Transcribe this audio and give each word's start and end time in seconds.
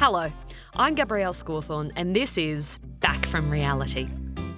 Hello, 0.00 0.32
I'm 0.72 0.94
Gabrielle 0.94 1.34
Scawthorn, 1.34 1.92
and 1.94 2.16
this 2.16 2.38
is 2.38 2.78
Back 3.00 3.26
from 3.26 3.50
Reality. 3.50 4.08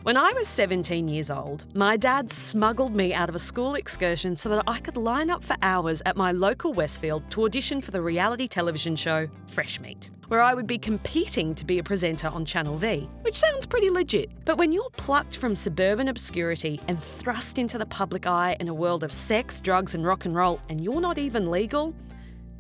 When 0.05 0.17
I 0.17 0.33
was 0.35 0.47
17 0.47 1.09
years 1.09 1.31
old, 1.31 1.67
my 1.75 1.97
dad 1.97 2.31
smuggled 2.31 2.95
me 2.95 3.13
out 3.13 3.29
of 3.29 3.35
a 3.35 3.41
school 3.41 3.75
excursion 3.75 4.37
so 4.37 4.49
that 4.51 4.63
I 4.69 4.79
could 4.79 4.97
line 4.97 5.31
up 5.31 5.43
for 5.43 5.57
hours 5.61 6.01
at 6.07 6.17
my 6.17 6.31
local 6.31 6.73
Westfield 6.73 7.29
to 7.33 7.45
audition 7.45 7.81
for 7.81 7.91
the 7.91 8.01
reality 8.01 8.47
television 8.47 8.95
show 8.95 9.29
Fresh 9.49 9.81
Meat, 9.81 10.11
where 10.29 10.43
I 10.43 10.55
would 10.55 10.69
be 10.69 10.79
competing 10.79 11.57
to 11.57 11.65
be 11.65 11.81
a 11.81 11.83
presenter 11.83 12.29
on 12.29 12.45
Channel 12.45 12.77
V, 12.77 13.09
which 13.23 13.37
sounds 13.37 13.67
pretty 13.67 13.91
legit. 13.91 14.31
But 14.45 14.59
when 14.59 14.71
you're 14.71 14.91
plucked 14.91 15.37
from 15.37 15.57
suburban 15.57 16.07
obscurity 16.07 16.81
and 16.87 17.03
thrust 17.03 17.59
into 17.59 17.79
the 17.79 17.87
public 17.87 18.29
eye 18.29 18.57
in 18.61 18.69
a 18.69 18.75
world 18.75 19.03
of 19.03 19.11
sex, 19.11 19.59
drugs, 19.59 19.93
and 19.93 20.07
rock 20.07 20.25
and 20.25 20.37
roll, 20.37 20.61
and 20.69 20.81
you're 20.81 21.01
not 21.01 21.19
even 21.19 21.51
legal, 21.51 21.97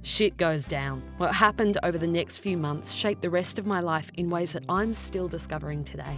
Shit 0.04 0.36
goes 0.36 0.64
down. 0.64 1.00
What 1.18 1.32
happened 1.32 1.78
over 1.84 1.96
the 1.96 2.08
next 2.08 2.38
few 2.38 2.56
months 2.56 2.90
shaped 2.90 3.22
the 3.22 3.30
rest 3.30 3.56
of 3.56 3.66
my 3.66 3.78
life 3.78 4.10
in 4.16 4.30
ways 4.30 4.52
that 4.52 4.64
I'm 4.68 4.94
still 4.94 5.28
discovering 5.28 5.84
today. 5.84 6.16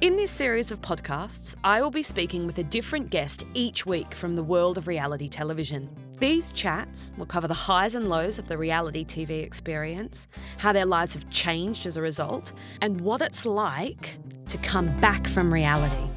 In 0.00 0.16
this 0.16 0.30
series 0.30 0.70
of 0.70 0.80
podcasts, 0.80 1.54
I 1.62 1.82
will 1.82 1.90
be 1.90 2.02
speaking 2.02 2.46
with 2.46 2.56
a 2.56 2.64
different 2.64 3.10
guest 3.10 3.44
each 3.52 3.84
week 3.84 4.14
from 4.14 4.34
the 4.34 4.42
world 4.42 4.78
of 4.78 4.88
reality 4.88 5.28
television. 5.28 5.90
These 6.18 6.52
chats 6.52 7.10
will 7.18 7.26
cover 7.26 7.46
the 7.46 7.52
highs 7.52 7.94
and 7.94 8.08
lows 8.08 8.38
of 8.38 8.48
the 8.48 8.56
reality 8.56 9.04
TV 9.04 9.42
experience, 9.44 10.26
how 10.56 10.72
their 10.72 10.86
lives 10.86 11.12
have 11.12 11.28
changed 11.28 11.84
as 11.84 11.98
a 11.98 12.02
result, 12.02 12.52
and 12.80 13.02
what 13.02 13.20
it's 13.20 13.44
like 13.44 14.16
to 14.48 14.56
come 14.58 14.98
back 15.00 15.26
from 15.26 15.52
reality. 15.52 16.08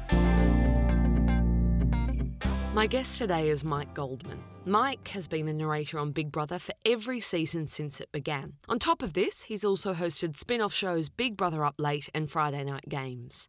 My 2.72 2.86
guest 2.86 3.18
today 3.18 3.50
is 3.50 3.62
Mike 3.62 3.92
Goldman. 3.92 4.42
Mike 4.66 5.08
has 5.08 5.28
been 5.28 5.44
the 5.44 5.52
narrator 5.52 5.98
on 5.98 6.10
Big 6.10 6.32
Brother 6.32 6.58
for 6.58 6.72
every 6.86 7.20
season 7.20 7.66
since 7.66 8.00
it 8.00 8.10
began. 8.12 8.54
On 8.66 8.78
top 8.78 9.02
of 9.02 9.12
this, 9.12 9.42
he's 9.42 9.62
also 9.62 9.92
hosted 9.92 10.38
spin 10.38 10.62
off 10.62 10.72
shows 10.72 11.10
Big 11.10 11.36
Brother 11.36 11.66
Up 11.66 11.74
Late 11.76 12.08
and 12.14 12.30
Friday 12.30 12.64
Night 12.64 12.88
Games. 12.88 13.46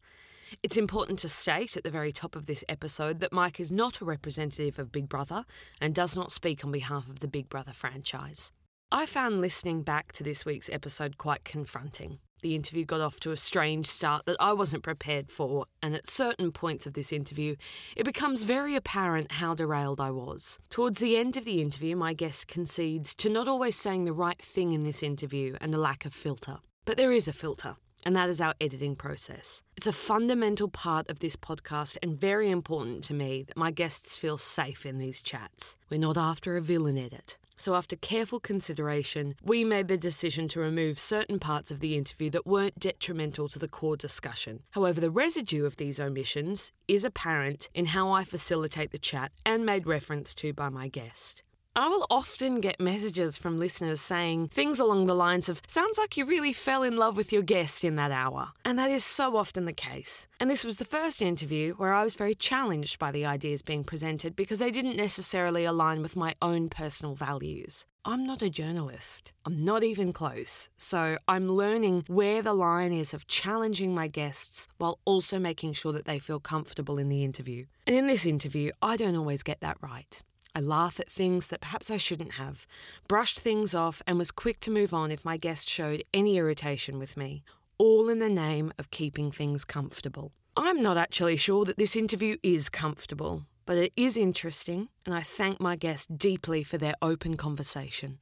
It's 0.62 0.76
important 0.76 1.20
to 1.20 1.30
state 1.30 1.78
at 1.78 1.86
the 1.86 1.90
very 1.90 2.12
top 2.12 2.36
of 2.36 2.48
this 2.48 2.66
episode 2.68 3.22
that 3.22 3.32
Mike 3.32 3.62
is 3.62 3.72
not 3.72 4.02
a 4.02 4.06
representative 4.06 4.78
of 4.78 4.92
Big 4.92 5.08
Brother 5.08 5.46
and 5.80 5.96
does 5.96 6.18
not 6.18 6.34
speak 6.34 6.66
on 6.66 6.74
behalf 6.74 7.08
of 7.08 7.22
the 7.22 7.30
Big 7.30 7.48
Brother 7.48 7.72
franchise. 7.72 8.52
I 8.92 9.06
found 9.06 9.40
listening 9.40 9.84
back 9.84 10.12
to 10.14 10.24
this 10.24 10.46
week's 10.46 10.70
episode 10.70 11.18
quite 11.18 11.46
confronting. 11.46 12.20
The 12.42 12.56
interview 12.56 12.86
got 12.86 13.02
off 13.02 13.20
to 13.22 13.32
a 13.32 13.38
strange 13.38 13.88
start 13.88 14.26
that 14.26 14.38
I 14.40 14.54
wasn't 14.54 14.84
prepared 14.84 15.32
for, 15.32 15.66
and 15.82 15.96
at 15.96 16.08
certain 16.08 16.52
points 16.52 16.86
of 16.86 16.94
this 16.94 17.12
interview, 17.12 17.56
it 17.96 18.04
becomes 18.04 18.44
very 18.44 18.76
apparent 18.76 19.34
how 19.34 19.56
derailed 19.56 20.00
I 20.00 20.12
was. 20.12 20.60
Towards 20.70 21.00
the 21.00 21.18
end 21.18 21.38
of 21.38 21.46
the 21.46 21.62
interview, 21.62 21.96
my 21.96 22.14
guest 22.14 22.48
concedes 22.48 23.16
to 23.16 23.30
not 23.30 23.48
always 23.48 23.76
saying 23.76 24.06
the 24.06 24.14
right 24.14 24.42
thing 24.42 24.74
in 24.74 24.82
this 24.82 25.02
interview 25.02 25.56
and 25.62 25.74
the 25.74 25.78
lack 25.78 26.06
of 26.06 26.14
filter. 26.14 26.58
But 26.86 26.98
there 26.98 27.12
is 27.12 27.28
a 27.28 27.34
filter 27.34 27.78
and 28.06 28.16
that 28.16 28.30
is 28.30 28.40
our 28.40 28.54
editing 28.62 28.96
process. 28.96 29.64
It's 29.76 29.88
a 29.88 29.92
fundamental 29.92 30.68
part 30.68 31.10
of 31.10 31.20
this 31.20 31.36
podcast 31.36 31.98
and 32.04 32.16
very 32.16 32.50
important 32.52 33.04
to 33.06 33.14
me 33.14 33.44
that 33.48 33.58
my 33.58 33.72
guests 33.72 34.16
feel 34.16 34.38
safe 34.38 34.86
in 34.86 35.00
these 35.00 35.22
chats. 35.22 35.76
We're 35.90 36.00
not 36.00 36.18
after 36.18 36.56
a 36.56 36.62
villain 36.62 36.98
edit. 36.98 37.38
So, 37.58 37.76
after 37.76 37.96
careful 37.96 38.40
consideration, 38.40 39.36
we 39.42 39.64
made 39.64 39.88
the 39.88 39.98
decision 39.98 40.48
to 40.50 40.60
remove 40.60 41.00
certain 41.00 41.40
parts 41.40 41.72
of 41.72 41.80
the 41.80 41.96
interview 41.96 42.30
that 42.32 42.46
weren't 42.46 42.80
detrimental 42.80 43.48
to 43.50 43.60
the 43.60 43.68
core 43.68 43.96
discussion. 43.98 44.64
However, 44.72 45.00
the 45.00 45.10
residue 45.10 45.66
of 45.66 45.78
these 45.78 46.00
omissions 46.00 46.74
is 46.88 47.06
apparent 47.06 47.70
in 47.74 47.88
how 47.88 48.12
I 48.12 48.26
facilitate 48.26 48.92
the 48.92 48.98
chat 48.98 49.32
and 49.46 49.66
made 49.66 49.88
reference 49.88 50.36
to 50.36 50.52
by 50.54 50.70
my 50.70 50.90
guest. 50.90 51.45
I 51.78 51.90
will 51.90 52.08
often 52.10 52.62
get 52.62 52.80
messages 52.80 53.38
from 53.38 53.60
listeners 53.60 54.00
saying 54.00 54.48
things 54.48 54.80
along 54.80 55.08
the 55.08 55.14
lines 55.14 55.50
of, 55.50 55.62
Sounds 55.68 55.98
like 55.98 56.16
you 56.16 56.24
really 56.24 56.54
fell 56.54 56.84
in 56.84 56.96
love 56.96 57.18
with 57.18 57.34
your 57.34 57.42
guest 57.42 57.84
in 57.84 57.98
that 57.98 58.12
hour. 58.12 58.54
And 58.64 58.80
that 58.80 58.90
is 58.90 59.04
so 59.04 59.36
often 59.36 59.66
the 59.66 59.74
case. 59.74 60.26
And 60.40 60.50
this 60.50 60.64
was 60.64 60.78
the 60.78 60.86
first 60.86 61.22
interview 61.22 61.74
where 61.74 61.92
I 61.94 62.06
was 62.06 62.16
very 62.16 62.34
challenged 62.34 62.98
by 62.98 63.12
the 63.12 63.26
ideas 63.26 63.62
being 63.62 63.84
presented 63.84 64.38
because 64.38 64.60
they 64.60 64.72
didn't 64.72 64.96
necessarily 64.96 65.66
align 65.66 66.02
with 66.02 66.16
my 66.16 66.34
own 66.42 66.70
personal 66.70 67.14
values. 67.14 67.86
I'm 68.06 68.26
not 68.26 68.42
a 68.42 68.50
journalist. 68.50 69.34
I'm 69.46 69.66
not 69.66 69.84
even 69.84 70.14
close. 70.14 70.70
So 70.78 71.18
I'm 71.28 71.50
learning 71.50 72.06
where 72.08 72.42
the 72.42 72.54
line 72.54 72.94
is 72.94 73.14
of 73.14 73.28
challenging 73.28 73.94
my 73.94 74.08
guests 74.08 74.70
while 74.78 75.00
also 75.04 75.40
making 75.40 75.74
sure 75.74 75.92
that 75.92 76.06
they 76.06 76.20
feel 76.20 76.40
comfortable 76.40 76.98
in 76.98 77.10
the 77.10 77.26
interview. 77.26 77.66
And 77.86 77.98
in 77.98 78.08
this 78.08 78.26
interview, 78.26 78.72
I 78.82 78.96
don't 78.96 79.18
always 79.18 79.44
get 79.44 79.60
that 79.60 79.78
right. 79.82 80.22
I 80.56 80.62
laugh 80.62 81.02
at 81.02 81.12
things 81.12 81.50
that 81.50 81.60
perhaps 81.60 81.92
I 81.92 81.98
shouldn't 81.98 82.34
have, 82.34 82.66
brushed 83.10 83.40
things 83.40 83.76
off, 83.76 84.02
and 84.08 84.18
was 84.18 84.32
quick 84.32 84.62
to 84.62 84.72
move 84.72 84.94
on 84.94 85.12
if 85.12 85.26
my 85.26 85.36
guest 85.36 85.68
showed 85.68 86.04
any 86.14 86.38
irritation 86.38 86.98
with 86.98 87.18
me, 87.18 87.44
all 87.78 88.08
in 88.08 88.20
the 88.20 88.30
name 88.30 88.72
of 88.80 88.90
keeping 88.90 89.32
things 89.32 89.66
comfortable. 89.66 90.32
I'm 90.56 90.82
not 90.82 90.96
actually 90.96 91.36
sure 91.36 91.66
that 91.66 91.78
this 91.78 91.98
interview 91.98 92.38
is 92.42 92.70
comfortable, 92.70 93.44
but 93.66 93.78
it 93.78 93.92
is 93.98 94.16
interesting, 94.16 94.88
and 95.06 95.14
I 95.14 95.22
thank 95.22 95.60
my 95.60 95.76
guests 95.76 96.08
deeply 96.08 96.64
for 96.64 96.78
their 96.78 96.96
open 97.02 97.36
conversation. 97.36 98.18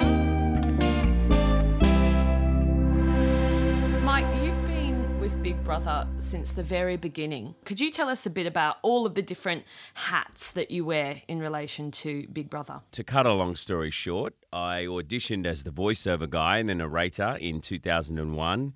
Big 5.44 5.62
Brother 5.66 6.08
since 6.20 6.54
the 6.54 6.64
very 6.64 6.96
beginning. 6.96 7.54
Could 7.66 7.82
you 7.82 7.92
tell 7.92 8.08
us 8.08 8.26
a 8.26 8.30
bit 8.30 8.48
about 8.48 8.78
all 8.82 9.06
of 9.06 9.14
the 9.14 9.22
different 9.22 9.66
hats 9.94 10.52
that 10.52 10.72
you 10.72 10.86
wear 10.86 11.22
in 11.28 11.40
relation 11.40 11.92
to 11.92 12.26
Big 12.32 12.50
Brother? 12.50 12.80
To 12.94 13.04
cut 13.04 13.26
a 13.26 13.34
long 13.34 13.58
story 13.58 13.92
short, 13.92 14.36
I 14.54 14.86
auditioned 14.86 15.46
as 15.46 15.66
the 15.66 15.70
voiceover 15.70 16.30
guy 16.30 16.60
and 16.60 16.70
the 16.70 16.76
narrator 16.76 17.36
in 17.42 17.60
2001. 17.60 18.74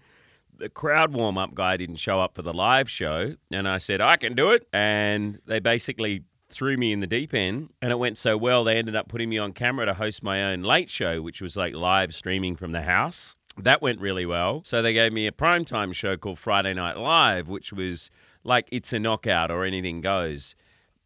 The 0.57 0.67
crowd 0.67 1.13
warm 1.13 1.37
up 1.37 1.55
guy 1.55 1.77
didn't 1.77 1.95
show 1.95 2.19
up 2.19 2.35
for 2.35 2.41
the 2.41 2.53
live 2.53 2.89
show, 2.89 3.35
and 3.49 3.65
I 3.65 3.77
said, 3.77 4.01
I 4.01 4.17
can 4.17 4.35
do 4.35 4.51
it. 4.51 4.67
And 4.73 5.39
they 5.45 5.59
basically 5.59 6.25
threw 6.49 6.75
me 6.75 6.91
in 6.91 6.99
the 6.99 7.07
deep 7.07 7.33
end, 7.33 7.69
and 7.81 7.93
it 7.93 7.97
went 7.97 8.17
so 8.17 8.35
well, 8.35 8.65
they 8.65 8.75
ended 8.75 8.97
up 8.97 9.07
putting 9.07 9.29
me 9.29 9.37
on 9.37 9.53
camera 9.53 9.85
to 9.85 9.93
host 9.93 10.21
my 10.21 10.43
own 10.43 10.63
late 10.63 10.89
show, 10.89 11.21
which 11.21 11.41
was 11.41 11.55
like 11.55 11.73
live 11.73 12.13
streaming 12.13 12.57
from 12.57 12.73
the 12.73 12.81
house. 12.81 13.37
That 13.59 13.81
went 13.81 13.99
really 13.99 14.25
well. 14.25 14.61
So 14.63 14.81
they 14.81 14.93
gave 14.93 15.11
me 15.11 15.25
a 15.25 15.31
primetime 15.31 15.93
show 15.93 16.15
called 16.15 16.37
Friday 16.37 16.73
Night 16.73 16.97
Live, 16.97 17.47
which 17.47 17.73
was 17.73 18.11
like 18.43 18.69
It's 18.71 18.93
a 18.93 18.99
Knockout 18.99 19.49
or 19.49 19.65
Anything 19.65 19.99
Goes, 20.01 20.55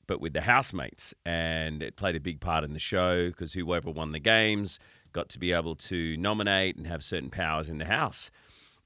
but 0.06 0.19
with 0.19 0.34
the 0.34 0.41
housemates. 0.41 1.13
And 1.25 1.81
it 1.81 1.95
played 1.95 2.16
a 2.16 2.19
big 2.19 2.41
part 2.41 2.66
in 2.66 2.73
the 2.73 2.79
show 2.79 3.29
because 3.29 3.53
whoever 3.53 3.90
won 3.90 4.11
the 4.11 4.19
games 4.19 4.79
got 5.13 5.29
to 5.29 5.40
be 5.40 5.53
able 5.53 5.75
to 5.75 6.17
nominate 6.17 6.75
and 6.75 6.88
have 6.88 7.03
certain 7.03 7.29
powers 7.29 7.69
in 7.69 7.78
the 7.78 7.85
house. 7.85 8.31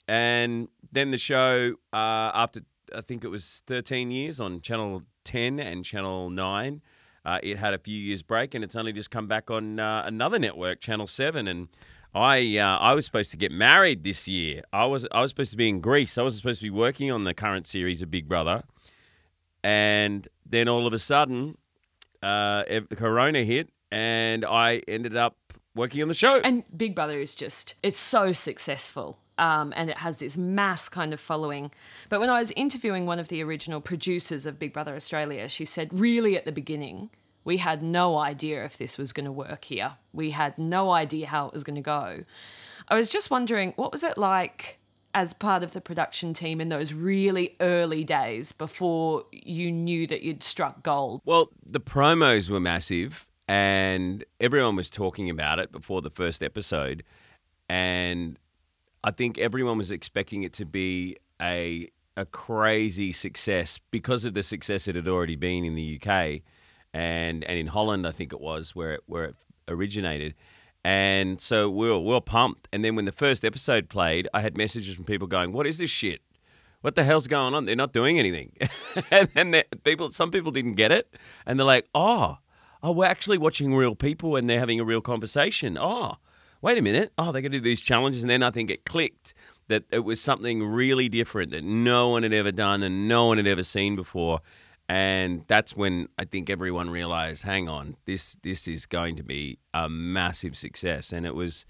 And 0.07 0.67
then 0.91 1.09
the 1.09 1.17
show, 1.17 1.75
uh, 1.91 2.31
after 2.33 2.61
I 2.95 3.01
think 3.01 3.23
it 3.23 3.29
was 3.29 3.63
13 3.65 4.11
years 4.11 4.39
on 4.39 4.61
Channel 4.61 5.01
10 5.23 5.59
and 5.59 5.83
Channel 5.83 6.29
9, 6.29 6.81
uh, 7.25 7.39
it 7.41 7.57
had 7.57 7.73
a 7.73 7.79
few 7.79 7.97
years 7.97 8.21
break 8.21 8.53
and 8.53 8.63
it's 8.63 8.75
only 8.75 8.93
just 8.93 9.09
come 9.09 9.27
back 9.27 9.49
on 9.49 9.79
uh, 9.79 10.03
another 10.05 10.37
network, 10.37 10.79
Channel 10.81 11.07
7. 11.07 11.47
And 11.47 11.69
I 12.15 12.57
uh, 12.57 12.77
I 12.77 12.93
was 12.93 13.03
supposed 13.05 13.31
to 13.31 13.37
get 13.37 13.51
married 13.51 14.03
this 14.03 14.27
year. 14.27 14.61
I 14.71 14.85
was 14.85 15.05
I 15.11 15.21
was 15.21 15.31
supposed 15.31 15.51
to 15.51 15.57
be 15.57 15.67
in 15.67 15.81
Greece. 15.81 16.17
I 16.17 16.23
wasn't 16.23 16.41
supposed 16.41 16.61
to 16.61 16.65
be 16.65 16.69
working 16.69 17.11
on 17.11 17.25
the 17.25 17.33
current 17.33 17.67
series 17.67 18.01
of 18.01 18.09
Big 18.09 18.29
Brother, 18.29 18.63
and 19.63 20.27
then 20.45 20.69
all 20.69 20.87
of 20.87 20.93
a 20.93 20.99
sudden, 20.99 21.57
uh, 22.23 22.63
Corona 22.95 23.43
hit, 23.43 23.69
and 23.91 24.45
I 24.45 24.81
ended 24.87 25.17
up 25.17 25.35
working 25.75 26.01
on 26.01 26.07
the 26.07 26.13
show. 26.13 26.39
And 26.39 26.63
Big 26.75 26.95
Brother 26.95 27.19
is 27.19 27.35
just 27.35 27.75
it's 27.83 27.97
so 27.97 28.31
successful. 28.31 29.17
Um, 29.37 29.73
and 29.75 29.89
it 29.89 29.97
has 29.97 30.15
this 30.15 30.37
mass 30.37 30.87
kind 30.87 31.11
of 31.11 31.19
following. 31.19 31.69
But 32.07 32.21
when 32.21 32.29
I 32.29 32.39
was 32.39 32.51
interviewing 32.55 33.05
one 33.05 33.19
of 33.19 33.27
the 33.27 33.43
original 33.43 33.81
producers 33.81 34.45
of 34.45 34.57
Big 34.57 34.71
Brother 34.71 34.95
Australia, 34.95 35.49
she 35.49 35.65
said, 35.65 35.89
really 35.91 36.37
at 36.37 36.45
the 36.45 36.53
beginning, 36.53 37.09
we 37.45 37.57
had 37.57 37.81
no 37.81 38.17
idea 38.17 38.65
if 38.65 38.77
this 38.77 38.97
was 38.97 39.13
going 39.13 39.25
to 39.25 39.31
work 39.31 39.63
here. 39.65 39.93
We 40.11 40.31
had 40.31 40.57
no 40.57 40.89
idea 40.89 41.27
how 41.27 41.47
it 41.47 41.53
was 41.53 41.63
going 41.63 41.75
to 41.75 41.81
go. 41.81 42.23
I 42.89 42.95
was 42.95 43.07
just 43.07 43.31
wondering, 43.31 43.73
what 43.77 43.91
was 43.91 44.03
it 44.03 44.17
like 44.17 44.79
as 45.13 45.33
part 45.33 45.63
of 45.63 45.71
the 45.71 45.79
production 45.79 46.33
team 46.33 46.59
in 46.59 46.69
those 46.69 46.91
really 46.91 47.55
early 47.61 48.03
days 48.03 48.51
before 48.51 49.25
you 49.31 49.71
knew 49.71 50.07
that 50.07 50.23
you'd 50.23 50.43
struck 50.43 50.83
gold? 50.83 51.21
Well, 51.23 51.49
the 51.65 51.79
promos 51.79 52.49
were 52.49 52.59
massive 52.59 53.27
and 53.47 54.25
everyone 54.39 54.75
was 54.75 54.89
talking 54.89 55.29
about 55.29 55.59
it 55.59 55.71
before 55.71 56.01
the 56.01 56.09
first 56.09 56.41
episode. 56.41 57.03
And 57.69 58.39
I 59.03 59.11
think 59.11 59.37
everyone 59.37 59.77
was 59.77 59.91
expecting 59.91 60.43
it 60.43 60.53
to 60.53 60.65
be 60.65 61.17
a 61.41 61.89
a 62.17 62.25
crazy 62.25 63.11
success 63.11 63.77
because 63.91 64.23
of 64.23 64.33
the 64.33 64.41
success 64.41 64.87
it 64.87 64.95
had 64.95 65.05
already 65.05 65.35
been 65.35 65.65
in 65.65 65.75
the 65.75 65.99
UK 66.01 66.41
and 66.95 67.43
and 67.43 67.59
in 67.59 67.67
Holland, 67.67 68.07
I 68.07 68.11
think 68.11 68.31
it 68.31 68.39
was 68.39 68.73
where 68.73 68.93
it, 68.93 69.01
where 69.05 69.25
it 69.25 69.35
originated. 69.67 70.33
And 70.85 71.41
so 71.41 71.69
we 71.69 71.89
were, 71.89 71.99
we 71.99 72.13
were 72.13 72.21
pumped. 72.21 72.69
And 72.71 72.85
then 72.85 72.95
when 72.95 73.05
the 73.05 73.11
first 73.11 73.43
episode 73.43 73.89
played, 73.89 74.29
I 74.33 74.41
had 74.41 74.55
messages 74.55 74.95
from 74.95 75.03
people 75.03 75.27
going, 75.27 75.51
"What 75.51 75.67
is 75.67 75.77
this 75.77 75.89
shit? 75.89 76.21
What 76.81 76.95
the 76.95 77.03
hell's 77.03 77.27
going 77.27 77.53
on? 77.53 77.65
They're 77.65 77.75
not 77.75 77.91
doing 77.91 78.17
anything." 78.17 78.53
and 79.11 79.29
then 79.35 79.63
people, 79.83 80.11
some 80.13 80.31
people 80.31 80.51
didn't 80.51 80.75
get 80.75 80.91
it, 80.91 81.13
and 81.45 81.59
they're 81.59 81.65
like, 81.65 81.89
"Oh, 81.93 82.37
oh, 82.81 82.91
we're 82.91 83.05
actually 83.05 83.39
watching 83.39 83.75
real 83.75 83.95
people, 83.95 84.37
and 84.37 84.49
they're 84.49 84.59
having 84.59 84.79
a 84.79 84.85
real 84.85 85.01
conversation. 85.01 85.77
Oh, 85.77 86.15
wait 86.61 86.77
a 86.77 86.81
minute, 86.81 87.11
oh, 87.17 87.31
they're 87.31 87.41
going 87.41 87.51
to 87.51 87.57
do 87.57 87.63
these 87.63 87.81
challenges. 87.81 88.23
And 88.23 88.29
then 88.29 88.43
I 88.43 88.51
think 88.51 88.69
it 88.69 88.85
clicked 88.85 89.33
that 89.67 89.83
it 89.91 90.05
was 90.05 90.21
something 90.21 90.63
really 90.63 91.09
different 91.09 91.51
that 91.51 91.63
no 91.63 92.09
one 92.09 92.23
had 92.23 92.33
ever 92.33 92.51
done 92.51 92.83
and 92.83 93.07
no 93.07 93.25
one 93.27 93.37
had 93.37 93.47
ever 93.47 93.63
seen 93.63 93.95
before. 93.95 94.41
And 94.87 95.43
that's 95.47 95.75
when 95.75 96.09
I 96.19 96.25
think 96.25 96.49
everyone 96.49 96.89
realized, 96.89 97.43
hang 97.43 97.67
on, 97.67 97.95
this 98.05 98.37
this 98.43 98.67
is 98.67 98.85
going 98.85 99.15
to 99.15 99.23
be 99.23 99.57
a 99.73 99.89
massive 99.89 100.55
success. 100.55 101.11
And 101.11 101.25
it 101.25 101.33
was 101.33 101.65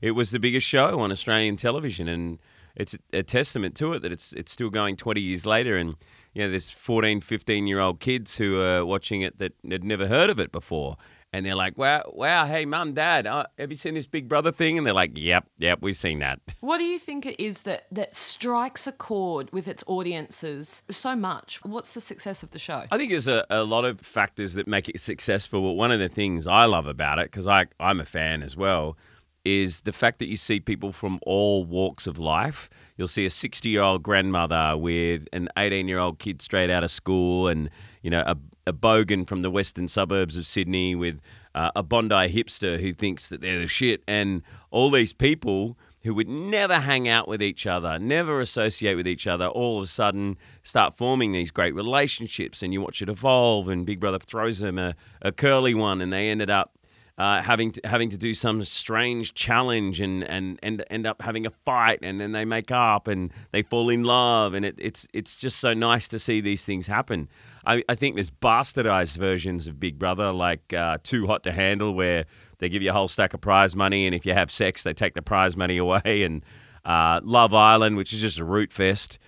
it 0.00 0.12
was 0.12 0.30
the 0.30 0.38
biggest 0.38 0.66
show 0.66 1.00
on 1.00 1.10
Australian 1.10 1.56
television. 1.56 2.08
And 2.08 2.38
it's 2.76 2.96
a 3.12 3.24
testament 3.24 3.74
to 3.76 3.94
it 3.94 4.02
that 4.02 4.12
it's 4.12 4.32
it's 4.34 4.52
still 4.52 4.70
going 4.70 4.96
20 4.96 5.20
years 5.20 5.46
later. 5.46 5.76
And 5.76 5.96
you 6.32 6.42
know 6.42 6.50
there's 6.50 6.70
14 6.70 7.20
15 7.20 7.66
year 7.66 7.80
old 7.80 7.98
kids 7.98 8.36
who 8.36 8.60
are 8.60 8.84
watching 8.84 9.22
it 9.22 9.38
that 9.38 9.52
had 9.68 9.82
never 9.82 10.06
heard 10.06 10.30
of 10.30 10.38
it 10.38 10.52
before 10.52 10.96
and 11.32 11.44
they're 11.46 11.54
like, 11.54 11.78
"Wow, 11.78 12.10
wow, 12.14 12.46
hey, 12.46 12.64
mum, 12.64 12.94
dad, 12.94 13.26
uh, 13.26 13.46
have 13.58 13.70
you 13.70 13.76
seen 13.76 13.94
this 13.94 14.06
Big 14.06 14.28
Brother 14.28 14.52
thing?" 14.52 14.78
And 14.78 14.86
they're 14.86 14.94
like, 14.94 15.12
"Yep, 15.14 15.46
yep, 15.58 15.78
we've 15.80 15.96
seen 15.96 16.18
that." 16.20 16.40
What 16.60 16.78
do 16.78 16.84
you 16.84 16.98
think 16.98 17.26
it 17.26 17.40
is 17.40 17.62
that 17.62 17.86
that 17.92 18.14
strikes 18.14 18.86
a 18.86 18.92
chord 18.92 19.50
with 19.52 19.68
its 19.68 19.84
audiences 19.86 20.82
so 20.90 21.14
much? 21.16 21.60
What's 21.64 21.90
the 21.90 22.00
success 22.00 22.42
of 22.42 22.50
the 22.50 22.58
show? 22.58 22.84
I 22.90 22.96
think 22.96 23.10
there's 23.10 23.28
a, 23.28 23.46
a 23.50 23.62
lot 23.62 23.84
of 23.84 24.00
factors 24.00 24.54
that 24.54 24.66
make 24.66 24.88
it 24.88 25.00
successful. 25.00 25.62
But 25.62 25.72
one 25.72 25.92
of 25.92 26.00
the 26.00 26.08
things 26.08 26.46
I 26.46 26.64
love 26.64 26.86
about 26.86 27.18
it, 27.18 27.30
because 27.30 27.46
I 27.46 27.66
I'm 27.78 28.00
a 28.00 28.04
fan 28.04 28.42
as 28.42 28.56
well, 28.56 28.96
is 29.44 29.82
the 29.82 29.92
fact 29.92 30.18
that 30.18 30.28
you 30.28 30.36
see 30.36 30.60
people 30.60 30.92
from 30.92 31.18
all 31.22 31.64
walks 31.64 32.06
of 32.06 32.18
life. 32.18 32.68
You'll 32.96 33.08
see 33.08 33.24
a 33.24 33.30
60 33.30 33.68
year 33.68 33.82
old 33.82 34.02
grandmother 34.02 34.76
with 34.76 35.26
an 35.32 35.48
18 35.56 35.88
year 35.88 35.98
old 35.98 36.18
kid 36.18 36.42
straight 36.42 36.70
out 36.70 36.84
of 36.84 36.90
school, 36.90 37.48
and 37.48 37.70
you 38.02 38.10
know 38.10 38.22
a, 38.26 38.36
a 38.66 38.72
bogan 38.72 39.26
from 39.26 39.42
the 39.42 39.50
western 39.50 39.88
suburbs 39.88 40.36
of 40.36 40.46
Sydney 40.46 40.94
with 40.94 41.20
uh, 41.54 41.70
a 41.74 41.82
Bondi 41.82 42.28
hipster 42.28 42.80
who 42.80 42.92
thinks 42.92 43.28
that 43.28 43.40
they're 43.40 43.58
the 43.58 43.66
shit, 43.66 44.02
and 44.06 44.42
all 44.70 44.90
these 44.90 45.12
people 45.12 45.76
who 46.02 46.14
would 46.14 46.28
never 46.28 46.80
hang 46.80 47.08
out 47.08 47.28
with 47.28 47.42
each 47.42 47.66
other, 47.66 47.98
never 47.98 48.40
associate 48.40 48.94
with 48.94 49.06
each 49.06 49.26
other, 49.26 49.46
all 49.46 49.78
of 49.78 49.84
a 49.84 49.86
sudden 49.86 50.38
start 50.62 50.96
forming 50.96 51.32
these 51.32 51.50
great 51.50 51.74
relationships, 51.74 52.62
and 52.62 52.72
you 52.72 52.80
watch 52.80 53.02
it 53.02 53.08
evolve. 53.08 53.68
And 53.68 53.84
Big 53.84 54.00
Brother 54.00 54.18
throws 54.18 54.60
them 54.60 54.78
a, 54.78 54.94
a 55.20 55.32
curly 55.32 55.74
one, 55.74 56.00
and 56.00 56.12
they 56.12 56.30
ended 56.30 56.48
up 56.48 56.72
uh, 57.20 57.42
having 57.42 57.70
to, 57.70 57.80
having 57.84 58.08
to 58.08 58.16
do 58.16 58.32
some 58.32 58.64
strange 58.64 59.34
challenge 59.34 60.00
and, 60.00 60.24
and 60.24 60.58
and 60.62 60.82
end 60.88 61.06
up 61.06 61.20
having 61.20 61.44
a 61.44 61.50
fight 61.50 61.98
and 62.00 62.18
then 62.18 62.32
they 62.32 62.46
make 62.46 62.70
up 62.70 63.06
and 63.06 63.30
they 63.52 63.62
fall 63.62 63.90
in 63.90 64.04
love 64.04 64.54
and 64.54 64.64
it, 64.64 64.74
it's 64.78 65.06
it's 65.12 65.36
just 65.36 65.58
so 65.58 65.74
nice 65.74 66.08
to 66.08 66.18
see 66.18 66.40
these 66.40 66.64
things 66.64 66.86
happen. 66.86 67.28
I, 67.66 67.84
I 67.90 67.94
think 67.94 68.14
there's 68.14 68.30
bastardized 68.30 69.18
versions 69.18 69.66
of 69.66 69.78
Big 69.78 69.98
Brother 69.98 70.32
like 70.32 70.72
uh, 70.72 70.96
Too 71.02 71.26
Hot 71.26 71.42
to 71.42 71.52
Handle 71.52 71.92
where 71.92 72.24
they 72.56 72.70
give 72.70 72.80
you 72.80 72.88
a 72.88 72.94
whole 72.94 73.08
stack 73.08 73.34
of 73.34 73.42
prize 73.42 73.76
money 73.76 74.06
and 74.06 74.14
if 74.14 74.24
you 74.24 74.32
have 74.32 74.50
sex 74.50 74.82
they 74.82 74.94
take 74.94 75.12
the 75.12 75.20
prize 75.20 75.58
money 75.58 75.76
away 75.76 76.22
and 76.22 76.42
uh, 76.86 77.20
Love 77.22 77.52
Island 77.52 77.98
which 77.98 78.14
is 78.14 78.22
just 78.22 78.38
a 78.38 78.46
root 78.46 78.72
fest. 78.72 79.18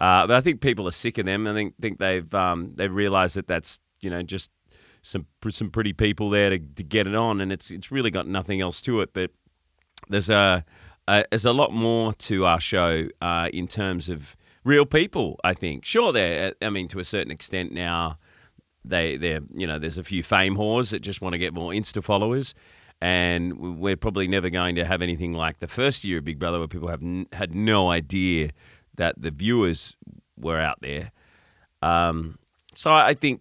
Uh, 0.00 0.26
but 0.26 0.36
I 0.36 0.40
think 0.40 0.62
people 0.62 0.88
are 0.88 0.92
sick 0.92 1.18
of 1.18 1.26
them. 1.26 1.46
I 1.46 1.52
think 1.52 1.74
think 1.82 1.98
they've 1.98 2.34
um, 2.34 2.72
they've 2.76 2.90
realised 2.90 3.36
that 3.36 3.46
that's 3.46 3.78
you 4.00 4.08
know 4.08 4.22
just 4.22 4.50
some 5.02 5.26
some 5.50 5.70
pretty 5.70 5.92
people 5.92 6.30
there 6.30 6.50
to, 6.50 6.58
to 6.58 6.82
get 6.82 7.06
it 7.06 7.14
on, 7.14 7.40
and 7.40 7.52
it's 7.52 7.70
it's 7.70 7.90
really 7.90 8.10
got 8.10 8.26
nothing 8.26 8.60
else 8.60 8.80
to 8.82 9.00
it. 9.00 9.12
But 9.12 9.30
there's 10.08 10.30
a, 10.30 10.64
a 11.08 11.24
there's 11.30 11.44
a 11.44 11.52
lot 11.52 11.72
more 11.72 12.12
to 12.14 12.46
our 12.46 12.60
show 12.60 13.08
uh, 13.20 13.48
in 13.52 13.66
terms 13.66 14.08
of 14.08 14.36
real 14.64 14.86
people. 14.86 15.38
I 15.44 15.54
think 15.54 15.84
sure 15.84 16.12
there. 16.12 16.54
I 16.62 16.70
mean, 16.70 16.88
to 16.88 17.00
a 17.00 17.04
certain 17.04 17.32
extent 17.32 17.72
now, 17.72 18.18
they 18.84 19.16
they 19.16 19.40
you 19.54 19.66
know 19.66 19.78
there's 19.78 19.98
a 19.98 20.04
few 20.04 20.22
fame 20.22 20.56
whores 20.56 20.90
that 20.92 21.00
just 21.00 21.20
want 21.20 21.34
to 21.34 21.38
get 21.38 21.52
more 21.52 21.72
Insta 21.72 22.02
followers. 22.02 22.54
And 23.00 23.80
we're 23.80 23.96
probably 23.96 24.28
never 24.28 24.48
going 24.48 24.76
to 24.76 24.84
have 24.84 25.02
anything 25.02 25.32
like 25.32 25.58
the 25.58 25.66
first 25.66 26.04
year 26.04 26.18
of 26.18 26.24
Big 26.24 26.38
Brother, 26.38 26.60
where 26.60 26.68
people 26.68 26.86
have 26.86 27.02
n- 27.02 27.26
had 27.32 27.52
no 27.52 27.90
idea 27.90 28.50
that 28.94 29.20
the 29.20 29.32
viewers 29.32 29.96
were 30.36 30.60
out 30.60 30.78
there. 30.82 31.10
Um, 31.82 32.38
so 32.76 32.92
I 32.92 33.14
think 33.14 33.40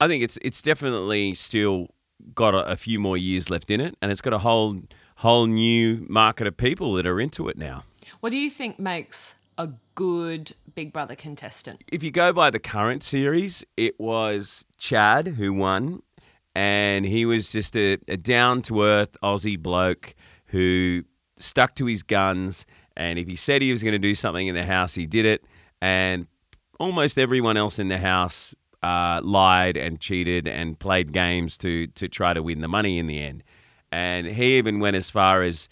I 0.00 0.08
think 0.08 0.22
it's 0.22 0.38
it's 0.42 0.62
definitely 0.62 1.34
still 1.34 1.88
got 2.34 2.54
a, 2.54 2.58
a, 2.66 2.76
few 2.76 2.98
more 2.98 3.16
years 3.16 3.50
left 3.50 3.70
in 3.70 3.80
it, 3.80 3.96
and 4.00 4.10
it's 4.10 4.20
got 4.20 4.32
a 4.32 4.38
whole 4.38 4.80
whole 5.16 5.46
new 5.46 6.04
market 6.08 6.46
of 6.46 6.56
people 6.56 6.94
that 6.94 7.06
are 7.06 7.20
into 7.20 7.48
it 7.48 7.56
now. 7.56 7.84
What 8.20 8.30
do 8.30 8.36
you 8.36 8.50
think 8.50 8.78
makes 8.78 9.34
a 9.58 9.70
good 9.94 10.54
Big 10.74 10.92
Brother 10.92 11.14
contestant? 11.14 11.82
If 11.90 12.02
you 12.02 12.10
go 12.10 12.32
by 12.32 12.50
the 12.50 12.58
current 12.58 13.02
series, 13.02 13.64
it 13.76 13.98
was 13.98 14.64
Chad 14.76 15.28
who 15.28 15.52
won, 15.54 16.02
and 16.54 17.06
he 17.06 17.24
was 17.24 17.50
just 17.50 17.76
a, 17.76 17.98
a 18.08 18.16
down 18.16 18.62
to 18.62 18.82
earth 18.82 19.16
Aussie 19.22 19.58
bloke 19.58 20.14
who 20.46 21.04
stuck 21.38 21.74
to 21.76 21.86
his 21.86 22.02
guns. 22.02 22.66
And 22.96 23.18
if 23.18 23.26
he 23.26 23.36
said 23.36 23.62
he 23.62 23.72
was 23.72 23.82
going 23.82 23.92
to 23.92 23.98
do 23.98 24.14
something 24.14 24.46
in 24.46 24.54
the 24.54 24.64
house, 24.64 24.94
he 24.94 25.06
did 25.06 25.26
it. 25.26 25.44
And 25.82 26.26
almost 26.78 27.18
everyone 27.18 27.56
else 27.56 27.78
in 27.78 27.88
the 27.88 27.98
house 27.98 28.54
uh, 28.86 29.20
lied 29.24 29.76
and 29.76 29.98
cheated 29.98 30.46
and 30.46 30.78
played 30.78 31.12
games 31.12 31.58
to 31.58 31.88
to 31.88 32.06
try 32.08 32.32
to 32.32 32.42
win 32.42 32.60
the 32.60 32.68
money 32.68 32.98
in 32.98 33.08
the 33.08 33.20
end. 33.20 33.42
And 33.90 34.26
he 34.26 34.58
even 34.58 34.78
went 34.78 34.94
as 34.94 35.10
far 35.10 35.42
as 35.42 35.68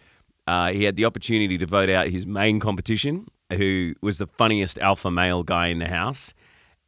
uh, 0.48 0.72
he 0.72 0.82
had 0.82 0.96
the 0.96 1.04
opportunity 1.04 1.56
to 1.58 1.66
vote 1.66 1.88
out 1.88 2.08
his 2.08 2.26
main 2.26 2.58
competition, 2.58 3.28
who 3.52 3.94
was 4.02 4.18
the 4.18 4.26
funniest 4.26 4.78
alpha 4.78 5.10
male 5.12 5.44
guy 5.44 5.68
in 5.68 5.78
the 5.78 5.86
house. 5.86 6.34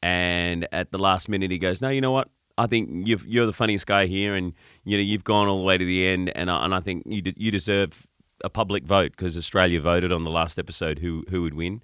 And 0.03 0.67
at 0.73 0.91
the 0.91 0.99
last 0.99 1.29
minute, 1.29 1.53
he 1.53 1.59
goes, 1.59 1.81
"No, 1.81 1.91
you 1.91 2.01
know 2.01 2.13
what? 2.13 2.29
I 2.59 2.67
think 2.67 3.07
you 3.07 3.43
are 3.43 3.47
the 3.47 3.53
funniest 3.63 3.87
guy 3.87 4.07
here, 4.07 4.35
and 4.35 4.53
you 4.85 4.97
know 4.97 5.03
you've 5.03 5.25
gone 5.25 5.47
all 5.47 5.59
the 5.59 5.65
way 5.65 5.79
to 5.79 5.85
the 5.85 6.07
end, 6.09 6.33
and 6.35 6.51
I, 6.51 6.65
and 6.65 6.75
I 6.75 6.81
think 6.81 7.05
you 7.07 7.23
de- 7.23 7.35
you 7.37 7.53
deserve 7.53 8.05
a 8.43 8.51
public 8.51 8.85
vote 8.85 9.13
because 9.13 9.37
Australia 9.37 9.81
voted 9.81 10.11
on 10.11 10.25
the 10.25 10.31
last 10.31 10.59
episode 10.59 10.99
who 10.99 11.25
who 11.31 11.43
would 11.43 11.55
win." 11.55 11.83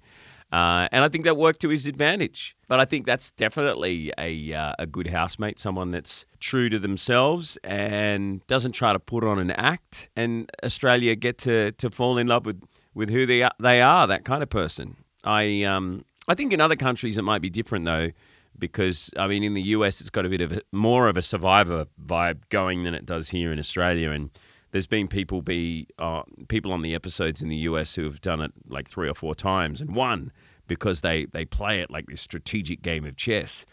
Uh, 0.53 0.87
and 0.91 1.03
I 1.03 1.09
think 1.09 1.23
that 1.23 1.35
worked 1.35 1.61
to 1.61 1.69
his 1.69 1.87
advantage. 1.87 2.55
But 2.67 2.79
I 2.79 2.85
think 2.85 3.07
that's 3.07 3.31
definitely 3.31 4.13
a, 4.19 4.53
uh, 4.53 4.73
a 4.77 4.85
good 4.85 5.07
housemate, 5.07 5.57
someone 5.57 5.89
that's 5.89 6.27
true 6.39 6.69
to 6.69 6.77
themselves 6.77 7.57
and 7.63 8.45
doesn't 8.45 8.73
try 8.73 8.93
to 8.93 8.99
put 8.99 9.23
on 9.23 9.39
an 9.39 9.49
act. 9.49 10.09
And 10.15 10.51
Australia 10.63 11.15
get 11.15 11.39
to, 11.39 11.71
to 11.71 11.89
fall 11.89 12.19
in 12.19 12.27
love 12.27 12.45
with, 12.45 12.61
with 12.93 13.09
who 13.09 13.25
they 13.25 13.41
are, 13.41 13.51
they 13.59 13.81
are, 13.81 14.05
that 14.05 14.25
kind 14.25 14.43
of 14.43 14.49
person. 14.51 14.97
I, 15.23 15.63
um, 15.63 16.05
I 16.27 16.35
think 16.35 16.53
in 16.53 16.61
other 16.61 16.75
countries 16.75 17.17
it 17.17 17.23
might 17.23 17.41
be 17.41 17.49
different 17.49 17.85
though, 17.85 18.11
because 18.59 19.09
I 19.17 19.25
mean 19.25 19.43
in 19.43 19.55
the 19.55 19.63
US 19.63 20.01
it's 20.01 20.11
got 20.11 20.23
a 20.23 20.29
bit 20.29 20.41
of 20.41 20.51
a, 20.51 20.61
more 20.71 21.07
of 21.07 21.17
a 21.17 21.23
survivor 21.23 21.87
vibe 21.99 22.41
going 22.49 22.83
than 22.83 22.93
it 22.93 23.07
does 23.07 23.29
here 23.29 23.51
in 23.51 23.57
Australia. 23.57 24.11
And 24.11 24.29
there's 24.69 24.87
been 24.87 25.07
people 25.07 25.41
be 25.41 25.87
uh, 25.97 26.21
people 26.47 26.71
on 26.71 26.83
the 26.83 26.93
episodes 26.93 27.41
in 27.41 27.49
the 27.49 27.55
US 27.57 27.95
who 27.95 28.03
have 28.03 28.21
done 28.21 28.39
it 28.39 28.51
like 28.67 28.87
three 28.87 29.09
or 29.09 29.15
four 29.15 29.33
times 29.33 29.81
and 29.81 29.95
won 29.95 30.31
because 30.73 31.01
they 31.01 31.25
they 31.25 31.45
play 31.45 31.81
it 31.81 31.89
like 31.89 32.07
this 32.07 32.21
strategic 32.21 32.81
game 32.81 33.05
of 33.05 33.15
chess. 33.15 33.65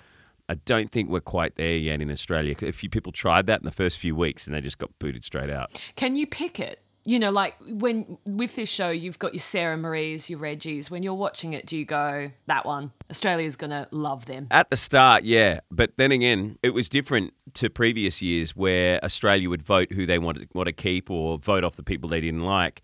I 0.49 0.54
don't 0.54 0.90
think 0.90 1.09
we're 1.09 1.21
quite 1.21 1.57
there 1.57 1.76
yet 1.76 2.00
in 2.00 2.11
Australia. 2.11 2.57
A 2.62 2.73
few 2.73 2.90
people 2.90 3.12
tried 3.12 3.47
that 3.47 3.61
in 3.61 3.64
the 3.64 3.71
first 3.71 3.99
few 3.99 4.16
weeks 4.16 4.47
and 4.47 4.54
they 4.54 4.61
just 4.61 4.78
got 4.78 4.90
booted 4.99 5.23
straight 5.23 5.49
out. 5.49 5.80
Can 5.95 6.16
you 6.16 6.26
pick 6.26 6.59
it? 6.59 6.83
you 7.04 7.19
know, 7.19 7.30
like 7.30 7.57
when 7.66 8.19
with 8.25 8.57
this 8.57 8.69
show, 8.69 8.90
you've 8.90 9.19
got 9.19 9.33
your 9.33 9.40
Sara-Marie's, 9.40 10.28
your 10.28 10.38
Reggies. 10.38 10.90
When 10.90 11.02
you're 11.02 11.14
watching 11.14 11.54
it, 11.54 11.66
do 11.66 11.76
you 11.76 11.85
go, 11.85 12.30
that 12.47 12.66
one? 12.66 12.92
Australia's 13.11 13.57
going 13.57 13.71
to 13.71 13.88
love 13.90 14.26
them. 14.26 14.49
At 14.50 14.71
the 14.71 14.76
start, 14.76 15.25
yeah. 15.25 15.61
But 15.71 15.92
then 15.97 16.12
again, 16.12 16.59
it 16.62 16.71
was 16.71 16.88
different 16.88 17.33
to 17.54 17.71
previous 17.71 18.21
years 18.21 18.54
where 18.54 19.02
Australia 19.04 19.49
would 19.49 19.62
vote 19.62 19.92
who 19.92 20.04
they 20.04 20.19
wanted 20.19 20.49
want 20.54 20.66
to 20.66 20.73
keep 20.73 21.11
or 21.11 21.38
vote 21.38 21.64
off 21.64 21.76
the 21.76 21.83
people 21.83 22.11
they 22.11 22.21
didn't 22.21 22.45
like. 22.45 22.83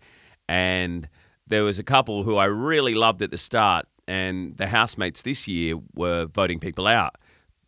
And 0.49 1.07
there 1.45 1.63
was 1.63 1.77
a 1.77 1.83
couple 1.83 2.23
who 2.23 2.37
I 2.37 2.45
really 2.45 2.95
loved 2.95 3.21
at 3.21 3.29
the 3.29 3.37
start, 3.37 3.85
and 4.07 4.55
the 4.57 4.67
housemates 4.67 5.21
this 5.21 5.47
year 5.47 5.75
were 5.95 6.25
voting 6.25 6.59
people 6.59 6.87
out 6.87 7.15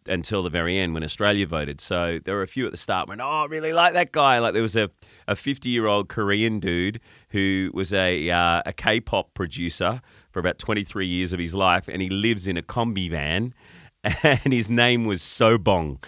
until 0.07 0.43
the 0.43 0.49
very 0.49 0.77
end 0.77 0.93
when 0.93 1.03
Australia 1.03 1.45
voted. 1.45 1.79
So 1.79 2.19
there 2.23 2.35
were 2.35 2.41
a 2.41 2.47
few 2.47 2.65
at 2.65 2.71
the 2.71 2.77
start 2.77 3.07
went, 3.07 3.21
oh, 3.21 3.25
I 3.25 3.45
really 3.45 3.73
like 3.73 3.93
that 3.93 4.11
guy. 4.11 4.39
Like 4.39 4.53
there 4.53 4.61
was 4.61 4.75
a, 4.75 4.89
a 5.27 5.35
50 5.35 5.69
year 5.69 5.87
old 5.87 6.09
Korean 6.09 6.59
dude 6.59 6.99
who 7.29 7.69
was 7.73 7.93
a, 7.93 8.29
uh, 8.29 8.61
a 8.65 8.73
K 8.73 8.99
pop 8.99 9.33
producer 9.33 10.01
for 10.31 10.39
about 10.39 10.57
23 10.57 11.05
years 11.05 11.33
of 11.33 11.39
his 11.39 11.55
life, 11.55 11.87
and 11.87 12.01
he 12.01 12.09
lives 12.09 12.47
in 12.47 12.57
a 12.57 12.61
combi 12.61 13.09
van, 13.09 13.53
and 14.23 14.53
his 14.53 14.69
name 14.69 15.05
was 15.05 15.21
Sobong. 15.21 16.03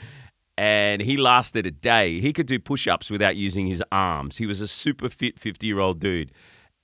And 0.57 1.01
he 1.01 1.17
lasted 1.17 1.65
a 1.65 1.71
day. 1.71 2.19
He 2.19 2.33
could 2.33 2.45
do 2.45 2.59
push 2.59 2.87
ups 2.87 3.09
without 3.09 3.35
using 3.35 3.67
his 3.67 3.83
arms. 3.91 4.37
He 4.37 4.45
was 4.45 4.61
a 4.61 4.67
super 4.67 5.09
fit 5.09 5.39
50 5.39 5.65
year 5.65 5.79
old 5.79 5.99
dude. 5.99 6.31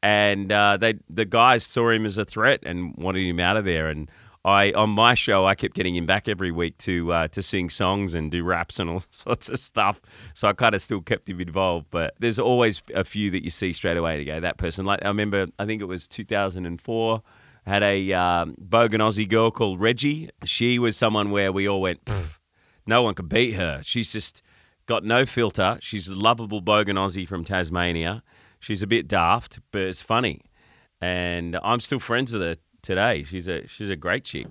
And 0.04 0.52
uh, 0.52 0.78
they, 0.78 0.96
the 1.10 1.26
guys 1.26 1.64
saw 1.64 1.90
him 1.90 2.06
as 2.06 2.18
a 2.18 2.26
threat 2.26 2.60
and 2.64 2.96
wanted 2.98 3.28
him 3.28 3.40
out 3.40 3.58
of 3.58 3.66
there. 3.66 3.88
And 3.88 4.10
I 4.46 4.72
on 4.72 4.92
my 4.92 5.14
show 5.14 5.46
I 5.46 5.56
kept 5.56 5.76
getting 5.76 5.96
him 5.96 6.06
back 6.06 6.30
every 6.30 6.52
week 6.52 6.78
to 6.80 7.12
uh, 7.12 7.28
to 7.30 7.42
sing 7.42 7.70
songs 7.70 8.14
and 8.14 8.32
do 8.32 8.44
raps 8.44 8.80
and 8.80 8.90
all 8.90 9.04
sorts 9.10 9.50
of 9.50 9.60
stuff. 9.60 10.00
So 10.34 10.48
I 10.48 10.54
kind 10.54 10.74
of 10.74 10.82
still 10.82 11.02
kept 11.02 11.28
him 11.28 11.42
involved. 11.42 11.88
But 11.92 12.14
there's 12.20 12.40
always 12.40 12.82
a 12.96 13.04
few 13.04 13.30
that 13.32 13.44
you 13.44 13.50
see 13.50 13.74
straight 13.74 13.98
away 13.98 14.18
to 14.18 14.26
go 14.26 14.40
that 14.40 14.58
person. 14.58 14.86
Like 14.86 15.04
I 15.04 15.10
remember, 15.10 15.48
I 15.60 15.66
think 15.66 15.82
it 15.82 15.86
was 15.86 16.08
2004. 16.08 17.22
Had 17.66 17.84
a 17.84 18.14
um, 18.14 18.56
bogan 18.56 19.00
Aussie 19.00 19.28
girl 19.28 19.52
called 19.52 19.82
Reggie. 19.82 20.30
She 20.46 20.80
was 20.80 20.96
someone 20.96 21.32
where 21.32 21.52
we 21.52 21.68
all 21.68 21.82
went, 21.82 22.00
no 22.86 23.02
one 23.02 23.14
could 23.14 23.28
beat 23.28 23.56
her. 23.56 23.82
She's 23.84 24.14
just 24.14 24.42
got 24.86 25.04
no 25.04 25.26
filter. 25.26 25.78
She's 25.82 26.08
a 26.08 26.16
lovable 26.16 26.62
bogan 26.62 26.94
Aussie 26.94 27.28
from 27.28 27.44
Tasmania 27.44 28.24
she's 28.60 28.82
a 28.82 28.88
bit 28.88 29.08
daft, 29.08 29.60
but 29.72 29.82
it's 29.82 30.02
funny, 30.02 30.42
and 31.02 31.58
I'm 31.64 31.80
still 31.80 32.00
friends 32.00 32.34
with 32.34 32.42
her 32.42 32.58
today. 32.82 33.24
She's 33.24 33.48
a 33.48 33.68
she's 33.68 33.90
a 33.90 33.96
great 33.96 34.24
chick. 34.24 34.48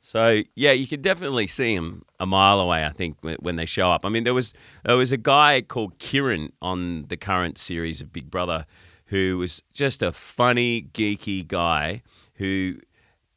So 0.00 0.42
yeah, 0.54 0.72
you 0.72 0.86
can 0.86 1.00
definitely 1.00 1.46
see 1.46 1.74
them 1.74 2.04
a 2.20 2.26
mile 2.26 2.60
away. 2.60 2.84
I 2.84 2.90
think 2.90 3.16
when 3.22 3.56
they 3.56 3.64
show 3.64 3.90
up. 3.90 4.04
I 4.04 4.10
mean, 4.10 4.24
there 4.24 4.34
was 4.34 4.52
there 4.84 4.96
was 4.96 5.12
a 5.12 5.16
guy 5.16 5.62
called 5.62 5.98
Kieran 5.98 6.52
on 6.60 7.06
the 7.08 7.16
current 7.16 7.56
series 7.56 8.00
of 8.00 8.12
Big 8.12 8.30
Brother, 8.30 8.66
who 9.06 9.38
was 9.38 9.62
just 9.72 10.02
a 10.02 10.12
funny, 10.12 10.82
geeky 10.92 11.46
guy 11.46 12.02
who 12.34 12.76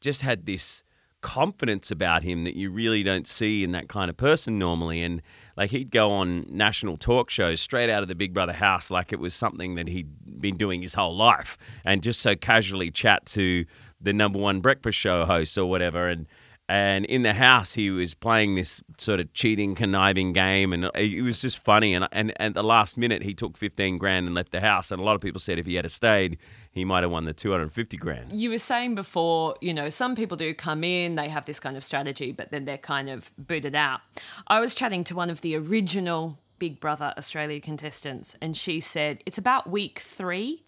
just 0.01 0.23
had 0.23 0.45
this 0.45 0.83
confidence 1.27 1.91
about 1.91 2.23
him 2.23 2.45
that 2.45 2.55
you 2.55 2.71
really 2.71 3.03
don't 3.03 3.27
see 3.27 3.61
in 3.61 3.73
that 3.73 3.89
kind 3.89 4.09
of 4.09 4.15
person 4.15 4.57
normally. 4.57 5.03
And 5.03 5.21
like 5.57 5.71
he'd 5.71 5.91
go 5.91 6.09
on 6.09 6.45
national 6.47 6.95
talk 6.95 7.29
shows 7.29 7.59
straight 7.59 7.89
out 7.89 8.01
of 8.01 8.07
the 8.07 8.15
Big 8.15 8.33
Brother 8.33 8.53
house 8.53 8.89
like 8.89 9.11
it 9.11 9.19
was 9.19 9.33
something 9.33 9.75
that 9.75 9.89
he'd 9.89 10.07
been 10.39 10.55
doing 10.55 10.81
his 10.81 10.93
whole 10.93 11.17
life, 11.17 11.57
and 11.83 12.01
just 12.01 12.21
so 12.21 12.33
casually 12.33 12.91
chat 12.91 13.25
to 13.25 13.65
the 13.99 14.13
number 14.13 14.39
one 14.39 14.61
breakfast 14.61 14.97
show 14.97 15.25
host 15.25 15.57
or 15.57 15.65
whatever. 15.65 16.07
And 16.07 16.27
and 16.69 17.03
in 17.05 17.23
the 17.23 17.33
house 17.33 17.73
he 17.73 17.89
was 17.89 18.13
playing 18.13 18.55
this 18.55 18.81
sort 18.97 19.19
of 19.19 19.33
cheating 19.33 19.75
conniving 19.75 20.31
game 20.31 20.71
and 20.71 20.89
it 20.95 21.21
was 21.21 21.41
just 21.41 21.59
funny 21.59 21.93
and 21.93 22.07
and, 22.11 22.33
at 22.41 22.53
the 22.53 22.63
last 22.63 22.97
minute 22.97 23.23
he 23.23 23.33
took 23.33 23.57
15 23.57 23.97
grand 23.97 24.25
and 24.25 24.35
left 24.35 24.51
the 24.51 24.59
house 24.59 24.91
and 24.91 24.99
a 24.99 25.03
lot 25.03 25.15
of 25.15 25.21
people 25.21 25.39
said 25.39 25.59
if 25.59 25.65
he 25.65 25.75
had 25.75 25.89
stayed 25.89 26.37
he 26.77 26.85
might 26.85 27.03
have 27.03 27.11
won 27.11 27.25
the 27.25 27.33
250 27.33 27.97
grand. 27.97 28.31
You 28.31 28.49
were 28.49 28.57
saying 28.57 28.95
before 28.95 29.55
you 29.61 29.73
know 29.73 29.89
some 29.89 30.15
people 30.15 30.37
do 30.37 30.53
come 30.53 30.83
in 30.83 31.15
they 31.15 31.29
have 31.29 31.45
this 31.45 31.59
kind 31.59 31.75
of 31.75 31.83
strategy 31.83 32.31
but 32.31 32.51
then 32.51 32.65
they're 32.65 32.77
kind 32.77 33.09
of 33.09 33.31
booted 33.37 33.75
out. 33.75 34.01
I 34.47 34.59
was 34.59 34.75
chatting 34.75 35.03
to 35.05 35.15
one 35.15 35.29
of 35.29 35.41
the 35.41 35.55
original 35.55 36.39
big 36.59 36.79
brother 36.79 37.13
australia 37.17 37.59
contestants 37.61 38.35
and 38.41 38.57
she 38.57 38.79
said 38.79 39.21
it's 39.27 39.37
about 39.37 39.69
week 39.69 39.99
three 39.99 40.63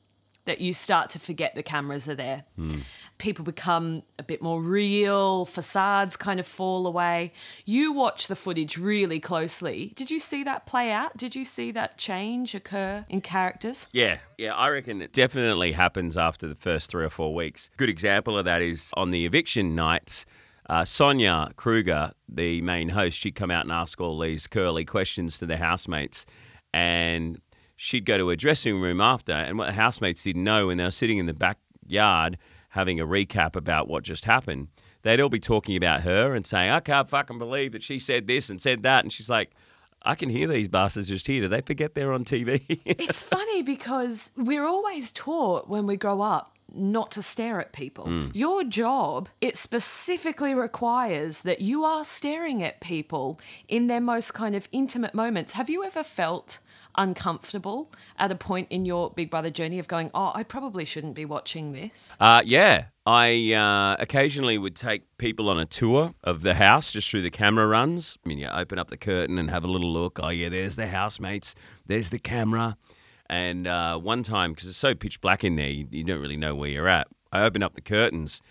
that 0.49 0.59
you 0.59 0.73
start 0.73 1.11
to 1.11 1.19
forget 1.19 1.53
the 1.53 1.61
cameras 1.61 2.07
are 2.07 2.15
there. 2.15 2.43
Mm. 2.57 2.81
People 3.19 3.45
become 3.45 4.01
a 4.17 4.23
bit 4.23 4.41
more 4.41 4.63
real, 4.63 5.45
facades 5.45 6.15
kind 6.17 6.39
of 6.39 6.47
fall 6.47 6.87
away. 6.87 7.33
You 7.65 7.93
watch 7.93 8.25
the 8.25 8.35
footage 8.35 8.75
really 8.75 9.19
closely. 9.19 9.93
Did 9.95 10.09
you 10.09 10.19
see 10.19 10.43
that 10.45 10.65
play 10.65 10.91
out? 10.91 11.15
Did 11.15 11.35
you 11.35 11.45
see 11.45 11.71
that 11.73 11.99
change 11.99 12.55
occur 12.55 13.05
in 13.09 13.21
characters? 13.21 13.85
Yeah, 13.91 14.17
yeah, 14.39 14.55
I 14.55 14.69
reckon 14.69 15.03
it 15.03 15.13
definitely 15.13 15.73
happens 15.73 16.17
after 16.17 16.47
the 16.47 16.55
first 16.55 16.89
three 16.89 17.05
or 17.05 17.11
four 17.11 17.35
weeks. 17.35 17.69
Good 17.77 17.89
example 17.89 18.35
of 18.35 18.45
that 18.45 18.63
is 18.63 18.91
on 18.97 19.11
the 19.11 19.27
eviction 19.27 19.75
nights. 19.75 20.25
Uh, 20.67 20.83
Sonia 20.83 21.51
Kruger, 21.57 22.13
the 22.27 22.61
main 22.61 22.89
host, 22.89 23.19
she'd 23.19 23.35
come 23.35 23.51
out 23.51 23.65
and 23.65 23.71
ask 23.71 24.01
all 24.01 24.17
these 24.17 24.47
curly 24.47 24.83
questions 24.83 25.37
to 25.37 25.45
the 25.45 25.57
housemates. 25.57 26.25
And 26.73 27.39
she'd 27.81 28.03
go 28.05 28.17
to 28.17 28.27
her 28.27 28.35
dressing 28.35 28.81
room 28.81 28.99
after, 28.99 29.31
and 29.31 29.57
what 29.57 29.67
the 29.67 29.71
housemates 29.71 30.23
didn't 30.23 30.43
know 30.43 30.67
when 30.67 30.77
they 30.77 30.83
were 30.83 30.91
sitting 30.91 31.17
in 31.17 31.27
the 31.27 31.33
backyard 31.33 32.37
having 32.71 32.99
a 32.99 33.05
recap 33.07 33.55
about 33.55 33.87
what 33.87 34.03
just 34.03 34.25
happened, 34.25 34.67
they'd 35.03 35.21
all 35.21 35.29
be 35.29 35.39
talking 35.39 35.77
about 35.77 36.01
her 36.01 36.35
and 36.35 36.45
saying, 36.45 36.69
I 36.69 36.81
can't 36.81 37.09
fucking 37.09 37.39
believe 37.39 37.71
that 37.71 37.81
she 37.81 37.97
said 37.97 38.27
this 38.27 38.49
and 38.49 38.59
said 38.59 38.83
that. 38.83 39.05
And 39.05 39.13
she's 39.13 39.29
like, 39.29 39.51
I 40.01 40.15
can 40.15 40.27
hear 40.27 40.45
these 40.45 40.67
bastards 40.67 41.07
just 41.07 41.25
here. 41.25 41.41
Do 41.41 41.47
they 41.47 41.61
forget 41.61 41.95
they're 41.95 42.11
on 42.11 42.25
TV? 42.25 42.63
it's 42.85 43.23
funny 43.23 43.63
because 43.63 44.31
we're 44.35 44.65
always 44.65 45.13
taught 45.13 45.69
when 45.69 45.87
we 45.87 45.95
grow 45.95 46.21
up 46.21 46.57
not 46.75 47.11
to 47.11 47.21
stare 47.21 47.61
at 47.61 47.71
people. 47.71 48.05
Mm. 48.05 48.31
Your 48.33 48.65
job, 48.65 49.29
it 49.39 49.55
specifically 49.55 50.53
requires 50.53 51.41
that 51.41 51.61
you 51.61 51.85
are 51.85 52.03
staring 52.03 52.61
at 52.61 52.81
people 52.81 53.39
in 53.69 53.87
their 53.87 54.01
most 54.01 54.33
kind 54.33 54.53
of 54.53 54.67
intimate 54.73 55.13
moments. 55.13 55.53
Have 55.53 55.69
you 55.69 55.85
ever 55.85 56.03
felt 56.03 56.59
uncomfortable 56.95 57.91
at 58.17 58.31
a 58.31 58.35
point 58.35 58.67
in 58.69 58.85
your 58.85 59.11
Big 59.11 59.29
Brother 59.29 59.49
journey 59.49 59.79
of 59.79 59.87
going, 59.87 60.11
oh, 60.13 60.31
I 60.35 60.43
probably 60.43 60.85
shouldn't 60.85 61.15
be 61.15 61.25
watching 61.25 61.73
this? 61.73 62.13
Uh, 62.19 62.41
yeah. 62.45 62.85
I 63.05 63.53
uh, 63.53 64.01
occasionally 64.01 64.57
would 64.57 64.75
take 64.75 65.03
people 65.17 65.49
on 65.49 65.59
a 65.59 65.65
tour 65.65 66.13
of 66.23 66.41
the 66.41 66.55
house 66.55 66.91
just 66.91 67.09
through 67.09 67.23
the 67.23 67.31
camera 67.31 67.65
runs. 67.65 68.17
I 68.23 68.29
mean, 68.29 68.37
you 68.37 68.47
open 68.47 68.77
up 68.77 68.89
the 68.89 68.97
curtain 68.97 69.39
and 69.39 69.49
have 69.49 69.63
a 69.63 69.67
little 69.67 69.91
look. 69.91 70.19
Oh, 70.21 70.29
yeah, 70.29 70.49
there's 70.49 70.75
the 70.75 70.87
housemates, 70.87 71.55
there's 71.87 72.11
the 72.11 72.19
camera. 72.19 72.77
And 73.27 73.67
uh, 73.67 73.97
one 73.97 74.23
time, 74.23 74.51
because 74.51 74.67
it's 74.67 74.77
so 74.77 74.93
pitch 74.93 75.21
black 75.21 75.43
in 75.43 75.55
there, 75.55 75.69
you, 75.69 75.87
you 75.89 76.03
don't 76.03 76.21
really 76.21 76.37
know 76.37 76.55
where 76.55 76.69
you're 76.69 76.87
at. 76.87 77.07
I 77.31 77.43
opened 77.43 77.63
up 77.63 77.73
the 77.73 77.81
curtains 77.81 78.41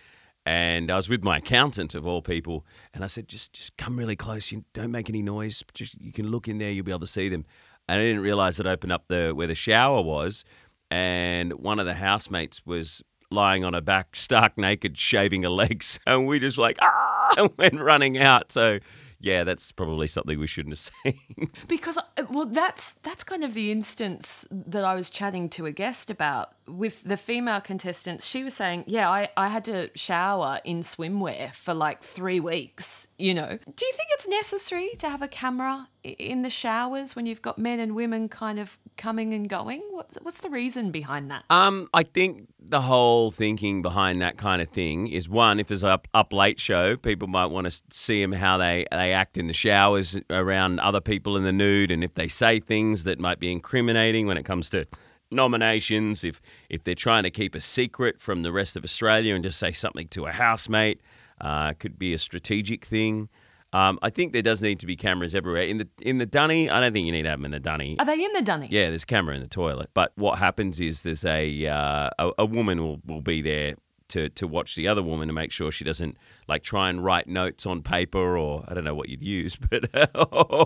and 0.48 0.90
I 0.90 0.96
was 0.96 1.10
with 1.10 1.22
my 1.22 1.36
accountant 1.38 1.94
of 1.94 2.06
all 2.06 2.22
people, 2.22 2.64
and 2.94 3.04
I 3.04 3.06
said, 3.06 3.28
"Just, 3.28 3.52
just 3.52 3.76
come 3.76 3.98
really 3.98 4.16
close. 4.16 4.50
You 4.50 4.64
don't 4.72 4.90
make 4.90 5.10
any 5.10 5.20
noise. 5.20 5.62
Just 5.74 6.00
you 6.00 6.10
can 6.10 6.28
look 6.28 6.48
in 6.48 6.56
there. 6.56 6.70
You'll 6.70 6.86
be 6.86 6.90
able 6.90 7.00
to 7.00 7.06
see 7.06 7.28
them." 7.28 7.44
And 7.88 8.00
I 8.00 8.04
didn't 8.04 8.22
realize 8.22 8.60
it 8.60 8.66
opened 8.66 8.92
up 8.92 9.04
the 9.08 9.32
where 9.34 9.46
the 9.46 9.54
shower 9.54 10.02
was, 10.02 10.44
and 10.90 11.52
one 11.54 11.78
of 11.78 11.86
the 11.86 11.94
housemates 11.94 12.64
was 12.66 13.02
lying 13.30 13.64
on 13.64 13.74
her 13.74 13.80
back, 13.80 14.14
stark 14.16 14.56
naked, 14.58 14.98
shaving 14.98 15.42
her 15.42 15.48
legs, 15.48 15.98
and 16.06 16.26
we 16.26 16.38
just 16.38 16.58
like 16.58 16.78
ah, 16.80 17.34
and 17.38 17.50
went 17.56 17.80
running 17.80 18.18
out. 18.18 18.52
So 18.52 18.78
yeah, 19.20 19.44
that's 19.44 19.72
probably 19.72 20.06
something 20.06 20.38
we 20.38 20.46
shouldn't 20.46 20.76
have 20.76 20.92
seen. 21.04 21.50
because 21.66 21.98
uh, 21.98 22.24
well, 22.30 22.46
that's 22.46 22.92
that's 23.02 23.24
kind 23.24 23.42
of 23.42 23.54
the 23.54 23.72
instance 23.72 24.44
that 24.50 24.84
I 24.84 24.94
was 24.94 25.10
chatting 25.10 25.48
to 25.50 25.66
a 25.66 25.72
guest 25.72 26.10
about 26.10 26.52
with 26.68 27.02
the 27.04 27.16
female 27.16 27.60
contestants. 27.60 28.26
She 28.26 28.44
was 28.44 28.54
saying, 28.54 28.84
"Yeah, 28.86 29.08
I 29.10 29.28
I 29.36 29.48
had 29.48 29.64
to 29.64 29.90
shower 29.94 30.60
in 30.64 30.80
swimwear 30.80 31.54
for 31.54 31.74
like 31.74 32.02
three 32.02 32.40
weeks." 32.40 33.08
You 33.18 33.34
know, 33.34 33.46
do 33.46 33.86
you 33.86 33.92
think 33.92 34.08
it's 34.12 34.28
necessary 34.28 34.90
to 34.98 35.08
have 35.08 35.22
a 35.22 35.28
camera 35.28 35.88
in 36.04 36.42
the 36.42 36.50
showers 36.50 37.16
when 37.16 37.26
you've 37.26 37.42
got 37.42 37.58
men 37.58 37.80
and 37.80 37.94
women 37.94 38.28
kind 38.28 38.58
of 38.58 38.78
coming 38.96 39.34
and 39.34 39.48
going? 39.48 39.82
What's 39.90 40.16
what's 40.22 40.40
the 40.40 40.50
reason 40.50 40.90
behind 40.90 41.30
that? 41.30 41.44
Um, 41.50 41.88
I 41.92 42.02
think 42.02 42.48
the 42.60 42.82
whole 42.82 43.30
thinking 43.30 43.82
behind 43.82 44.20
that 44.20 44.36
kind 44.36 44.60
of 44.60 44.68
thing 44.68 45.08
is 45.08 45.28
one, 45.28 45.58
if 45.58 45.70
it's 45.70 45.82
a 45.82 45.88
up, 45.88 46.08
up 46.12 46.32
late 46.32 46.60
show, 46.60 46.96
people 46.96 47.28
might 47.28 47.46
want 47.46 47.70
to 47.70 47.82
see 47.90 48.20
them 48.20 48.32
how 48.32 48.58
they, 48.58 48.86
they 48.90 49.12
act 49.12 49.38
in 49.38 49.46
the 49.46 49.54
showers 49.54 50.20
around 50.28 50.78
other 50.80 51.00
people 51.00 51.36
in 51.36 51.44
the 51.44 51.52
nude, 51.52 51.90
and 51.90 52.04
if 52.04 52.14
they 52.14 52.28
say 52.28 52.60
things 52.60 53.04
that 53.04 53.18
might 53.18 53.40
be 53.40 53.50
incriminating 53.50 54.26
when 54.26 54.36
it 54.36 54.44
comes 54.44 54.68
to 54.70 54.86
nominations, 55.30 56.24
if 56.24 56.40
if 56.68 56.84
they're 56.84 56.94
trying 56.94 57.22
to 57.24 57.30
keep 57.30 57.54
a 57.54 57.60
secret 57.60 58.20
from 58.20 58.42
the 58.42 58.52
rest 58.52 58.76
of 58.76 58.84
Australia 58.84 59.34
and 59.34 59.44
just 59.44 59.58
say 59.58 59.72
something 59.72 60.08
to 60.08 60.26
a 60.26 60.32
housemate, 60.32 61.00
uh, 61.40 61.72
could 61.74 61.98
be 61.98 62.14
a 62.14 62.18
strategic 62.18 62.84
thing. 62.84 63.28
Um, 63.72 63.98
I 64.00 64.08
think 64.08 64.32
there 64.32 64.42
does 64.42 64.62
need 64.62 64.80
to 64.80 64.86
be 64.86 64.96
cameras 64.96 65.34
everywhere. 65.34 65.62
In 65.62 65.78
the 65.78 65.88
in 66.00 66.18
the 66.18 66.26
dunny, 66.26 66.70
I 66.70 66.80
don't 66.80 66.92
think 66.92 67.04
you 67.04 67.12
need 67.12 67.22
to 67.22 67.30
have 67.30 67.38
them 67.38 67.44
in 67.44 67.50
the 67.50 67.60
dunny. 67.60 67.96
Are 67.98 68.06
they 68.06 68.24
in 68.24 68.32
the 68.32 68.42
dunny? 68.42 68.68
Yeah, 68.70 68.88
there's 68.88 69.02
a 69.02 69.06
camera 69.06 69.34
in 69.34 69.42
the 69.42 69.48
toilet. 69.48 69.90
But 69.92 70.12
what 70.16 70.38
happens 70.38 70.80
is 70.80 71.02
there's 71.02 71.24
a 71.24 71.66
uh, 71.66 72.10
a, 72.18 72.30
a, 72.38 72.46
woman 72.46 72.82
will, 72.82 73.00
will 73.06 73.20
be 73.20 73.42
there 73.42 73.74
to, 74.08 74.28
to 74.30 74.46
watch 74.46 74.74
the 74.74 74.88
other 74.88 75.02
woman 75.02 75.28
to 75.28 75.34
make 75.34 75.52
sure 75.52 75.70
she 75.70 75.84
doesn't 75.84 76.16
like 76.48 76.62
try 76.62 76.88
and 76.88 77.04
write 77.04 77.28
notes 77.28 77.66
on 77.66 77.82
paper 77.82 78.36
or 78.36 78.64
I 78.68 78.74
don't 78.74 78.84
know 78.84 78.94
what 78.94 79.08
you'd 79.08 79.22
use, 79.22 79.56
but 79.70 79.90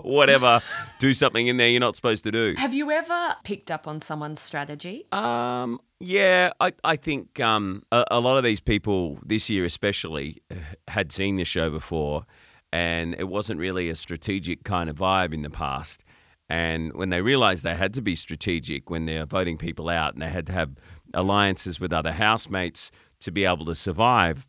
whatever. 0.03 0.61
do 0.99 1.13
something 1.13 1.47
in 1.47 1.57
there 1.57 1.69
you're 1.69 1.79
not 1.79 1.95
supposed 1.95 2.23
to 2.23 2.31
do. 2.31 2.55
Have 2.57 2.73
you 2.73 2.91
ever 2.91 3.35
picked 3.43 3.71
up 3.71 3.87
on 3.87 3.99
someone's 3.99 4.39
strategy? 4.39 5.05
Um, 5.11 5.79
yeah, 5.99 6.51
I 6.59 6.73
I 6.83 6.95
think 6.95 7.39
um 7.39 7.83
a, 7.91 8.05
a 8.11 8.19
lot 8.19 8.37
of 8.37 8.43
these 8.43 8.59
people 8.59 9.19
this 9.25 9.49
year 9.49 9.65
especially 9.65 10.41
had 10.87 11.11
seen 11.11 11.37
the 11.37 11.45
show 11.45 11.69
before 11.69 12.25
and 12.71 13.15
it 13.19 13.25
wasn't 13.25 13.59
really 13.59 13.89
a 13.89 13.95
strategic 13.95 14.63
kind 14.63 14.89
of 14.89 14.95
vibe 14.97 15.33
in 15.33 15.43
the 15.43 15.49
past. 15.49 16.03
And 16.49 16.93
when 16.93 17.09
they 17.09 17.21
realized 17.21 17.63
they 17.63 17.75
had 17.75 17.93
to 17.93 18.01
be 18.01 18.15
strategic 18.15 18.89
when 18.89 19.05
they're 19.05 19.25
voting 19.25 19.57
people 19.57 19.89
out 19.89 20.13
and 20.13 20.21
they 20.21 20.29
had 20.29 20.47
to 20.47 20.53
have 20.53 20.71
alliances 21.13 21.79
with 21.79 21.93
other 21.93 22.11
housemates 22.11 22.91
to 23.23 23.31
be 23.31 23.45
able 23.45 23.65
to 23.65 23.75
survive, 23.75 24.47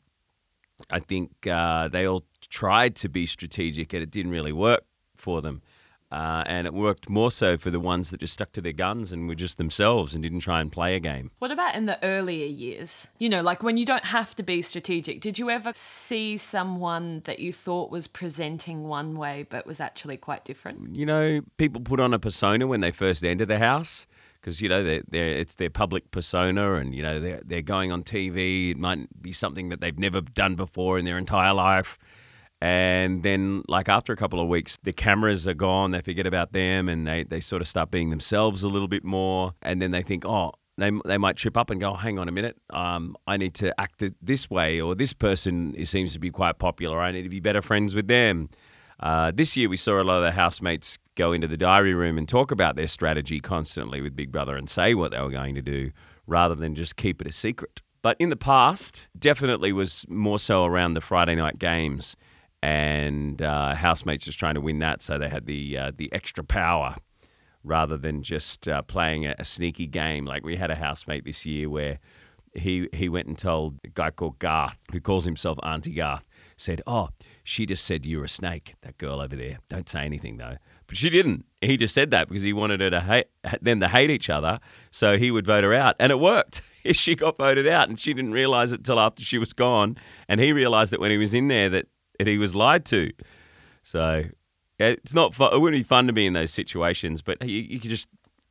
I 0.91 1.01
think 1.01 1.47
uh, 1.47 1.89
they 1.89 2.07
all 2.07 2.25
tried 2.49 2.95
to 2.97 3.09
be 3.09 3.27
strategic 3.27 3.93
and 3.93 4.03
it 4.03 4.11
didn't 4.11 4.33
really 4.33 4.53
work 4.53 4.85
for 5.17 5.41
them. 5.41 5.63
Uh, 6.13 6.45
and 6.47 6.65
it 6.65 6.73
worked 6.73 7.09
more 7.09 7.31
so 7.31 7.57
for 7.57 7.73
the 7.73 7.81
ones 7.81 8.11
that 8.11 8.21
just 8.21 8.35
stuck 8.35 8.53
to 8.53 8.61
their 8.61 8.73
guns 8.73 9.11
and 9.11 9.27
were 9.27 9.35
just 9.35 9.59
themselves 9.59 10.15
and 10.15 10.23
didn't 10.23 10.41
try 10.41 10.61
and 10.61 10.71
play 10.71 10.95
a 10.95 11.01
game. 11.01 11.33
What 11.41 11.51
about 11.51 11.75
in 11.75 11.87
the 11.87 12.01
earlier 12.05 12.47
years? 12.47 13.09
You 13.19 13.29
know, 13.29 13.43
like 13.43 13.65
when 13.65 13.77
you 13.77 13.85
don't 13.85 14.05
have 14.05 14.37
to 14.37 14.45
be 14.45 14.63
strategic, 14.63 15.21
did 15.21 15.41
you 15.41 15.51
ever 15.51 15.73
see 15.75 16.37
someone 16.37 17.23
that 17.25 17.41
you 17.41 17.53
thought 17.53 17.91
was 17.91 18.07
presenting 18.07 18.85
one 18.85 19.17
way 19.17 19.47
but 19.49 19.67
was 19.67 19.81
actually 19.81 20.17
quite 20.17 20.45
different? 20.45 20.95
You 20.95 21.07
know, 21.07 21.41
people 21.57 21.81
put 21.81 21.99
on 21.99 22.15
a 22.15 22.21
persona 22.21 22.69
when 22.69 22.81
they 22.81 22.93
first 22.93 23.25
enter 23.25 23.47
the 23.47 23.59
house 23.59 24.07
because 24.45 24.61
you 24.61 24.69
know 24.69 24.85
they're, 24.85 25.03
they're, 25.09 25.29
it's 25.39 25.55
their 25.55 25.71
public 25.71 26.11
persona 26.11 26.75
and 26.75 26.95
you 26.95 27.03
know 27.03 27.19
they're, 27.19 27.41
they're 27.45 27.63
going 27.63 27.91
on 27.91 28.03
TV. 28.03 28.73
It 28.73 28.77
might 28.77 29.09
be 29.23 29.33
something 29.33 29.71
that 29.71 29.81
they've 29.81 29.99
never 29.99 30.21
done 30.21 30.55
before 30.55 30.99
in 30.99 31.07
their 31.07 31.17
entire 31.17 31.55
life 31.55 31.99
and 32.65 33.23
then, 33.23 33.63
like 33.69 33.91
after 33.91 34.15
a 34.15 34.17
couple 34.17 34.41
of 34.41 34.49
weeks, 34.49 34.79
the 34.85 34.93
cameras 34.95 35.47
are 35.47 35.53
gone. 35.53 35.91
They 35.91 36.01
forget 36.01 36.27
about 36.27 36.53
them, 36.53 36.89
and 36.89 37.07
they, 37.07 37.23
they 37.23 37.41
sort 37.41 37.61
of 37.61 37.69
start 37.69 37.91
being 37.91 38.09
themselves 38.09 38.63
a 38.63 38.69
little 38.69 38.89
bit 38.89 39.05
more. 39.05 39.53
And 39.61 39.83
then 39.83 39.91
they 39.91 40.03
think, 40.03 40.25
oh, 40.25 40.53
they, 40.79 40.91
they 41.05 41.19
might 41.19 41.37
trip 41.37 41.59
up 41.59 41.69
and 41.69 41.79
go, 41.79 41.93
hang 41.93 42.19
on 42.19 42.27
a 42.27 42.33
minute, 42.33 42.57
um, 42.71 43.17
I 43.27 43.37
need 43.37 43.53
to 43.57 43.79
act 43.79 44.03
this 44.23 44.49
way, 44.49 44.81
or 44.81 44.95
this 44.95 45.13
person 45.13 45.75
seems 45.85 46.15
to 46.15 46.19
be 46.19 46.31
quite 46.31 46.59
popular. 46.59 47.01
I 47.01 47.13
need 47.13 47.25
to 47.25 47.29
be 47.29 47.39
better 47.39 47.61
friends 47.61 47.95
with 47.95 48.09
them. 48.09 48.49
Uh, 49.01 49.33
this 49.35 49.57
year, 49.57 49.69
we 49.69 49.77
saw 49.77 50.01
a 50.01 50.05
lot 50.05 50.19
of 50.19 50.23
the 50.23 50.33
housemates 50.33 50.99
go 51.15 51.33
into 51.33 51.47
the 51.47 51.57
diary 51.57 51.95
room 51.95 52.19
and 52.19 52.29
talk 52.29 52.51
about 52.51 52.77
their 52.77 52.87
strategy 52.87 53.41
constantly 53.41 54.01
with 54.01 54.17
Big 54.17 54.33
Brother 54.33 54.57
and 54.57 54.69
say 54.69 54.95
what 54.95 55.11
they 55.11 55.21
were 55.21 55.31
going 55.31 55.55
to 55.55 55.63
do 55.63 55.91
rather 56.27 56.55
than 56.55 56.75
just 56.75 56.97
keep 56.97 57.21
it 57.21 57.27
a 57.27 57.33
secret. 57.33 57.83
But 58.03 58.17
in 58.19 58.31
the 58.31 58.37
past, 58.37 59.09
definitely 59.19 59.73
was 59.73 60.05
more 60.09 60.39
so 60.39 60.65
around 60.65 60.95
the 60.95 61.01
Friday 61.01 61.35
night 61.35 61.59
games 61.59 62.17
and 62.63 63.43
uh, 63.43 63.75
housemates 63.75 64.25
just 64.25 64.39
trying 64.39 64.55
to 64.55 64.61
win 64.61 64.79
that, 64.79 65.03
so 65.03 65.19
they 65.19 65.29
had 65.29 65.47
the 65.47 65.77
uh, 65.77 65.93
the 65.95 66.11
extra 66.13 66.43
power 66.43 66.97
rather 67.63 67.97
than 67.97 68.23
just 68.23 68.69
uh, 68.69 68.83
playing 68.83 69.27
a, 69.27 69.35
a, 69.39 69.45
sneaky 69.45 69.87
game. 69.87 70.25
Like 70.25 70.45
we 70.45 70.57
had 70.57 70.71
a 70.71 70.75
housemate 70.75 71.25
this 71.25 71.45
year 71.45 71.69
where 71.69 71.99
he 72.55 72.89
he 72.93 73.09
went 73.09 73.27
and 73.27 73.39
told 73.39 73.79
a 73.85 73.89
guy 73.89 74.11
called 74.11 74.39
Garth, 74.39 74.79
who 74.93 75.01
calls 75.01 75.25
himself 75.25 75.59
Auntie 75.63 75.95
Garth, 75.95 76.25
said, 76.57 76.83
"Oh, 76.87 77.09
she 77.43 77.67
just 77.67 77.85
said 77.85 78.07
you're 78.07 78.25
a 78.25 78.29
snake. 78.29 78.75
That 78.83 78.99
girl 78.99 79.21
over 79.21 79.37
there. 79.37 79.59
Don't 79.69 79.89
say 79.89 80.05
anything 80.05 80.37
though." 80.37 80.57
But 80.87 80.97
she 80.97 81.11
didn't. 81.11 81.47
He 81.61 81.77
just 81.77 81.95
said 81.95 82.11
that 82.11 82.29
because 82.29 82.43
he 82.43 82.53
wanted 82.53 82.81
her 82.81 82.91
to 82.91 83.01
hate 83.01 83.27
them 83.63 83.81
to 83.81 83.89
hate 83.89 84.11
each 84.11 84.31
other, 84.31 84.61
so 84.91 85.17
he 85.17 85.31
would 85.31 85.47
vote 85.47 85.65
her 85.65 85.75
out, 85.75 85.97
and 85.99 86.13
it 86.13 86.19
worked. 86.19 86.63
she 86.93 87.15
got 87.15 87.39
voted 87.39 87.67
out, 87.67 87.89
and 87.89 87.99
she 87.99 88.13
didn't 88.13 88.33
realize 88.33 88.73
it 88.73 88.85
till 88.85 89.01
after 89.01 89.23
she 89.23 89.39
was 89.39 89.53
gone, 89.53 89.97
and 90.29 90.41
he 90.41 90.53
realized 90.53 90.93
it 90.93 91.01
when 91.01 91.11
he 91.11 91.19
was 91.19 91.35
in 91.35 91.49
there 91.49 91.69
that 91.71 91.87
he 92.19 92.39
was 92.39 92.55
lied 92.55 92.85
to. 92.87 93.11
So 93.83 94.25
it's 94.79 95.15
not 95.15 95.35
fun. 95.35 95.53
It 95.53 95.59
wouldn't 95.59 95.81
be 95.81 95.85
fun 95.85 96.07
to 96.07 96.13
be 96.13 96.27
in 96.27 96.33
those 96.33 96.53
situations, 96.53 97.23
but 97.23 97.43
you, 97.43 97.61
you 97.61 97.81
could 97.81 97.91
just 97.91 98.09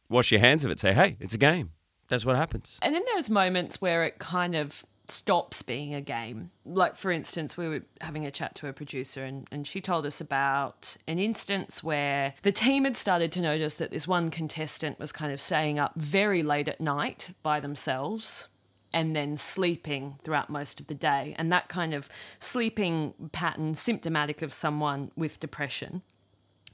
wash 0.09 0.31
your 0.31 0.41
hands 0.41 0.63
of 0.63 0.71
it. 0.71 0.79
Say, 0.79 0.93
hey, 0.93 1.17
it's 1.19 1.33
a 1.33 1.37
game. 1.37 1.71
That's 2.09 2.25
what 2.25 2.35
happens. 2.35 2.79
And 2.81 2.93
then 2.93 3.03
there's 3.13 3.29
moments 3.29 3.81
where 3.81 4.03
it 4.03 4.19
kind 4.19 4.55
of 4.55 4.85
stops 5.07 5.61
being 5.61 5.93
a 5.93 6.01
game. 6.01 6.51
Like, 6.65 6.95
for 6.95 7.11
instance, 7.11 7.57
we 7.57 7.67
were 7.67 7.81
having 8.01 8.25
a 8.25 8.31
chat 8.31 8.55
to 8.55 8.67
a 8.67 8.73
producer, 8.73 9.23
and, 9.23 9.47
and 9.51 9.67
she 9.67 9.81
told 9.81 10.05
us 10.05 10.21
about 10.21 10.95
an 11.07 11.19
instance 11.19 11.83
where 11.83 12.33
the 12.43 12.51
team 12.51 12.85
had 12.85 12.97
started 12.97 13.31
to 13.33 13.41
notice 13.41 13.75
that 13.75 13.91
this 13.91 14.07
one 14.07 14.29
contestant 14.29 14.99
was 14.99 15.11
kind 15.11 15.33
of 15.33 15.41
staying 15.41 15.79
up 15.79 15.93
very 15.95 16.43
late 16.43 16.67
at 16.67 16.79
night 16.79 17.31
by 17.41 17.59
themselves 17.59 18.47
and 18.93 19.15
then 19.15 19.35
sleeping 19.35 20.15
throughout 20.23 20.49
most 20.49 20.79
of 20.79 20.87
the 20.87 20.93
day. 20.93 21.35
And 21.37 21.51
that 21.51 21.67
kind 21.67 21.93
of 21.93 22.09
sleeping 22.39 23.13
pattern, 23.31 23.73
symptomatic 23.73 24.41
of 24.41 24.53
someone 24.53 25.11
with 25.15 25.39
depression. 25.39 26.03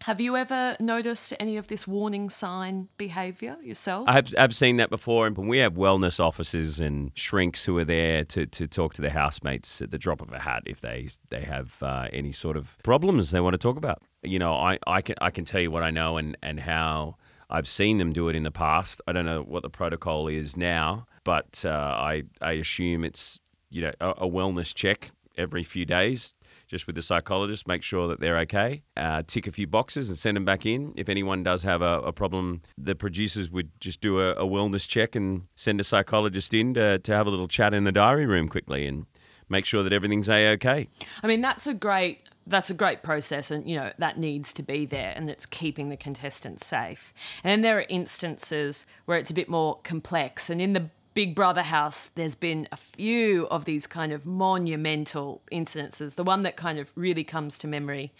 Have 0.03 0.22
you 0.22 0.38
ever 0.38 0.77
noticed 0.79 1.34
any 1.39 1.58
of 1.58 1.68
this 1.68 1.86
warning 1.86 2.29
sign 2.29 2.88
behaviour 2.98 3.58
yourself? 3.62 4.06
I've, 4.08 4.34
I've 4.38 4.56
seen 4.56 4.77
that 4.77 4.89
before, 4.89 5.27
and 5.27 5.38
we 5.38 5.58
have 5.58 5.74
wellness 5.74 6.20
officers 6.20 6.79
and 6.79 7.12
shrinks 7.15 7.65
who 7.65 7.77
are 7.77 7.86
there 7.86 8.24
to, 8.25 8.46
to 8.46 8.68
talk 8.68 8.94
to 8.94 9.01
the 9.01 9.10
housemates 9.10 9.82
at 9.82 9.91
the 9.91 9.98
drop 9.98 10.22
of 10.22 10.32
a 10.32 10.39
hat 10.39 10.63
if 10.65 10.82
they 10.82 11.10
they 11.29 11.41
have 11.41 11.82
uh, 11.84 12.08
any 12.13 12.32
sort 12.32 12.56
of 12.56 12.77
problems 12.84 13.32
they 13.32 13.41
want 13.41 13.53
to 13.56 13.58
talk 13.58 13.77
about. 13.77 14.01
You 14.24 14.39
know, 14.39 14.53
I, 14.53 14.79
I 14.88 15.01
can 15.01 15.15
I 15.22 15.32
can 15.32 15.44
tell 15.44 15.62
you 15.62 15.72
what 15.72 15.84
I 15.84 15.91
know 15.91 16.18
and, 16.18 16.38
and 16.41 16.60
how 16.62 17.18
I've 17.50 17.68
seen 17.68 17.98
them 17.98 18.13
do 18.13 18.29
it 18.29 18.36
in 18.36 18.44
the 18.44 18.51
past. 18.51 19.01
I 19.08 19.12
don't 19.12 19.25
know 19.25 19.41
what 19.41 19.63
the 19.63 19.70
protocol 19.70 20.27
is 20.27 20.56
now, 20.56 21.08
but 21.24 21.63
uh, 21.65 21.70
I 21.70 22.24
I 22.41 22.53
assume 22.53 23.03
it's 23.03 23.39
you 23.70 23.82
know 23.82 23.91
a, 24.00 24.10
a, 24.10 24.29
wellness 24.29 24.74
check 24.74 25.12
every 25.38 25.63
few 25.63 25.86
days, 25.86 26.34
just 26.69 26.85
with 26.85 26.95
the 26.95 27.01
psychologist, 27.01 27.67
make 27.67 27.83
sure 27.83 28.07
that 28.07 28.19
they're 28.19 28.38
okay. 28.38 28.83
Uh, 28.95 29.23
tick 29.25 29.47
a 29.47 29.51
few 29.51 29.67
boxes 29.67 30.07
and 30.07 30.17
send 30.17 30.38
them 30.38 30.45
back 30.45 30.65
in. 30.65 30.93
If 30.95 31.09
anyone 31.09 31.43
does 31.43 31.63
have 31.63 31.81
a, 31.81 31.99
a 32.01 32.13
problem, 32.13 32.61
the 32.77 32.95
producers 32.95 33.49
would 33.49 33.71
just 33.81 33.99
do 33.99 34.21
a, 34.21 34.33
a, 34.33 34.47
wellness 34.47 34.88
check 34.88 35.15
and 35.15 35.47
send 35.55 35.79
a 35.79 35.83
psychologist 35.83 36.53
in 36.53 36.75
to, 36.75 36.99
to 36.99 37.13
have 37.13 37.25
a 37.25 37.29
little 37.29 37.47
chat 37.47 37.73
in 37.73 37.83
the 37.83 37.91
diary 37.91 38.27
room 38.27 38.47
quickly 38.47 38.85
and 38.85 39.07
make 39.49 39.65
sure 39.65 39.81
that 39.81 39.91
everything's 39.91 40.29
a 40.29 40.49
okay. 40.51 40.88
I 41.23 41.27
mean, 41.27 41.41
that's 41.41 41.65
a 41.65 41.73
great 41.73 42.29
that's 42.47 42.71
a 42.71 42.73
great 42.73 43.03
process 43.03 43.51
and 43.51 43.69
you 43.69 43.75
know 43.75 43.91
that 43.99 44.17
needs 44.17 44.53
to 44.53 44.63
be 44.63 44.83
there 44.83 45.13
and 45.15 45.29
it's 45.29 45.45
keeping 45.45 45.89
the 45.89 45.97
contestants 45.97 46.65
safe 46.65 47.13
and 47.43 47.51
then 47.51 47.61
there 47.61 47.77
are 47.77 47.85
instances 47.89 48.88
where 49.05 49.19
it's 49.19 49.29
a 49.29 49.35
bit 49.35 49.47
more 49.47 49.79
complex 49.83 50.49
and 50.49 50.59
in 50.59 50.73
the 50.73 50.89
Big 51.19 51.35
Brother 51.35 51.63
house, 51.63 52.07
there's 52.07 52.33
been 52.33 52.65
a 52.72 52.77
few 52.77 53.46
of 53.48 53.65
these 53.65 53.85
kind 53.87 54.13
of 54.13 54.25
monumental 54.25 55.41
incidences. 55.51 56.15
The 56.15 56.24
one 56.24 56.44
that 56.44 56.55
kind 56.55 56.79
of 56.79 56.94
really 56.96 57.25
comes 57.25 57.57
to 57.57 57.67
memory 57.67 58.13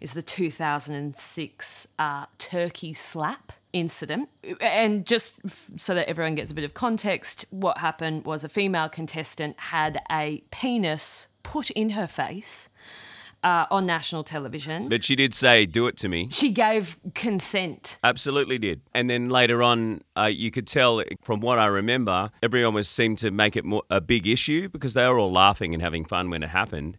is 0.00 0.12
the 0.12 0.22
2006 0.22 1.88
uh, 1.98 2.26
turkey 2.38 2.92
slap 2.92 3.54
incident. 3.72 4.28
And 4.60 5.04
just 5.04 5.40
so 5.80 5.96
that 5.96 6.08
everyone 6.08 6.36
gets 6.36 6.52
a 6.52 6.54
bit 6.54 6.62
of 6.62 6.74
context, 6.74 7.44
what 7.50 7.78
happened 7.78 8.24
was 8.24 8.44
a 8.44 8.48
female 8.48 8.88
contestant 8.88 9.58
had 9.58 10.00
a 10.08 10.44
penis 10.52 11.26
put 11.42 11.70
in 11.70 11.90
her 11.90 12.06
face 12.06 12.68
uh, 13.44 13.66
on 13.70 13.86
national 13.86 14.24
television. 14.24 14.88
But 14.88 15.04
she 15.04 15.14
did 15.14 15.34
say, 15.34 15.66
"Do 15.66 15.86
it 15.86 15.96
to 15.98 16.08
me." 16.08 16.28
She 16.30 16.50
gave 16.50 16.96
consent. 17.14 17.98
Absolutely 18.02 18.58
did. 18.58 18.80
And 18.94 19.08
then 19.08 19.28
later 19.28 19.62
on, 19.62 20.00
uh, 20.16 20.24
you 20.24 20.50
could 20.50 20.66
tell 20.66 21.02
from 21.22 21.40
what 21.40 21.58
I 21.58 21.66
remember, 21.66 22.30
everyone 22.42 22.74
was 22.74 22.88
seemed 22.88 23.18
to 23.18 23.30
make 23.30 23.54
it 23.54 23.64
more 23.64 23.82
a 23.90 24.00
big 24.00 24.26
issue 24.26 24.68
because 24.68 24.94
they 24.94 25.06
were 25.06 25.18
all 25.18 25.32
laughing 25.32 25.74
and 25.74 25.82
having 25.82 26.04
fun 26.04 26.30
when 26.30 26.42
it 26.42 26.48
happened. 26.48 26.98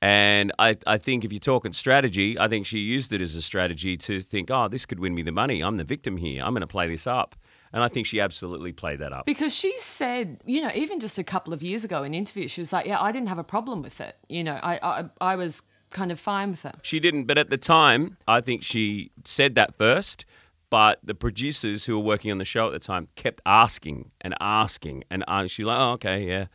And 0.00 0.52
I, 0.60 0.76
I 0.86 0.98
think 0.98 1.24
if 1.24 1.32
you're 1.32 1.40
talking 1.40 1.72
strategy, 1.72 2.38
I 2.38 2.46
think 2.46 2.66
she 2.66 2.78
used 2.78 3.12
it 3.12 3.20
as 3.20 3.34
a 3.34 3.42
strategy 3.42 3.96
to 3.96 4.20
think, 4.20 4.48
oh, 4.48 4.68
this 4.68 4.86
could 4.86 5.00
win 5.00 5.12
me 5.14 5.22
the 5.22 5.32
money. 5.32 5.60
I'm 5.60 5.76
the 5.76 5.82
victim 5.82 6.18
here. 6.18 6.44
I'm 6.44 6.52
going 6.52 6.60
to 6.60 6.68
play 6.68 6.88
this 6.88 7.06
up. 7.06 7.34
And 7.72 7.82
I 7.82 7.88
think 7.88 8.06
she 8.06 8.20
absolutely 8.20 8.72
played 8.72 9.00
that 9.00 9.12
up. 9.12 9.26
Because 9.26 9.52
she 9.52 9.76
said, 9.76 10.40
you 10.46 10.62
know, 10.62 10.70
even 10.74 11.00
just 11.00 11.18
a 11.18 11.24
couple 11.24 11.52
of 11.52 11.62
years 11.62 11.84
ago 11.84 12.02
in 12.02 12.14
interviews, 12.14 12.50
she 12.50 12.60
was 12.60 12.72
like, 12.72 12.86
yeah, 12.86 13.00
I 13.00 13.10
didn't 13.12 13.28
have 13.28 13.38
a 13.38 13.44
problem 13.44 13.82
with 13.82 14.00
it. 14.00 14.16
You 14.28 14.44
know, 14.44 14.54
I, 14.62 14.78
I, 14.82 15.04
I 15.20 15.36
was 15.36 15.62
kind 15.90 16.12
of 16.12 16.20
fine 16.20 16.50
with 16.50 16.64
it. 16.64 16.76
She 16.82 17.00
didn't, 17.00 17.24
but 17.24 17.38
at 17.38 17.50
the 17.50 17.58
time, 17.58 18.16
I 18.26 18.40
think 18.40 18.62
she 18.62 19.10
said 19.24 19.54
that 19.54 19.76
first. 19.76 20.24
But 20.70 21.00
the 21.02 21.14
producers 21.14 21.86
who 21.86 21.98
were 21.98 22.04
working 22.04 22.30
on 22.30 22.38
the 22.38 22.44
show 22.44 22.66
at 22.66 22.72
the 22.72 22.78
time 22.78 23.08
kept 23.16 23.40
asking 23.46 24.10
and 24.20 24.34
asking 24.40 25.04
and 25.10 25.24
asking. 25.26 25.48
She's 25.48 25.66
like, 25.66 25.78
oh, 25.78 25.92
okay, 25.92 26.26
yeah. 26.26 26.46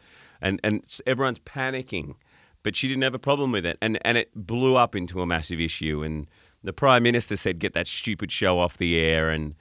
And, 0.41 0.59
and 0.63 0.83
everyone's 1.07 1.39
panicking. 1.39 2.15
But 2.61 2.75
she 2.75 2.87
didn't 2.87 3.03
have 3.03 3.15
a 3.15 3.19
problem 3.19 3.51
with 3.51 3.65
it. 3.65 3.77
And, 3.81 3.97
and 4.05 4.17
it 4.17 4.29
blew 4.35 4.75
up 4.75 4.95
into 4.95 5.21
a 5.21 5.25
massive 5.25 5.59
issue. 5.59 6.03
And 6.03 6.27
the 6.63 6.73
Prime 6.73 7.03
Minister 7.03 7.35
said, 7.35 7.59
get 7.59 7.73
that 7.73 7.87
stupid 7.87 8.31
show 8.31 8.59
off 8.59 8.77
the 8.77 8.99
air. 8.99 9.29
And 9.29 9.55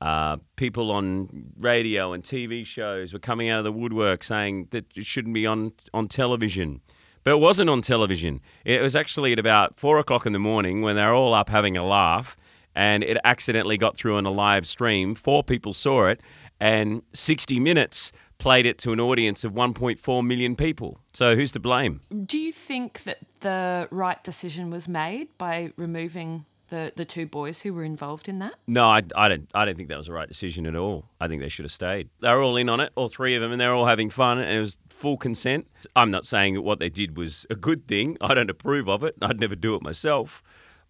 uh, 0.00 0.38
people 0.56 0.90
on 0.90 1.52
radio 1.58 2.12
and 2.12 2.22
TV 2.22 2.64
shows 2.64 3.12
were 3.12 3.18
coming 3.18 3.50
out 3.50 3.58
of 3.58 3.64
the 3.64 3.72
woodwork 3.72 4.24
saying 4.24 4.68
that 4.70 4.86
it 4.96 5.04
shouldn't 5.04 5.34
be 5.34 5.46
on, 5.46 5.72
on 5.92 6.08
television. 6.08 6.80
But 7.28 7.34
it 7.34 7.40
wasn't 7.40 7.68
on 7.68 7.82
television. 7.82 8.40
It 8.64 8.80
was 8.80 8.96
actually 8.96 9.32
at 9.32 9.38
about 9.38 9.78
four 9.78 9.98
o'clock 9.98 10.24
in 10.24 10.32
the 10.32 10.38
morning 10.38 10.80
when 10.80 10.96
they're 10.96 11.12
all 11.12 11.34
up 11.34 11.50
having 11.50 11.76
a 11.76 11.86
laugh, 11.86 12.38
and 12.74 13.02
it 13.02 13.18
accidentally 13.22 13.76
got 13.76 13.98
through 13.98 14.16
on 14.16 14.24
a 14.24 14.30
live 14.30 14.66
stream. 14.66 15.14
Four 15.14 15.44
people 15.44 15.74
saw 15.74 16.06
it, 16.06 16.22
and 16.58 17.02
60 17.12 17.60
Minutes 17.60 18.12
played 18.38 18.64
it 18.64 18.78
to 18.78 18.94
an 18.94 19.00
audience 19.00 19.44
of 19.44 19.52
1.4 19.52 20.26
million 20.26 20.56
people. 20.56 21.00
So 21.12 21.36
who's 21.36 21.52
to 21.52 21.60
blame? 21.60 22.00
Do 22.24 22.38
you 22.38 22.50
think 22.50 23.02
that 23.02 23.18
the 23.40 23.88
right 23.90 24.24
decision 24.24 24.70
was 24.70 24.88
made 24.88 25.28
by 25.36 25.72
removing 25.76 26.46
the, 26.68 26.92
the 26.96 27.04
two 27.04 27.26
boys 27.26 27.60
who 27.62 27.72
were 27.72 27.84
involved 27.84 28.28
in 28.28 28.38
that? 28.38 28.54
No, 28.66 28.86
I, 28.86 29.02
I 29.16 29.28
don't. 29.28 29.48
I 29.54 29.64
don't 29.64 29.76
think 29.76 29.88
that 29.88 29.98
was 29.98 30.06
the 30.06 30.12
right 30.12 30.28
decision 30.28 30.66
at 30.66 30.74
all. 30.74 31.06
I 31.20 31.28
think 31.28 31.42
they 31.42 31.48
should 31.48 31.64
have 31.64 31.72
stayed. 31.72 32.08
They 32.20 32.30
were 32.30 32.42
all 32.42 32.56
in 32.56 32.68
on 32.68 32.80
it, 32.80 32.92
all 32.94 33.08
three 33.08 33.34
of 33.34 33.42
them, 33.42 33.52
and 33.52 33.60
they're 33.60 33.74
all 33.74 33.86
having 33.86 34.10
fun, 34.10 34.38
and 34.38 34.56
it 34.56 34.60
was 34.60 34.78
full 34.90 35.16
consent. 35.16 35.66
I'm 35.96 36.10
not 36.10 36.26
saying 36.26 36.54
that 36.54 36.62
what 36.62 36.78
they 36.78 36.88
did 36.88 37.16
was 37.16 37.46
a 37.50 37.54
good 37.54 37.86
thing. 37.86 38.16
I 38.20 38.34
don't 38.34 38.50
approve 38.50 38.88
of 38.88 39.02
it. 39.02 39.16
I'd 39.22 39.40
never 39.40 39.56
do 39.56 39.74
it 39.74 39.82
myself, 39.82 40.42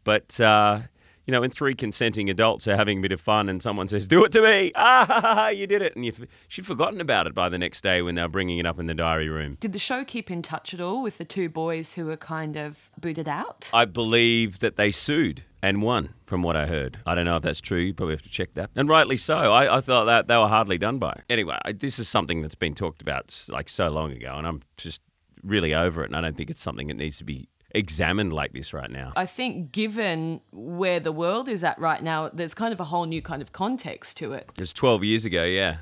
but. 0.04 0.38
Uh, 0.40 0.82
you 1.28 1.32
know, 1.32 1.42
when 1.42 1.50
three 1.50 1.74
consenting 1.74 2.30
adults 2.30 2.66
are 2.66 2.74
having 2.74 3.00
a 3.00 3.02
bit 3.02 3.12
of 3.12 3.20
fun 3.20 3.50
and 3.50 3.62
someone 3.62 3.86
says, 3.86 4.08
"Do 4.08 4.24
it 4.24 4.32
to 4.32 4.40
me," 4.40 4.72
ah, 4.76 5.50
you 5.50 5.66
did 5.66 5.82
it, 5.82 5.94
and 5.94 6.02
you 6.02 6.12
she'd 6.48 6.64
forgotten 6.64 7.02
about 7.02 7.26
it 7.26 7.34
by 7.34 7.50
the 7.50 7.58
next 7.58 7.82
day 7.82 8.00
when 8.00 8.14
they 8.14 8.22
were 8.22 8.28
bringing 8.28 8.56
it 8.56 8.64
up 8.64 8.80
in 8.80 8.86
the 8.86 8.94
diary 8.94 9.28
room. 9.28 9.58
Did 9.60 9.74
the 9.74 9.78
show 9.78 10.06
keep 10.06 10.30
in 10.30 10.40
touch 10.40 10.72
at 10.72 10.80
all 10.80 11.02
with 11.02 11.18
the 11.18 11.26
two 11.26 11.50
boys 11.50 11.92
who 11.92 12.06
were 12.06 12.16
kind 12.16 12.56
of 12.56 12.88
booted 12.98 13.28
out? 13.28 13.68
I 13.74 13.84
believe 13.84 14.60
that 14.60 14.76
they 14.76 14.90
sued 14.90 15.42
and 15.62 15.82
won, 15.82 16.14
from 16.26 16.42
what 16.42 16.56
I 16.56 16.66
heard. 16.66 16.98
I 17.06 17.14
don't 17.14 17.24
know 17.24 17.36
if 17.36 17.42
that's 17.42 17.60
true. 17.60 17.80
You 17.80 17.94
probably 17.94 18.14
have 18.14 18.22
to 18.22 18.28
check 18.28 18.54
that. 18.54 18.70
And 18.76 18.88
rightly 18.88 19.16
so. 19.16 19.52
I, 19.52 19.78
I 19.78 19.80
thought 19.80 20.04
that 20.04 20.28
they 20.28 20.36
were 20.36 20.48
hardly 20.48 20.78
done 20.78 20.98
by. 20.98 21.22
Anyway, 21.28 21.58
I, 21.64 21.72
this 21.72 21.98
is 21.98 22.08
something 22.08 22.42
that's 22.42 22.54
been 22.54 22.74
talked 22.74 23.02
about 23.02 23.34
like 23.48 23.68
so 23.68 23.88
long 23.88 24.12
ago, 24.12 24.34
and 24.36 24.46
I'm 24.46 24.62
just 24.76 25.00
really 25.42 25.74
over 25.74 26.02
it. 26.02 26.06
And 26.06 26.16
I 26.16 26.20
don't 26.20 26.36
think 26.36 26.50
it's 26.50 26.62
something 26.62 26.88
that 26.88 26.96
needs 26.96 27.18
to 27.18 27.24
be 27.24 27.48
examined 27.72 28.32
like 28.32 28.52
this 28.52 28.72
right 28.72 28.90
now. 28.90 29.12
I 29.16 29.26
think, 29.26 29.72
given 29.72 30.40
where 30.52 31.00
the 31.00 31.12
world 31.12 31.48
is 31.48 31.64
at 31.64 31.78
right 31.78 32.02
now, 32.02 32.30
there's 32.32 32.54
kind 32.54 32.72
of 32.72 32.80
a 32.80 32.84
whole 32.84 33.04
new 33.04 33.22
kind 33.22 33.42
of 33.42 33.52
context 33.52 34.16
to 34.18 34.32
it. 34.32 34.48
It's 34.58 34.72
12 34.72 35.04
years 35.04 35.24
ago, 35.24 35.44
yeah. 35.44 35.78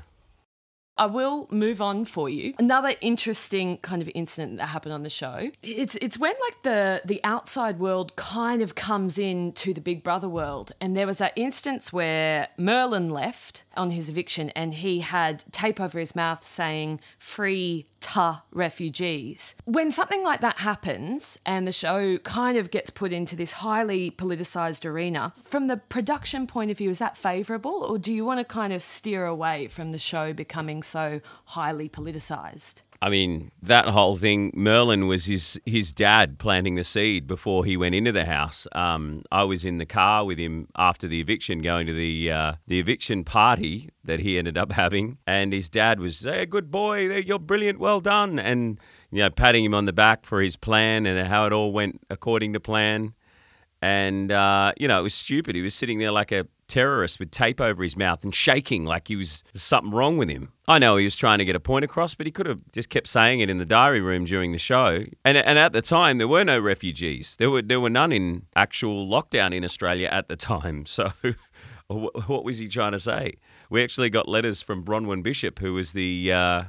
I 0.97 1.05
will 1.05 1.47
move 1.51 1.81
on 1.81 2.05
for 2.05 2.29
you. 2.29 2.53
Another 2.57 2.95
interesting 3.01 3.77
kind 3.77 4.01
of 4.01 4.09
incident 4.15 4.57
that 4.57 4.67
happened 4.67 4.93
on 4.93 5.03
the 5.03 5.09
show. 5.09 5.51
It's 5.61 5.95
it's 5.97 6.17
when 6.17 6.33
like 6.41 6.63
the 6.63 7.01
the 7.05 7.21
outside 7.23 7.79
world 7.79 8.15
kind 8.15 8.61
of 8.61 8.75
comes 8.75 9.17
in 9.17 9.51
to 9.53 9.73
the 9.73 9.81
Big 9.81 10.03
Brother 10.03 10.29
world, 10.29 10.71
and 10.81 10.95
there 10.95 11.07
was 11.07 11.17
that 11.19 11.33
instance 11.35 11.93
where 11.93 12.49
Merlin 12.57 13.09
left 13.09 13.63
on 13.75 13.91
his 13.91 14.09
eviction, 14.09 14.49
and 14.51 14.73
he 14.75 15.01
had 15.01 15.43
tape 15.51 15.79
over 15.79 15.99
his 15.99 16.15
mouth 16.15 16.43
saying 16.43 16.99
"Free 17.19 17.85
ta 17.99 18.43
refugees." 18.51 19.55
When 19.65 19.91
something 19.91 20.23
like 20.23 20.41
that 20.41 20.57
happens, 20.57 21.37
and 21.45 21.67
the 21.67 21.71
show 21.71 22.17
kind 22.19 22.57
of 22.57 22.71
gets 22.71 22.89
put 22.89 23.11
into 23.11 23.35
this 23.35 23.53
highly 23.53 24.11
politicized 24.11 24.85
arena, 24.85 25.33
from 25.43 25.67
the 25.67 25.77
production 25.77 26.47
point 26.47 26.71
of 26.71 26.77
view, 26.77 26.89
is 26.89 26.99
that 26.99 27.17
favourable, 27.17 27.85
or 27.89 27.97
do 27.97 28.11
you 28.11 28.25
want 28.25 28.39
to 28.39 28.43
kind 28.43 28.73
of 28.73 28.81
steer 28.81 29.25
away 29.25 29.67
from 29.67 29.91
the 29.91 29.99
show 29.99 30.33
becoming 30.33 30.83
so 30.83 31.21
highly 31.45 31.89
politicized? 31.89 32.75
I 33.01 33.09
mean, 33.09 33.51
that 33.61 33.85
whole 33.85 34.17
thing, 34.17 34.51
Merlin 34.55 35.07
was 35.07 35.25
his, 35.25 35.59
his 35.65 35.93
dad 35.93 36.39
planting 36.39 36.75
the 36.75 36.83
seed 36.83 37.27
before 37.27 37.63
he 37.63 37.77
went 37.77 37.93
into 37.93 38.11
the 38.11 38.25
house. 38.25 38.65
Um, 38.71 39.23
I 39.31 39.43
was 39.43 39.63
in 39.63 39.77
the 39.77 39.85
car 39.85 40.25
with 40.25 40.39
him 40.39 40.67
after 40.75 41.07
the 41.07 41.21
eviction, 41.21 41.61
going 41.61 41.85
to 41.87 41.93
the 41.93 42.31
uh, 42.31 42.53
the 42.65 42.79
eviction 42.79 43.23
party 43.23 43.89
that 44.03 44.19
he 44.19 44.37
ended 44.37 44.57
up 44.57 44.71
having, 44.83 45.17
and 45.27 45.53
his 45.53 45.69
dad 45.69 45.99
was, 45.99 46.21
"Hey, 46.21 46.45
good 46.47 46.71
boy, 46.71 47.17
you're 47.19 47.39
brilliant, 47.39 47.79
well 47.79 47.99
done," 47.99 48.39
and 48.39 48.79
you 49.11 49.19
know, 49.19 49.29
patting 49.29 49.63
him 49.63 49.75
on 49.75 49.85
the 49.85 49.93
back 49.93 50.25
for 50.25 50.41
his 50.41 50.55
plan 50.55 51.05
and 51.05 51.27
how 51.27 51.45
it 51.45 51.53
all 51.53 51.71
went 51.71 52.01
according 52.09 52.53
to 52.53 52.59
plan. 52.59 53.13
And 53.79 54.31
uh, 54.31 54.73
you 54.77 54.87
know, 54.87 54.99
it 54.99 55.03
was 55.03 55.13
stupid. 55.13 55.55
He 55.55 55.61
was 55.61 55.75
sitting 55.75 55.99
there 55.99 56.11
like 56.11 56.31
a 56.31 56.47
terrorist 56.67 57.19
with 57.19 57.31
tape 57.31 57.61
over 57.61 57.83
his 57.83 57.95
mouth 57.95 58.23
and 58.23 58.33
shaking 58.33 58.85
like 58.85 59.07
he 59.07 59.15
was 59.15 59.43
something 59.53 59.91
wrong 59.91 60.17
with 60.17 60.29
him. 60.29 60.51
I 60.67 60.79
know 60.79 60.97
he 60.97 61.03
was 61.03 61.15
trying 61.15 61.39
to 61.39 61.45
get 61.45 61.55
a 61.55 61.59
point 61.59 61.85
across, 61.85 62.13
but 62.13 62.25
he 62.25 62.31
could 62.31 62.45
have 62.45 62.59
just 62.71 62.89
kept 62.89 63.07
saying 63.07 63.39
it 63.39 63.49
in 63.49 63.57
the 63.57 63.65
diary 63.65 64.01
room 64.01 64.25
during 64.25 64.51
the 64.51 64.57
show. 64.57 65.05
And 65.23 65.37
and 65.37 65.57
at 65.57 65.73
the 65.73 65.81
time 65.81 66.17
there 66.17 66.27
were 66.27 66.43
no 66.43 66.59
refugees. 66.59 67.35
There 67.37 67.49
were 67.49 67.61
there 67.61 67.79
were 67.79 67.89
none 67.89 68.11
in 68.11 68.45
actual 68.55 69.07
lockdown 69.07 69.53
in 69.53 69.63
Australia 69.63 70.09
at 70.11 70.27
the 70.27 70.35
time. 70.35 70.85
So 70.85 71.11
what 71.87 72.43
was 72.43 72.57
he 72.57 72.67
trying 72.67 72.91
to 72.91 72.99
say? 72.99 73.35
We 73.69 73.83
actually 73.83 74.09
got 74.09 74.27
letters 74.27 74.61
from 74.61 74.83
Bronwyn 74.83 75.23
Bishop, 75.23 75.59
who 75.59 75.73
was 75.73 75.93
the 75.93 76.31
uh, 76.33 76.63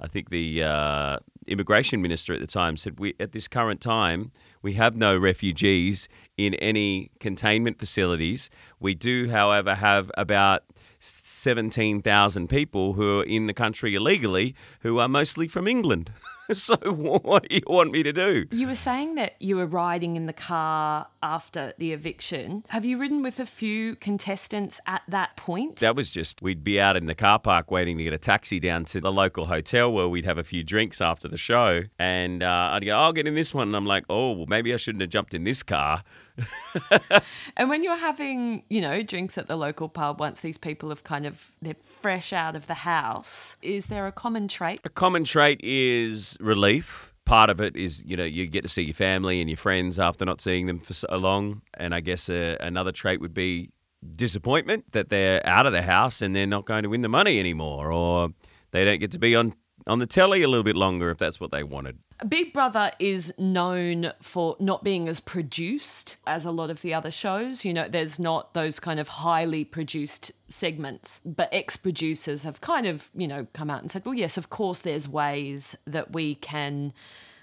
I 0.00 0.08
think 0.08 0.30
the 0.30 0.62
uh, 0.62 1.18
immigration 1.46 2.02
minister 2.02 2.34
at 2.34 2.40
the 2.40 2.46
time 2.46 2.76
said 2.76 2.98
we 2.98 3.14
at 3.20 3.32
this 3.32 3.48
current 3.48 3.80
time 3.80 4.30
we 4.62 4.74
have 4.74 4.96
no 4.96 5.16
refugees 5.16 6.08
in 6.36 6.54
any 6.54 7.10
containment 7.20 7.78
facilities. 7.78 8.50
We 8.80 8.94
do, 8.94 9.28
however, 9.28 9.74
have 9.74 10.10
about 10.16 10.64
17,000 10.98 12.48
people 12.48 12.94
who 12.94 13.20
are 13.20 13.24
in 13.24 13.46
the 13.46 13.54
country 13.54 13.94
illegally 13.94 14.54
who 14.80 14.98
are 14.98 15.08
mostly 15.08 15.48
from 15.48 15.68
England. 15.68 16.10
so 16.52 16.76
what 16.76 17.48
do 17.48 17.56
you 17.56 17.62
want 17.66 17.90
me 17.90 18.02
to 18.02 18.12
do? 18.12 18.46
You 18.50 18.68
were 18.68 18.76
saying 18.76 19.16
that 19.16 19.34
you 19.40 19.56
were 19.56 19.66
riding 19.66 20.16
in 20.16 20.26
the 20.26 20.32
car 20.32 21.08
after 21.22 21.72
the 21.78 21.92
eviction. 21.92 22.64
Have 22.68 22.84
you 22.84 22.98
ridden 22.98 23.22
with 23.22 23.40
a 23.40 23.46
few 23.46 23.96
contestants 23.96 24.80
at 24.86 25.02
that 25.08 25.36
point? 25.36 25.76
That 25.80 25.96
was 25.96 26.10
just 26.10 26.42
we'd 26.42 26.62
be 26.62 26.80
out 26.80 26.96
in 26.96 27.06
the 27.06 27.14
car 27.14 27.38
park 27.38 27.70
waiting 27.70 27.98
to 27.98 28.04
get 28.04 28.12
a 28.12 28.18
taxi 28.18 28.60
down 28.60 28.84
to 28.86 29.00
the 29.00 29.12
local 29.12 29.46
hotel 29.46 29.92
where 29.92 30.08
we'd 30.08 30.24
have 30.24 30.38
a 30.38 30.44
few 30.44 30.62
drinks 30.62 31.00
after 31.00 31.28
the 31.28 31.36
show, 31.36 31.82
and 31.98 32.42
uh, 32.42 32.70
I'd 32.72 32.84
go, 32.84 32.96
"I'll 32.96 33.12
get 33.12 33.26
in 33.26 33.34
this 33.34 33.52
one," 33.52 33.68
and 33.68 33.76
I'm 33.76 33.86
like, 33.86 34.04
"Oh, 34.08 34.32
well, 34.32 34.46
maybe 34.46 34.72
I 34.72 34.76
shouldn't 34.76 35.02
have 35.02 35.10
jumped 35.10 35.34
in 35.34 35.44
this 35.44 35.62
car." 35.62 36.02
and 37.56 37.68
when 37.68 37.82
you're 37.82 37.96
having, 37.96 38.64
you 38.68 38.80
know, 38.80 39.02
drinks 39.02 39.38
at 39.38 39.48
the 39.48 39.56
local 39.56 39.88
pub, 39.88 40.20
once 40.20 40.40
these 40.40 40.58
people 40.58 40.88
have 40.90 41.04
kind 41.04 41.26
of 41.26 41.52
they're 41.62 41.74
fresh 41.74 42.32
out 42.32 42.56
of 42.56 42.66
the 42.66 42.74
house, 42.74 43.56
is 43.62 43.86
there 43.86 44.06
a 44.06 44.12
common 44.12 44.48
trait? 44.48 44.80
A 44.84 44.88
common 44.88 45.24
trait 45.24 45.60
is 45.62 46.36
relief. 46.40 47.12
Part 47.24 47.50
of 47.50 47.60
it 47.60 47.74
is, 47.76 48.04
you 48.04 48.16
know, 48.16 48.24
you 48.24 48.46
get 48.46 48.62
to 48.62 48.68
see 48.68 48.82
your 48.82 48.94
family 48.94 49.40
and 49.40 49.50
your 49.50 49.56
friends 49.56 49.98
after 49.98 50.24
not 50.24 50.40
seeing 50.40 50.66
them 50.66 50.78
for 50.78 50.92
so 50.92 51.16
long. 51.16 51.62
And 51.74 51.94
I 51.94 52.00
guess 52.00 52.28
uh, 52.28 52.56
another 52.60 52.92
trait 52.92 53.20
would 53.20 53.34
be 53.34 53.70
disappointment 54.14 54.92
that 54.92 55.08
they're 55.08 55.44
out 55.46 55.66
of 55.66 55.72
the 55.72 55.82
house 55.82 56.22
and 56.22 56.36
they're 56.36 56.46
not 56.46 56.66
going 56.66 56.84
to 56.84 56.88
win 56.88 57.00
the 57.02 57.08
money 57.08 57.40
anymore, 57.40 57.90
or 57.90 58.28
they 58.70 58.84
don't 58.84 59.00
get 59.00 59.10
to 59.12 59.18
be 59.18 59.34
on 59.34 59.54
on 59.86 59.98
the 59.98 60.06
telly 60.06 60.42
a 60.42 60.48
little 60.48 60.64
bit 60.64 60.76
longer 60.76 61.10
if 61.10 61.18
that's 61.18 61.40
what 61.40 61.50
they 61.50 61.62
wanted. 61.62 61.98
Big 62.26 62.52
Brother 62.52 62.92
is 62.98 63.32
known 63.38 64.12
for 64.20 64.56
not 64.58 64.82
being 64.82 65.08
as 65.08 65.20
produced 65.20 66.16
as 66.26 66.44
a 66.44 66.50
lot 66.50 66.70
of 66.70 66.82
the 66.82 66.94
other 66.94 67.10
shows. 67.10 67.64
You 67.64 67.74
know, 67.74 67.88
there's 67.88 68.18
not 68.18 68.54
those 68.54 68.80
kind 68.80 68.98
of 68.98 69.08
highly 69.08 69.64
produced 69.64 70.32
segments, 70.48 71.20
but 71.24 71.48
ex 71.52 71.76
producers 71.76 72.42
have 72.42 72.60
kind 72.60 72.86
of, 72.86 73.10
you 73.14 73.28
know, 73.28 73.46
come 73.52 73.70
out 73.70 73.82
and 73.82 73.90
said, 73.90 74.04
well, 74.04 74.14
yes, 74.14 74.36
of 74.36 74.50
course, 74.50 74.80
there's 74.80 75.08
ways 75.08 75.76
that 75.86 76.12
we 76.12 76.34
can 76.36 76.92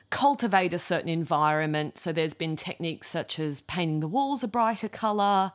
cultivate 0.10 0.74
a 0.74 0.80
certain 0.80 1.10
environment. 1.10 1.98
So 1.98 2.12
there's 2.12 2.36
been 2.36 2.56
techniques 2.56 3.10
such 3.10 3.40
as 3.40 3.62
painting 3.62 4.00
the 4.00 4.08
walls 4.08 4.44
a 4.44 4.48
brighter 4.48 4.88
colour, 4.88 5.52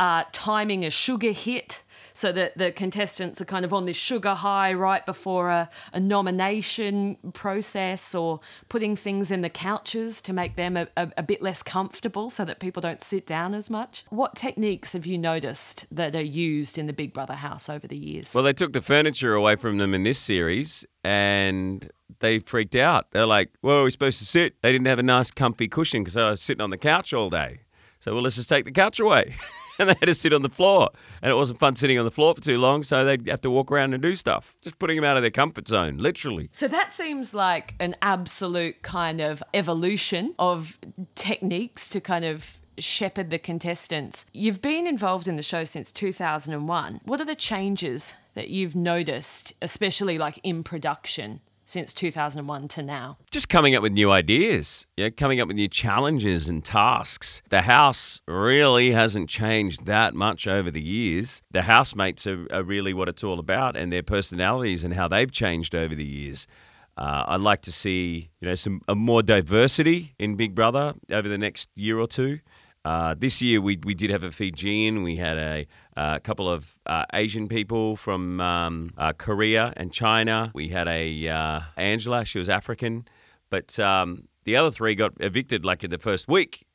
uh, 0.00 0.24
timing 0.32 0.84
a 0.84 0.90
sugar 0.90 1.30
hit 1.30 1.82
so 2.12 2.32
that 2.32 2.56
the 2.56 2.72
contestants 2.72 3.40
are 3.40 3.44
kind 3.44 3.64
of 3.64 3.72
on 3.72 3.86
this 3.86 3.96
sugar 3.96 4.34
high 4.34 4.72
right 4.72 5.04
before 5.06 5.50
a, 5.50 5.68
a 5.92 6.00
nomination 6.00 7.16
process 7.32 8.14
or 8.14 8.40
putting 8.68 8.96
things 8.96 9.30
in 9.30 9.42
the 9.42 9.50
couches 9.50 10.20
to 10.22 10.32
make 10.32 10.56
them 10.56 10.76
a, 10.76 10.88
a, 10.96 11.10
a 11.18 11.22
bit 11.22 11.42
less 11.42 11.62
comfortable 11.62 12.30
so 12.30 12.44
that 12.44 12.60
people 12.60 12.80
don't 12.80 13.02
sit 13.02 13.26
down 13.26 13.54
as 13.54 13.70
much. 13.70 14.04
What 14.10 14.36
techniques 14.36 14.92
have 14.92 15.06
you 15.06 15.18
noticed 15.18 15.86
that 15.90 16.14
are 16.16 16.22
used 16.22 16.78
in 16.78 16.86
the 16.86 16.92
Big 16.92 17.12
Brother 17.12 17.34
house 17.34 17.68
over 17.68 17.86
the 17.86 17.96
years? 17.96 18.34
Well, 18.34 18.44
they 18.44 18.52
took 18.52 18.72
the 18.72 18.82
furniture 18.82 19.34
away 19.34 19.56
from 19.56 19.78
them 19.78 19.94
in 19.94 20.02
this 20.02 20.18
series 20.18 20.84
and 21.04 21.90
they 22.20 22.40
freaked 22.40 22.74
out. 22.74 23.10
They're 23.12 23.26
like, 23.26 23.50
where 23.60 23.76
are 23.76 23.84
we 23.84 23.90
supposed 23.90 24.18
to 24.18 24.26
sit? 24.26 24.60
They 24.62 24.72
didn't 24.72 24.86
have 24.86 24.98
a 24.98 25.02
nice, 25.02 25.30
comfy 25.30 25.68
cushion 25.68 26.02
because 26.02 26.16
I 26.16 26.30
was 26.30 26.42
sitting 26.42 26.60
on 26.60 26.70
the 26.70 26.78
couch 26.78 27.12
all 27.12 27.30
day. 27.30 27.60
So, 28.00 28.14
well, 28.14 28.22
let's 28.22 28.36
just 28.36 28.48
take 28.48 28.64
the 28.64 28.72
couch 28.72 28.98
away. 28.98 29.34
and 29.80 29.88
they 29.88 29.94
had 29.98 30.06
to 30.06 30.14
sit 30.14 30.32
on 30.32 30.42
the 30.42 30.48
floor. 30.48 30.90
And 31.22 31.32
it 31.32 31.34
wasn't 31.34 31.58
fun 31.58 31.74
sitting 31.76 31.98
on 31.98 32.04
the 32.04 32.10
floor 32.10 32.34
for 32.34 32.40
too 32.40 32.58
long, 32.58 32.82
so 32.82 33.04
they'd 33.04 33.26
have 33.28 33.40
to 33.42 33.50
walk 33.50 33.72
around 33.72 33.94
and 33.94 34.02
do 34.02 34.14
stuff. 34.14 34.54
Just 34.60 34.78
putting 34.78 34.96
them 34.96 35.04
out 35.04 35.16
of 35.16 35.22
their 35.22 35.30
comfort 35.30 35.66
zone, 35.66 35.98
literally. 35.98 36.48
So 36.52 36.68
that 36.68 36.92
seems 36.92 37.34
like 37.34 37.74
an 37.80 37.96
absolute 38.02 38.82
kind 38.82 39.20
of 39.20 39.42
evolution 39.54 40.34
of 40.38 40.78
techniques 41.14 41.88
to 41.88 42.00
kind 42.00 42.24
of 42.24 42.60
shepherd 42.78 43.30
the 43.30 43.38
contestants. 43.38 44.24
You've 44.32 44.62
been 44.62 44.86
involved 44.86 45.28
in 45.28 45.36
the 45.36 45.42
show 45.42 45.64
since 45.64 45.92
2001. 45.92 47.00
What 47.04 47.20
are 47.20 47.24
the 47.24 47.34
changes 47.34 48.14
that 48.34 48.48
you've 48.48 48.76
noticed, 48.76 49.52
especially 49.60 50.18
like 50.18 50.38
in 50.42 50.62
production? 50.62 51.40
Since 51.70 51.94
2001 51.94 52.66
to 52.66 52.82
now? 52.82 53.16
Just 53.30 53.48
coming 53.48 53.76
up 53.76 53.82
with 53.82 53.92
new 53.92 54.10
ideas, 54.10 54.88
yeah, 54.96 55.08
coming 55.10 55.40
up 55.40 55.46
with 55.46 55.56
new 55.56 55.68
challenges 55.68 56.48
and 56.48 56.64
tasks. 56.64 57.42
The 57.48 57.62
house 57.62 58.20
really 58.26 58.90
hasn't 58.90 59.28
changed 59.28 59.86
that 59.86 60.12
much 60.12 60.48
over 60.48 60.70
the 60.70 60.80
years. 60.80 61.42
The 61.52 61.62
housemates 61.62 62.26
are, 62.26 62.44
are 62.52 62.64
really 62.64 62.92
what 62.92 63.08
it's 63.08 63.22
all 63.22 63.38
about, 63.38 63.76
and 63.76 63.92
their 63.92 64.02
personalities 64.02 64.82
and 64.82 64.94
how 64.94 65.06
they've 65.06 65.30
changed 65.30 65.76
over 65.76 65.94
the 65.94 66.04
years. 66.04 66.48
Uh, 66.96 67.24
I'd 67.28 67.40
like 67.40 67.62
to 67.62 67.72
see, 67.72 68.30
you 68.40 68.48
know, 68.48 68.56
some 68.56 68.80
more 68.92 69.22
diversity 69.22 70.14
in 70.18 70.34
Big 70.34 70.56
Brother 70.56 70.94
over 71.10 71.28
the 71.28 71.38
next 71.38 71.70
year 71.76 72.00
or 72.00 72.08
two. 72.08 72.40
Uh, 72.84 73.14
this 73.18 73.42
year 73.42 73.60
we, 73.60 73.78
we 73.84 73.94
did 73.94 74.10
have 74.10 74.24
a 74.24 74.30
Fijian. 74.30 75.02
We 75.02 75.16
had 75.16 75.36
a, 75.36 75.66
a 75.96 76.20
couple 76.20 76.48
of 76.48 76.76
uh, 76.86 77.04
Asian 77.12 77.46
people 77.48 77.96
from 77.96 78.40
um, 78.40 78.90
uh, 78.96 79.12
Korea 79.12 79.72
and 79.76 79.92
China. 79.92 80.50
We 80.54 80.68
had 80.68 80.88
a 80.88 81.28
uh, 81.28 81.60
Angela. 81.76 82.24
She 82.24 82.38
was 82.38 82.48
African, 82.48 83.06
but 83.50 83.78
um, 83.78 84.28
the 84.44 84.56
other 84.56 84.70
three 84.70 84.94
got 84.94 85.12
evicted 85.20 85.64
like 85.64 85.84
in 85.84 85.90
the 85.90 85.98
first 85.98 86.26
week, 86.26 86.66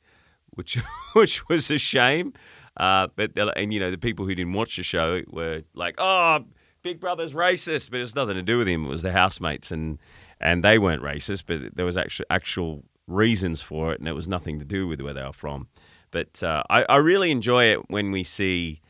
which 0.50 0.78
which 1.14 1.48
was 1.48 1.70
a 1.70 1.78
shame. 1.78 2.32
Uh, 2.76 3.08
but 3.16 3.32
and 3.56 3.72
you 3.72 3.80
know 3.80 3.90
the 3.90 3.98
people 3.98 4.26
who 4.26 4.34
didn't 4.34 4.52
watch 4.52 4.76
the 4.76 4.82
show 4.82 5.22
were 5.28 5.62
like, 5.74 5.96
oh, 5.98 6.44
Big 6.82 7.00
Brother's 7.00 7.32
racist, 7.32 7.90
but 7.90 7.98
it's 7.98 8.14
nothing 8.14 8.36
to 8.36 8.42
do 8.42 8.58
with 8.58 8.68
him. 8.68 8.84
It 8.84 8.88
was 8.88 9.02
the 9.02 9.12
housemates 9.12 9.72
and 9.72 9.98
and 10.40 10.62
they 10.62 10.78
weren't 10.78 11.02
racist, 11.02 11.44
but 11.46 11.74
there 11.74 11.86
was 11.86 11.96
actual 11.96 12.26
actual 12.30 12.84
reasons 13.08 13.60
for 13.60 13.92
it, 13.92 13.98
and 13.98 14.08
it 14.08 14.12
was 14.12 14.28
nothing 14.28 14.60
to 14.60 14.64
do 14.64 14.86
with 14.86 15.00
where 15.00 15.14
they 15.14 15.22
were 15.22 15.32
from. 15.32 15.68
But 16.16 16.42
uh, 16.42 16.62
I, 16.70 16.82
I, 16.84 16.96
really 16.96 17.30
enjoy 17.30 17.64
it 17.64 17.90
when 17.90 18.10
we 18.10 18.24
see 18.24 18.80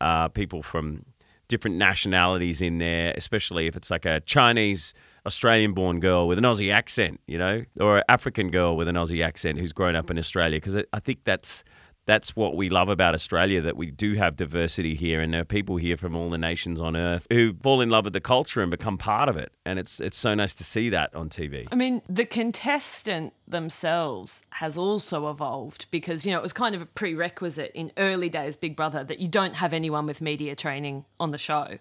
uh, 0.00 0.28
people 0.28 0.62
from 0.62 1.04
different 1.48 1.78
nationalities 1.78 2.60
in 2.60 2.78
there, 2.78 3.12
especially 3.16 3.66
if 3.66 3.74
it's 3.74 3.90
like 3.90 4.04
a 4.04 4.20
Chinese 4.20 4.94
Australian 5.26 5.72
born 5.72 5.98
girl 5.98 6.28
with 6.28 6.38
an 6.38 6.44
Aussie 6.44 6.72
accent, 6.72 7.18
you 7.26 7.38
know, 7.38 7.64
or 7.80 7.96
an 7.96 8.04
African 8.08 8.52
girl 8.52 8.76
with 8.76 8.86
an 8.86 8.94
Aussie 8.94 9.24
accent 9.24 9.58
who's 9.58 9.72
grown 9.72 9.96
up 9.96 10.12
in 10.12 10.16
Australia. 10.16 10.58
Because 10.58 10.76
I 10.92 11.00
think 11.00 11.24
that's 11.24 11.64
that's 12.06 12.34
what 12.34 12.56
we 12.56 12.68
love 12.68 12.88
about 12.88 13.14
Australia 13.14 13.60
that 13.60 13.76
we 13.76 13.90
do 13.90 14.14
have 14.14 14.36
diversity 14.36 14.94
here 14.94 15.20
and 15.20 15.34
there 15.34 15.42
are 15.42 15.44
people 15.44 15.76
here 15.76 15.96
from 15.96 16.16
all 16.16 16.30
the 16.30 16.38
nations 16.38 16.80
on 16.80 16.96
earth 16.96 17.26
who 17.30 17.52
fall 17.62 17.80
in 17.80 17.90
love 17.90 18.04
with 18.04 18.12
the 18.12 18.20
culture 18.20 18.62
and 18.62 18.70
become 18.70 18.96
part 18.96 19.28
of 19.28 19.36
it 19.36 19.52
and 19.64 19.78
it's 19.78 20.00
it's 20.00 20.16
so 20.16 20.34
nice 20.34 20.54
to 20.54 20.64
see 20.64 20.88
that 20.88 21.14
on 21.14 21.28
TV. 21.28 21.66
I 21.70 21.74
mean 21.74 22.02
the 22.08 22.24
contestant 22.24 23.34
themselves 23.46 24.44
has 24.50 24.76
also 24.76 25.28
evolved 25.28 25.86
because 25.90 26.24
you 26.24 26.32
know 26.32 26.38
it 26.38 26.42
was 26.42 26.52
kind 26.52 26.74
of 26.74 26.80
a 26.80 26.86
prerequisite 26.86 27.72
in 27.74 27.92
early 27.96 28.28
days 28.28 28.56
Big 28.56 28.76
Brother 28.76 29.04
that 29.04 29.18
you 29.18 29.28
don't 29.28 29.56
have 29.56 29.72
anyone 29.72 30.06
with 30.06 30.20
media 30.20 30.54
training 30.54 31.04
on 31.20 31.32
the 31.32 31.38
show 31.38 31.78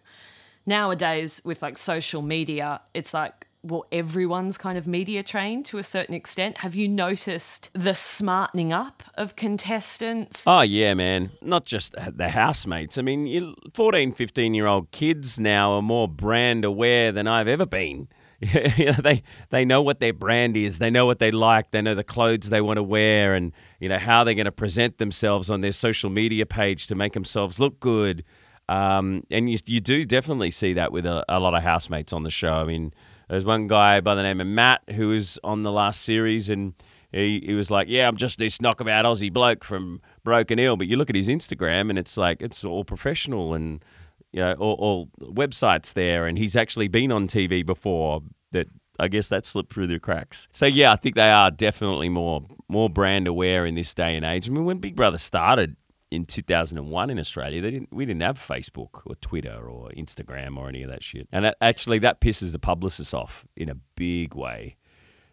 nowadays 0.65 1.41
with 1.43 1.61
like 1.61 1.77
social 1.77 2.21
media, 2.21 2.81
it's 2.93 3.13
like 3.13 3.44
well, 3.65 3.85
everyone's 3.91 4.57
kind 4.57 4.77
of 4.77 4.85
media 4.85 5.23
trained 5.23 5.65
to 5.65 5.79
a 5.79 5.83
certain 5.83 6.13
extent. 6.13 6.59
Have 6.59 6.75
you 6.75 6.87
noticed 6.87 7.71
the 7.73 7.95
smartening 7.95 8.71
up 8.71 9.01
of 9.15 9.35
contestants? 9.35 10.43
Oh, 10.45 10.61
yeah, 10.61 10.93
man. 10.93 11.31
Not 11.41 11.65
just 11.65 11.95
the 12.13 12.29
housemates. 12.29 12.97
I 12.97 13.01
mean, 13.01 13.55
14, 13.73 14.13
15 14.13 14.53
year 14.53 14.67
old 14.67 14.91
kids 14.91 15.39
now 15.39 15.73
are 15.73 15.81
more 15.81 16.07
brand 16.07 16.63
aware 16.63 17.11
than 17.11 17.27
I've 17.27 17.47
ever 17.47 17.65
been. 17.65 18.07
you 18.77 18.85
know, 18.85 18.97
they 19.01 19.23
they 19.49 19.63
know 19.63 19.81
what 19.81 19.99
their 19.99 20.13
brand 20.13 20.57
is. 20.57 20.79
They 20.79 20.89
know 20.89 21.05
what 21.05 21.19
they 21.19 21.31
like. 21.31 21.71
They 21.71 21.81
know 21.81 21.95
the 21.95 22.03
clothes 22.03 22.49
they 22.49 22.59
want 22.59 22.77
to 22.77 22.83
wear, 22.83 23.33
and 23.33 23.53
you 23.79 23.87
know 23.87 23.97
how 23.97 24.25
they're 24.25 24.33
going 24.33 24.45
to 24.45 24.51
present 24.51 24.97
themselves 24.97 25.49
on 25.49 25.61
their 25.61 25.71
social 25.71 26.09
media 26.09 26.45
page 26.45 26.87
to 26.87 26.95
make 26.95 27.13
themselves 27.13 27.59
look 27.61 27.79
good. 27.79 28.25
Um, 28.67 29.23
and 29.31 29.49
you 29.49 29.57
you 29.65 29.79
do 29.79 30.03
definitely 30.03 30.51
see 30.51 30.73
that 30.73 30.91
with 30.91 31.05
a, 31.05 31.23
a, 31.29 31.39
lot 31.39 31.53
of 31.53 31.63
housemates 31.63 32.11
on 32.11 32.23
the 32.23 32.29
show. 32.29 32.53
I 32.53 32.65
mean, 32.65 32.93
there's 33.29 33.45
one 33.45 33.67
guy 33.67 34.01
by 34.01 34.15
the 34.15 34.23
name 34.23 34.41
of 34.41 34.47
Matt 34.47 34.81
who 34.91 35.09
was 35.09 35.39
on 35.43 35.63
the 35.63 35.71
last 35.71 36.01
series, 36.01 36.49
and 36.49 36.73
he, 37.11 37.41
he 37.45 37.53
was 37.53 37.71
like, 37.71 37.87
"Yeah, 37.89 38.07
I'm 38.07 38.17
just 38.17 38.39
this 38.39 38.61
knockabout 38.61 39.05
Aussie 39.05 39.31
bloke 39.31 39.63
from 39.63 40.01
Broken 40.23 40.57
Hill." 40.57 40.77
But 40.77 40.87
you 40.87 40.97
look 40.97 41.09
at 41.09 41.15
his 41.15 41.27
Instagram, 41.27 41.89
and 41.89 41.97
it's 41.97 42.17
like 42.17 42.41
it's 42.41 42.63
all 42.63 42.83
professional 42.83 43.53
and 43.53 43.83
you 44.31 44.41
know, 44.41 44.53
all, 44.53 44.73
all 45.19 45.33
websites 45.33 45.93
there, 45.93 46.25
and 46.25 46.37
he's 46.37 46.55
actually 46.55 46.87
been 46.87 47.11
on 47.11 47.27
TV 47.27 47.65
before. 47.65 48.21
That 48.51 48.67
I 48.99 49.07
guess 49.07 49.29
that 49.29 49.45
slipped 49.45 49.73
through 49.73 49.87
the 49.87 49.99
cracks. 49.99 50.47
So 50.51 50.65
yeah, 50.65 50.91
I 50.91 50.95
think 50.97 51.15
they 51.15 51.31
are 51.31 51.51
definitely 51.51 52.09
more 52.09 52.45
more 52.67 52.89
brand 52.89 53.27
aware 53.27 53.65
in 53.65 53.75
this 53.75 53.93
day 53.93 54.15
and 54.15 54.25
age. 54.25 54.49
I 54.49 54.51
mean, 54.51 54.65
when 54.65 54.79
Big 54.79 54.95
Brother 54.95 55.17
started 55.17 55.75
in 56.15 56.25
2001 56.25 57.09
in 57.09 57.19
Australia, 57.19 57.61
they 57.61 57.71
didn't 57.71 57.93
we 57.93 58.05
didn't 58.05 58.21
have 58.21 58.39
Facebook 58.39 59.01
or 59.05 59.15
Twitter 59.15 59.69
or 59.69 59.89
Instagram 59.89 60.57
or 60.57 60.69
any 60.69 60.83
of 60.83 60.89
that 60.89 61.03
shit. 61.03 61.27
And 61.31 61.45
that, 61.45 61.57
actually, 61.61 61.99
that 61.99 62.21
pisses 62.21 62.51
the 62.51 62.59
publicists 62.59 63.13
off 63.13 63.45
in 63.55 63.69
a 63.69 63.75
big 63.95 64.33
way. 64.33 64.77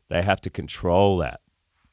They 0.09 0.23
have 0.23 0.41
to 0.43 0.51
control 0.51 1.19
that 1.19 1.41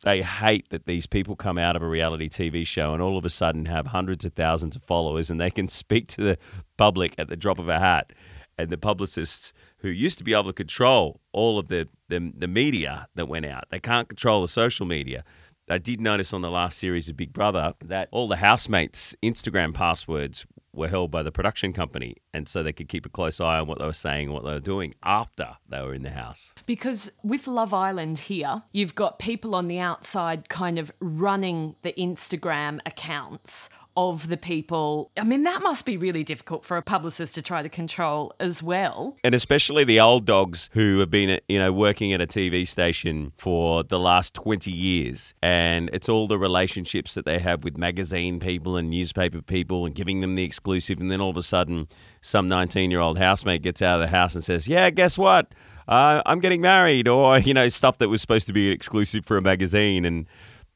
they 0.04 0.22
hate 0.22 0.70
that 0.70 0.86
these 0.86 1.06
people 1.06 1.36
come 1.36 1.58
out 1.58 1.76
of 1.76 1.82
a 1.82 1.88
reality 1.88 2.30
TV 2.30 2.66
show 2.66 2.94
and 2.94 3.02
all 3.02 3.18
of 3.18 3.26
a 3.26 3.30
sudden 3.30 3.66
have 3.66 3.88
hundreds 3.88 4.24
of 4.24 4.34
thousands 4.34 4.76
of 4.76 4.84
followers 4.84 5.30
and 5.30 5.40
they 5.40 5.52
can 5.52 5.68
speak 5.68 6.08
to 6.10 6.22
the 6.22 6.38
public 6.78 7.14
at 7.18 7.28
the 7.28 7.36
drop 7.36 7.60
of 7.60 7.70
a 7.70 7.80
hat. 7.80 8.14
And 8.58 8.70
the 8.70 8.78
publicists 8.78 9.54
who 9.78 9.88
used 9.88 10.18
to 10.18 10.24
be 10.26 10.34
able 10.34 10.46
to 10.46 10.54
control 10.54 11.22
all 11.32 11.58
of 11.58 11.70
the, 11.70 11.88
the, 12.10 12.34
the 12.36 12.48
media 12.48 13.08
that 13.16 13.30
went 13.30 13.46
out, 13.46 13.66
they 13.70 13.80
can't 13.80 14.10
control 14.10 14.42
the 14.42 14.50
social 14.50 14.86
media. 14.86 15.24
I 15.70 15.78
did 15.78 16.02
notice 16.02 16.34
on 16.34 16.42
the 16.42 16.50
last 16.50 16.80
series 16.80 17.10
of 17.10 17.18
Big 17.18 17.32
Brother 17.32 17.76
that 17.86 18.10
all 18.12 18.28
the 18.28 18.38
housemates' 18.38 19.16
Instagram 19.22 19.74
passwords 19.74 20.46
were 20.74 20.88
held 20.88 21.12
by 21.12 21.22
the 21.24 21.32
production 21.32 21.74
company, 21.74 22.16
and 22.34 22.48
so 22.48 22.64
they 22.64 22.74
could 22.74 22.90
keep 22.90 23.06
a 23.06 23.10
close 23.10 23.40
eye 23.40 23.60
on 23.60 23.68
what 23.68 23.80
they 23.80 23.86
were 23.86 23.94
saying 23.94 24.26
and 24.26 24.34
what 24.34 24.44
they 24.44 24.52
were 24.52 24.60
doing 24.60 24.94
after 25.04 25.58
they 25.68 25.82
were 25.82 25.94
in 25.94 26.04
the 26.04 26.12
house. 26.12 26.54
Because 26.66 27.12
with 27.24 27.48
Love 27.48 27.74
Island 27.74 28.20
here, 28.20 28.64
you've 28.72 28.96
got 28.96 29.20
people 29.20 29.56
on 29.56 29.68
the 29.68 29.80
outside 29.80 30.50
kind 30.50 30.80
of 30.80 30.92
running 31.00 31.76
the 31.82 31.94
Instagram 31.94 32.80
accounts 32.86 33.70
of 33.98 34.30
the 34.30 34.38
people. 34.38 35.12
I 35.18 35.24
mean, 35.24 35.44
that 35.44 35.62
must 35.62 35.86
be 35.86 35.98
really 35.98 36.24
difficult 36.24 36.64
for 36.64 36.78
a 36.78 36.82
publicist 36.82 37.36
to 37.36 37.42
try 37.42 37.62
to 37.62 37.70
control 37.70 38.34
as 38.40 38.64
well. 38.64 39.18
And 39.24 39.36
especially 39.36 39.84
the 39.84 40.00
old 40.00 40.26
dogs 40.26 40.70
who 40.74 41.00
have 41.00 41.10
been, 41.10 41.40
you 41.50 41.60
know, 41.60 41.72
working 41.72 42.14
at 42.14 42.22
a 42.22 42.28
TV 42.28 42.68
station 42.68 43.34
for 43.38 43.84
the 43.84 44.00
last 44.00 44.34
20 44.34 44.72
years. 44.72 45.34
And 45.42 45.90
it's 45.92 46.08
all 46.08 46.28
the 46.28 46.38
relationships 46.38 47.14
that 47.16 47.26
they 47.26 47.40
have 47.40 47.64
with 47.64 47.78
magazine 47.78 48.40
people 48.40 48.78
and 48.78 48.90
newspaper 48.90 49.42
people 49.42 49.86
and 49.86 49.94
giving 49.94 50.22
them 50.22 50.36
the 50.36 50.44
exclusive. 50.44 51.00
And 51.00 51.12
then 51.12 51.20
all 51.20 51.32
of 51.32 51.38
a 51.38 51.44
sudden, 51.44 51.88
some 52.22 52.48
19 52.48 52.92
year 52.92 53.00
old 53.00 53.18
housemate 53.18 53.62
gets 53.62 53.82
out 53.82 53.96
of 53.96 54.02
the 54.02 54.16
house 54.16 54.36
and 54.36 54.44
says, 54.44 54.68
Yeah, 54.68 54.90
guess 54.90 55.18
what? 55.18 55.54
Uh, 55.88 56.22
I'm 56.28 56.40
getting 56.40 56.62
married, 56.62 57.08
or, 57.08 57.40
you 57.40 57.54
know, 57.54 57.68
stuff 57.68 57.98
that 57.98 58.10
was 58.10 58.22
supposed 58.22 58.46
to 58.48 58.54
be 58.54 58.70
exclusive 58.70 59.26
for 59.26 59.38
a 59.38 59.42
magazine. 59.42 60.06
And 60.06 60.28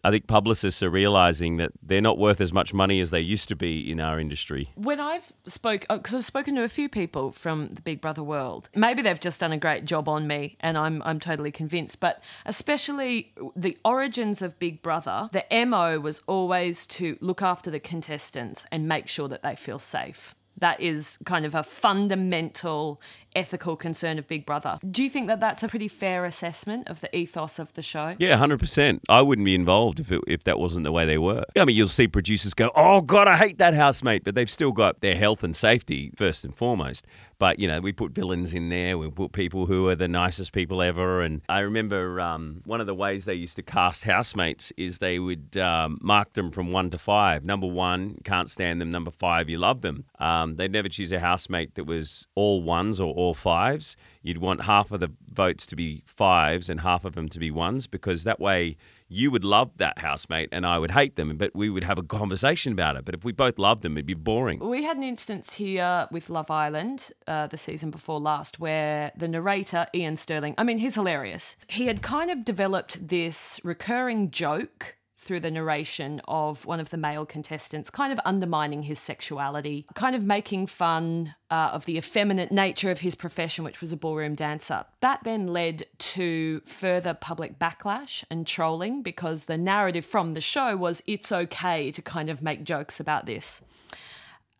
I 0.03 0.11
think 0.11 0.27
publicists 0.27 0.83
are 0.83 0.89
realizing 0.89 1.57
that 1.57 1.71
they're 1.81 2.01
not 2.01 2.17
worth 2.17 2.41
as 2.41 2.51
much 2.51 2.73
money 2.73 2.99
as 2.99 3.09
they 3.09 3.21
used 3.21 3.47
to 3.49 3.55
be 3.55 3.89
in 3.89 4.01
our 4.01 4.19
industry. 4.19 4.69
When 4.75 4.99
I've 4.99 5.31
spoke, 5.45 5.85
because 5.89 6.13
uh, 6.13 6.17
I've 6.17 6.25
spoken 6.25 6.55
to 6.55 6.63
a 6.63 6.69
few 6.69 6.89
people 6.89 7.31
from 7.31 7.69
the 7.69 7.81
Big 7.81 8.01
Brother 8.01 8.21
world, 8.21 8.69
maybe 8.75 9.01
they've 9.01 9.19
just 9.19 9.39
done 9.39 9.53
a 9.53 9.57
great 9.57 9.85
job 9.85 10.09
on 10.09 10.27
me, 10.27 10.57
and 10.59 10.77
I'm 10.77 11.01
I'm 11.03 11.19
totally 11.19 11.51
convinced. 11.51 12.01
But 12.01 12.21
especially 12.45 13.33
the 13.55 13.77
origins 13.85 14.41
of 14.41 14.59
Big 14.59 14.81
Brother, 14.81 15.29
the 15.31 15.45
mo 15.65 15.99
was 15.99 16.21
always 16.27 16.85
to 16.87 17.17
look 17.21 17.41
after 17.41 17.71
the 17.71 17.79
contestants 17.79 18.65
and 18.71 18.87
make 18.87 19.07
sure 19.07 19.29
that 19.29 19.41
they 19.41 19.55
feel 19.55 19.79
safe. 19.79 20.35
That 20.57 20.79
is 20.79 21.17
kind 21.25 21.45
of 21.45 21.55
a 21.55 21.63
fundamental 21.63 23.01
ethical 23.35 23.75
concern 23.75 24.19
of 24.19 24.27
Big 24.27 24.45
Brother. 24.45 24.79
Do 24.89 25.03
you 25.03 25.09
think 25.09 25.27
that 25.27 25.39
that's 25.39 25.63
a 25.63 25.67
pretty 25.67 25.87
fair 25.87 26.25
assessment 26.25 26.87
of 26.87 27.01
the 27.01 27.15
ethos 27.15 27.59
of 27.59 27.73
the 27.73 27.81
show? 27.81 28.15
Yeah, 28.19 28.37
100%. 28.37 28.99
I 29.09 29.21
wouldn't 29.21 29.45
be 29.45 29.55
involved 29.55 29.99
if, 29.99 30.11
it, 30.11 30.21
if 30.27 30.43
that 30.43 30.59
wasn't 30.59 30.83
the 30.83 30.91
way 30.91 31.05
they 31.05 31.17
were. 31.17 31.43
I 31.57 31.65
mean, 31.65 31.75
you'll 31.75 31.87
see 31.87 32.07
producers 32.07 32.53
go, 32.53 32.71
oh, 32.75 33.01
God, 33.01 33.27
I 33.27 33.37
hate 33.37 33.57
that 33.57 33.73
housemate, 33.73 34.23
but 34.23 34.35
they've 34.35 34.49
still 34.49 34.71
got 34.71 35.01
their 35.01 35.15
health 35.15 35.43
and 35.43 35.55
safety 35.55 36.11
first 36.15 36.45
and 36.45 36.55
foremost. 36.55 37.05
But, 37.39 37.59
you 37.59 37.67
know, 37.67 37.81
we 37.81 37.91
put 37.91 38.11
villains 38.11 38.53
in 38.53 38.69
there, 38.69 38.97
we 38.97 39.09
put 39.09 39.33
people 39.33 39.65
who 39.65 39.87
are 39.89 39.95
the 39.95 40.07
nicest 40.07 40.53
people 40.53 40.81
ever. 40.81 41.21
And 41.21 41.41
I 41.49 41.59
remember 41.59 42.21
um, 42.21 42.61
one 42.65 42.79
of 42.79 42.87
the 42.87 42.95
ways 42.95 43.25
they 43.25 43.33
used 43.33 43.55
to 43.57 43.63
cast 43.63 44.05
housemates 44.05 44.71
is 44.77 44.99
they 44.99 45.19
would 45.19 45.57
um, 45.57 45.97
mark 46.01 46.33
them 46.33 46.51
from 46.51 46.71
one 46.71 46.89
to 46.91 46.97
five. 46.97 47.43
Number 47.43 47.67
one, 47.67 48.17
can't 48.23 48.49
stand 48.49 48.79
them. 48.79 48.91
Number 48.91 49.11
five, 49.11 49.49
you 49.49 49.57
love 49.57 49.81
them. 49.81 50.05
Um, 50.19 50.42
they'd 50.51 50.71
never 50.71 50.89
choose 50.89 51.11
a 51.11 51.19
housemate 51.19 51.75
that 51.75 51.85
was 51.85 52.27
all 52.35 52.61
ones 52.61 52.99
or 52.99 53.13
all 53.13 53.33
fives. 53.33 53.95
You'd 54.21 54.37
want 54.37 54.63
half 54.63 54.91
of 54.91 54.99
the 54.99 55.11
votes 55.31 55.65
to 55.67 55.75
be 55.75 56.03
fives 56.05 56.69
and 56.69 56.79
half 56.81 57.05
of 57.05 57.13
them 57.13 57.29
to 57.29 57.39
be 57.39 57.51
ones 57.51 57.87
because 57.87 58.23
that 58.23 58.39
way 58.39 58.77
you 59.07 59.29
would 59.29 59.43
love 59.43 59.71
that 59.77 59.99
housemate 59.99 60.49
and 60.51 60.65
I 60.65 60.79
would 60.79 60.91
hate 60.91 61.15
them, 61.15 61.37
but 61.37 61.51
we 61.53 61.69
would 61.69 61.83
have 61.83 61.99
a 61.99 62.03
conversation 62.03 62.73
about 62.73 62.95
it. 62.95 63.05
But 63.05 63.15
if 63.15 63.23
we 63.23 63.31
both 63.31 63.59
loved 63.59 63.83
them, 63.83 63.93
it'd 63.97 64.05
be 64.05 64.13
boring. 64.13 64.59
We 64.59 64.83
had 64.83 64.97
an 64.97 65.03
instance 65.03 65.53
here 65.53 66.07
with 66.11 66.29
Love 66.29 66.49
Island, 66.49 67.11
uh, 67.27 67.47
the 67.47 67.57
season 67.57 67.91
before 67.91 68.19
last, 68.19 68.59
where 68.59 69.11
the 69.15 69.27
narrator, 69.27 69.87
Iain 69.95 70.15
Stirling, 70.15 70.55
I 70.57 70.63
mean, 70.63 70.79
he's 70.79 70.95
hilarious. 70.95 71.55
He 71.67 71.87
had 71.87 72.01
kind 72.01 72.31
of 72.31 72.43
developed 72.43 73.07
this 73.07 73.59
recurring 73.63 74.31
joke 74.31 74.97
through 75.23 75.39
the 75.39 75.51
narration 75.51 76.21
of 76.27 76.65
one 76.65 76.79
of 76.79 76.89
the 76.89 76.97
male 76.97 77.25
contestants, 77.25 77.89
kind 77.89 78.11
of 78.11 78.19
undermining 78.25 78.83
his 78.83 78.99
sexuality, 78.99 79.85
kind 79.95 80.15
of 80.15 80.23
making 80.23 80.67
fun 80.67 81.33
uh, 81.49 81.71
of 81.73 81.85
the 81.85 81.97
effeminate 81.97 82.51
nature 82.51 82.91
of 82.91 83.01
his 83.01 83.15
profession, 83.15 83.63
which 83.63 83.81
was 83.81 83.91
a 83.91 83.97
ballroom 83.97 84.35
dancer. 84.35 84.85
That 85.01 85.23
then 85.23 85.47
led 85.47 85.85
to 85.99 86.59
further 86.61 87.13
public 87.13 87.57
backlash 87.57 88.23
and 88.29 88.45
trolling 88.45 89.01
because 89.01 89.45
the 89.45 89.57
narrative 89.57 90.05
from 90.05 90.33
the 90.33 90.41
show 90.41 90.75
was 90.75 91.01
it's 91.07 91.31
okay 91.31 91.91
to 91.91 92.01
kind 92.01 92.29
of 92.29 92.41
make 92.41 92.63
jokes 92.63 92.99
about 92.99 93.25
this. 93.25 93.61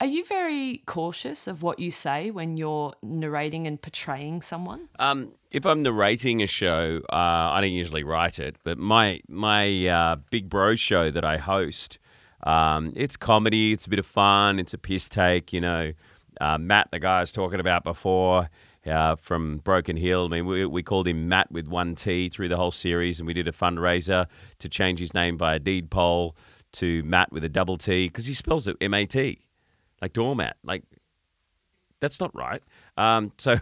Are 0.04 0.08
you 0.08 0.26
very 0.26 0.82
cautious 0.86 1.48
of 1.48 1.64
what 1.64 1.80
you 1.80 1.90
say 1.90 2.30
when 2.30 2.58
you're 2.58 2.92
narrating 3.02 3.68
and 3.68 3.82
portraying 3.82 4.42
someone? 4.42 4.90
Um, 5.00 5.32
if 5.50 5.66
I'm 5.66 5.82
narrating 5.82 6.44
a 6.44 6.46
show, 6.46 7.00
uh, 7.10 7.16
I 7.16 7.62
don't 7.62 7.72
usually 7.72 8.04
write 8.04 8.38
it, 8.38 8.58
but 8.66 8.78
my 8.78 9.22
my 9.30 9.88
uh, 9.88 10.18
Big 10.30 10.50
Bro 10.50 10.76
show 10.76 11.10
that 11.10 11.24
I 11.24 11.38
host, 11.38 12.00
um, 12.46 12.92
it's 12.98 13.16
comedy, 13.16 13.72
it's 13.72 13.86
a 13.86 13.90
bit 13.90 13.98
of 13.98 14.06
fun, 14.06 14.60
it's 14.60 14.74
a 14.74 14.78
piss 14.78 15.08
take. 15.08 15.54
You 15.54 15.62
know, 15.62 15.94
uh, 16.42 16.58
Matt, 16.58 16.90
the 16.92 17.00
guy 17.00 17.20
I 17.20 17.22
was 17.22 17.32
talking 17.32 17.62
about 17.62 17.86
before. 17.86 18.50
Uh, 18.86 19.16
from 19.16 19.60
Broken 19.60 19.96
Hill. 19.96 20.26
I 20.26 20.28
mean, 20.28 20.46
we, 20.46 20.66
we 20.66 20.84
called 20.84 21.08
him 21.08 21.30
Matt 21.30 21.50
with 21.50 21.70
one 21.70 21.96
T 21.96 22.28
through 22.28 22.50
the 22.50 22.58
whole 22.58 22.72
series, 22.72 23.18
and 23.22 23.26
we 23.26 23.34
did 23.34 23.48
a 23.48 23.54
fundraiser 23.54 24.28
to 24.60 24.68
change 24.68 25.00
his 25.00 25.14
name 25.14 25.38
by 25.38 25.56
a 25.56 25.60
deed 25.60 25.90
poll 25.90 26.36
to 26.74 27.02
Matt 27.04 27.32
with 27.32 27.46
a 27.46 27.50
double 27.50 27.78
T 27.78 28.10
because 28.10 28.26
he 28.26 28.34
spells 28.34 28.68
it 28.68 28.76
M 28.82 28.94
A 28.94 29.06
T 29.06 29.40
like 30.04 30.14
doormat. 30.14 30.58
Like 30.64 30.84
that's 32.02 32.20
not 32.20 32.36
right. 32.36 32.62
Um, 32.98 33.32
so 33.38 33.58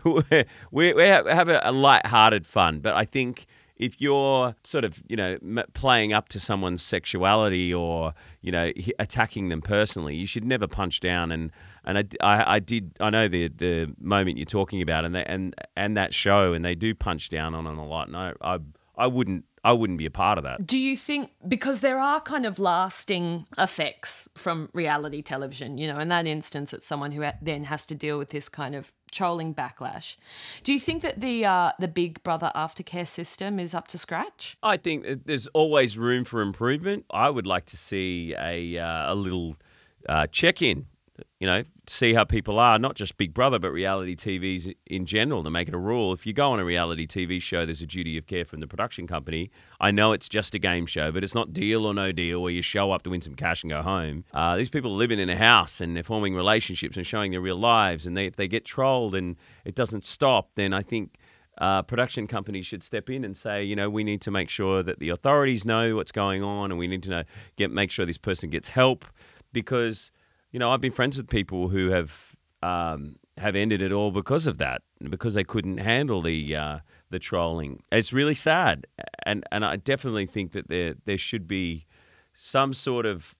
we, 0.72 0.94
we 0.94 1.04
have 1.04 1.48
a, 1.48 1.72
light-hearted 1.72 2.46
fun, 2.48 2.80
but 2.80 2.96
I 2.96 3.06
think 3.06 3.46
if 3.78 4.00
you're 4.00 4.56
sort 4.64 4.84
of 4.84 5.02
you 5.08 5.16
know 5.16 5.38
playing 5.74 6.14
up 6.14 6.30
to 6.30 6.40
someone's 6.40 6.84
sexuality 6.84 7.74
or 7.74 8.14
you 8.42 8.52
know 8.52 8.72
attacking 9.00 9.50
them 9.50 9.62
personally, 9.62 10.16
you 10.16 10.26
should 10.26 10.46
never 10.46 10.68
punch 10.68 11.00
down. 11.00 11.32
And 11.32 11.52
and 11.86 11.98
I, 12.00 12.04
I, 12.22 12.56
I 12.56 12.60
did 12.60 12.92
I 13.00 13.12
know 13.12 13.28
the 13.28 13.48
the 13.50 13.94
moment 14.00 14.38
you're 14.38 14.46
talking 14.46 14.82
about 14.82 15.06
and 15.06 15.14
they, 15.14 15.24
and 15.26 15.56
and 15.76 15.96
that 15.96 16.14
show 16.14 16.54
and 16.54 16.66
they 16.66 16.76
do 16.76 16.96
punch 16.96 17.30
down 17.30 17.54
on 17.54 17.68
it 17.68 17.78
a 17.78 17.84
lot. 17.84 18.08
And 18.08 18.18
I 18.18 18.34
I, 18.42 18.58
I 19.02 19.08
wouldn't 19.08 19.46
I 19.64 19.74
wouldn't 19.74 19.98
be 19.98 20.06
a 20.06 20.12
part 20.12 20.38
of 20.38 20.44
that. 20.44 20.66
Do 20.66 20.78
you 20.78 20.96
think 20.96 21.32
because 21.48 21.80
there 21.80 22.00
are 22.00 22.22
kind 22.22 22.46
of 22.46 22.60
lasting 22.60 23.48
effects 23.58 24.30
from 24.36 24.70
reality 24.74 25.24
television, 25.24 25.80
you 25.80 25.88
know, 25.88 26.00
in 26.00 26.10
that 26.10 26.28
instance, 26.28 26.72
it's 26.72 26.86
someone 26.86 27.12
who 27.12 27.28
then 27.42 27.64
has 27.64 27.88
to 27.88 27.96
deal 27.96 28.20
with 28.20 28.30
this 28.30 28.48
kind 28.48 28.76
of 28.76 28.94
trolling 29.12 29.56
backlash. 29.56 30.18
Do 30.64 30.72
you 30.72 30.80
think 30.80 31.02
that 31.02 31.20
the 31.20 31.46
uh, 31.46 31.72
the 31.80 31.88
Big 31.88 32.22
Brother 32.22 32.52
aftercare 32.56 33.08
system 33.08 33.60
is 33.60 33.74
up 33.74 33.88
to 33.88 33.98
scratch? 33.98 34.56
I 34.62 34.78
think 34.78 35.26
there's 35.26 35.48
always 35.48 35.98
room 35.98 36.24
for 36.24 36.42
improvement. 36.42 37.06
I 37.10 37.32
would 37.32 37.48
like 37.48 37.66
to 37.68 37.78
see 37.78 38.36
a 38.38 38.78
uh, 38.78 39.14
a 39.14 39.16
little 39.16 39.56
uh, 40.08 40.28
check 40.28 40.62
in 40.62 40.86
you 41.40 41.48
know, 41.48 41.64
see 41.88 42.14
how 42.14 42.24
people 42.24 42.60
are, 42.60 42.78
not 42.78 42.96
just 42.96 43.18
Big 43.18 43.34
Brother, 43.34 43.60
but 43.60 43.72
reality 43.72 44.16
TVs 44.16 44.74
in 44.86 45.06
general, 45.06 45.44
to 45.44 45.50
make 45.50 45.68
it 45.68 45.74
a 45.74 45.78
rule. 45.78 46.14
If 46.14 46.26
you 46.26 46.34
go 46.34 46.52
on 46.52 46.60
a 46.60 46.66
reality 46.66 47.08
TV 47.08 47.42
show, 47.42 47.66
there's 47.66 47.82
a 47.82 47.88
duty 47.88 48.18
of 48.18 48.28
care 48.28 48.46
from 48.46 48.60
the 48.60 48.68
production 48.68 49.08
company. 49.08 49.52
I 49.80 49.92
know 49.92 50.14
it's 50.14 50.30
just 50.30 50.56
a 50.56 50.60
game 50.60 50.86
show, 50.86 51.12
but 51.12 51.24
it's 51.24 51.36
not 51.36 51.54
deal 51.54 51.86
or 51.86 51.94
no 51.94 52.12
deal 52.12 52.42
where 52.42 52.52
you 52.52 52.62
show 52.62 52.92
up 52.92 53.04
to 53.04 53.10
win 53.10 53.22
some 53.22 53.36
cash 53.36 53.64
and 53.64 53.72
go 53.72 53.82
home. 53.82 54.24
Uh, 54.34 54.56
these 54.58 54.70
people 54.70 54.92
are 54.92 54.98
living 54.98 55.20
in 55.20 55.30
a 55.30 55.38
house 55.38 55.82
and 55.82 55.96
they're 55.96 56.04
forming 56.04 56.36
relationships 56.36 56.98
and 56.98 57.06
showing 57.06 57.32
their 57.32 57.42
real 57.42 57.58
lives. 57.58 58.06
And 58.06 58.16
they, 58.16 58.26
if 58.26 58.36
they 58.36 58.48
get 58.48 58.66
trolled 58.66 59.16
and 59.16 59.36
it 59.66 59.76
doesn't 59.76 60.06
stop, 60.06 60.52
then 60.56 60.74
I 60.74 60.82
think 60.84 61.18
uh, 61.58 61.82
production 61.84 62.28
companies 62.28 62.66
should 62.66 62.84
step 62.84 63.10
in 63.10 63.24
and 63.24 63.36
say, 63.36 63.64
you 63.64 63.76
know, 63.76 63.90
we 63.90 64.04
need 64.04 64.22
to 64.22 64.32
make 64.32 64.50
sure 64.50 64.82
that 64.84 65.00
the 65.00 65.10
authorities 65.10 65.66
know 65.66 65.96
what's 65.96 66.12
going 66.12 66.44
on, 66.44 66.72
and 66.72 66.80
we 66.80 66.88
need 66.88 67.04
to 67.04 67.10
know, 67.10 67.24
get 67.56 67.72
make 67.72 67.92
sure 67.92 68.06
this 68.06 68.18
person 68.18 68.50
gets 68.50 68.70
help, 68.70 69.06
because 69.54 70.12
you 70.52 70.60
know 70.60 70.72
I've 70.72 70.82
been 70.82 70.92
friends 70.92 71.18
with 71.18 71.30
people 71.30 71.70
who 71.70 71.90
have 71.90 72.36
um, 72.64 73.16
have 73.38 73.56
ended 73.56 73.82
it 73.82 73.92
all 73.92 74.12
because 74.12 74.48
of 74.48 74.58
that, 74.60 74.82
because 75.10 75.34
they 75.34 75.44
couldn't 75.44 75.78
handle 75.78 76.22
the 76.22 76.56
uh, 76.56 76.80
the 77.10 77.20
trolling. 77.20 77.84
It's 77.92 78.14
really 78.14 78.36
sad, 78.36 78.88
and 79.24 79.46
and 79.52 79.66
I 79.66 79.78
definitely 79.78 80.26
think 80.26 80.52
that 80.54 80.68
there 80.68 80.96
there 81.06 81.18
should 81.18 81.48
be 81.48 81.86
some 82.34 82.74
sort 82.74 83.06
of 83.06 83.36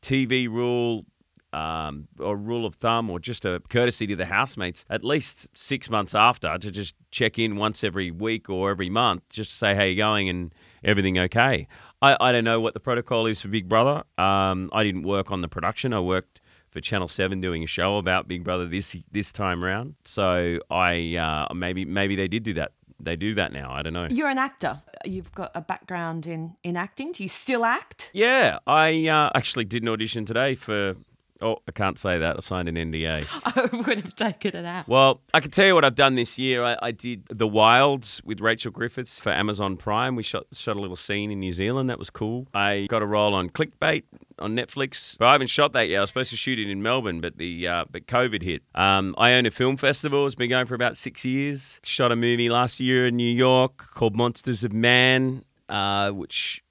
TV 0.00 0.48
rule 0.48 1.06
um, 1.52 2.08
or 2.18 2.36
rule 2.36 2.66
of 2.66 2.74
thumb 2.74 3.08
or 3.08 3.18
just 3.18 3.44
a 3.44 3.60
courtesy 3.70 4.06
to 4.08 4.16
the 4.16 4.26
housemates 4.26 4.84
at 4.90 5.04
least 5.04 5.56
six 5.56 5.88
months 5.88 6.14
after 6.14 6.58
to 6.58 6.70
just 6.70 6.94
check 7.10 7.38
in 7.38 7.56
once 7.56 7.82
every 7.82 8.10
week 8.10 8.50
or 8.50 8.70
every 8.70 8.90
month 8.90 9.22
just 9.30 9.52
to 9.52 9.56
say 9.56 9.74
how 9.74 9.82
you're 9.82 9.96
going 9.96 10.28
and 10.28 10.54
everything 10.84 11.18
okay. 11.18 11.66
I, 12.02 12.16
I 12.20 12.32
don't 12.32 12.44
know 12.44 12.60
what 12.60 12.74
the 12.74 12.80
protocol 12.80 13.26
is 13.26 13.40
for 13.40 13.48
Big 13.48 13.68
Brother. 13.68 14.04
Um, 14.18 14.70
I 14.72 14.84
didn't 14.84 15.04
work 15.04 15.30
on 15.30 15.40
the 15.40 15.48
production. 15.48 15.94
I 15.94 16.00
worked 16.00 16.40
for 16.76 16.82
Channel 16.82 17.08
Seven 17.08 17.40
doing 17.40 17.62
a 17.62 17.66
show 17.66 17.96
about 17.96 18.28
Big 18.28 18.44
Brother 18.44 18.66
this 18.66 18.94
this 19.10 19.32
time 19.32 19.64
round. 19.64 19.94
So 20.04 20.58
I 20.70 21.16
uh, 21.16 21.54
maybe 21.54 21.86
maybe 21.86 22.16
they 22.16 22.28
did 22.28 22.42
do 22.42 22.52
that. 22.52 22.72
They 23.00 23.16
do 23.16 23.32
that 23.34 23.50
now. 23.50 23.72
I 23.72 23.80
don't 23.80 23.94
know. 23.94 24.08
You're 24.10 24.28
an 24.28 24.36
actor. 24.36 24.82
You've 25.02 25.32
got 25.32 25.52
a 25.54 25.62
background 25.62 26.26
in 26.26 26.54
in 26.62 26.76
acting. 26.76 27.12
Do 27.12 27.22
you 27.22 27.30
still 27.30 27.64
act? 27.64 28.10
Yeah, 28.12 28.58
I 28.66 29.08
uh, 29.08 29.30
actually 29.34 29.64
did 29.64 29.82
an 29.84 29.88
audition 29.88 30.26
today 30.26 30.54
for 30.54 30.96
Oh, 31.42 31.58
I 31.68 31.72
can't 31.72 31.98
say 31.98 32.18
that. 32.18 32.36
I 32.36 32.40
signed 32.40 32.68
an 32.68 32.76
NDA. 32.76 33.26
I 33.44 33.76
would 33.76 34.00
have 34.00 34.14
taken 34.14 34.56
it 34.56 34.64
out. 34.64 34.88
Well, 34.88 35.20
I 35.34 35.40
can 35.40 35.50
tell 35.50 35.66
you 35.66 35.74
what 35.74 35.84
I've 35.84 35.94
done 35.94 36.14
this 36.14 36.38
year. 36.38 36.64
I, 36.64 36.76
I, 36.80 36.90
did 36.92 37.26
The 37.28 37.46
Wilds 37.46 38.22
with 38.24 38.40
Rachel 38.40 38.70
Griffiths 38.70 39.18
for 39.18 39.30
Amazon 39.30 39.76
Prime. 39.76 40.16
We 40.16 40.22
shot 40.22 40.46
shot 40.52 40.76
a 40.76 40.80
little 40.80 40.96
scene 40.96 41.30
in 41.30 41.40
New 41.40 41.52
Zealand. 41.52 41.90
That 41.90 41.98
was 41.98 42.10
cool. 42.10 42.46
I 42.54 42.86
got 42.88 43.02
a 43.02 43.06
role 43.06 43.34
on 43.34 43.50
Clickbait 43.50 44.04
on 44.38 44.56
Netflix. 44.56 45.16
But 45.18 45.26
I 45.26 45.32
haven't 45.32 45.48
shot 45.48 45.72
that 45.72 45.88
yet. 45.88 45.98
I 45.98 46.00
was 46.00 46.10
supposed 46.10 46.30
to 46.30 46.36
shoot 46.36 46.58
it 46.58 46.70
in 46.70 46.82
Melbourne, 46.82 47.20
but 47.20 47.36
the 47.38 47.68
uh, 47.68 47.84
but 47.90 48.06
COVID 48.06 48.42
hit. 48.42 48.62
Um, 48.74 49.14
I 49.18 49.32
own 49.32 49.46
a 49.46 49.50
film 49.50 49.76
festival. 49.76 50.26
It's 50.26 50.34
been 50.34 50.50
going 50.50 50.66
for 50.66 50.74
about 50.74 50.96
six 50.96 51.24
years. 51.24 51.80
Shot 51.84 52.12
a 52.12 52.16
movie 52.16 52.48
last 52.48 52.80
year 52.80 53.06
in 53.06 53.16
New 53.16 53.30
York 53.30 53.76
called 53.76 54.16
Monsters 54.16 54.64
of 54.64 54.72
Man, 54.72 55.44
uh, 55.68 56.10
which 56.10 56.62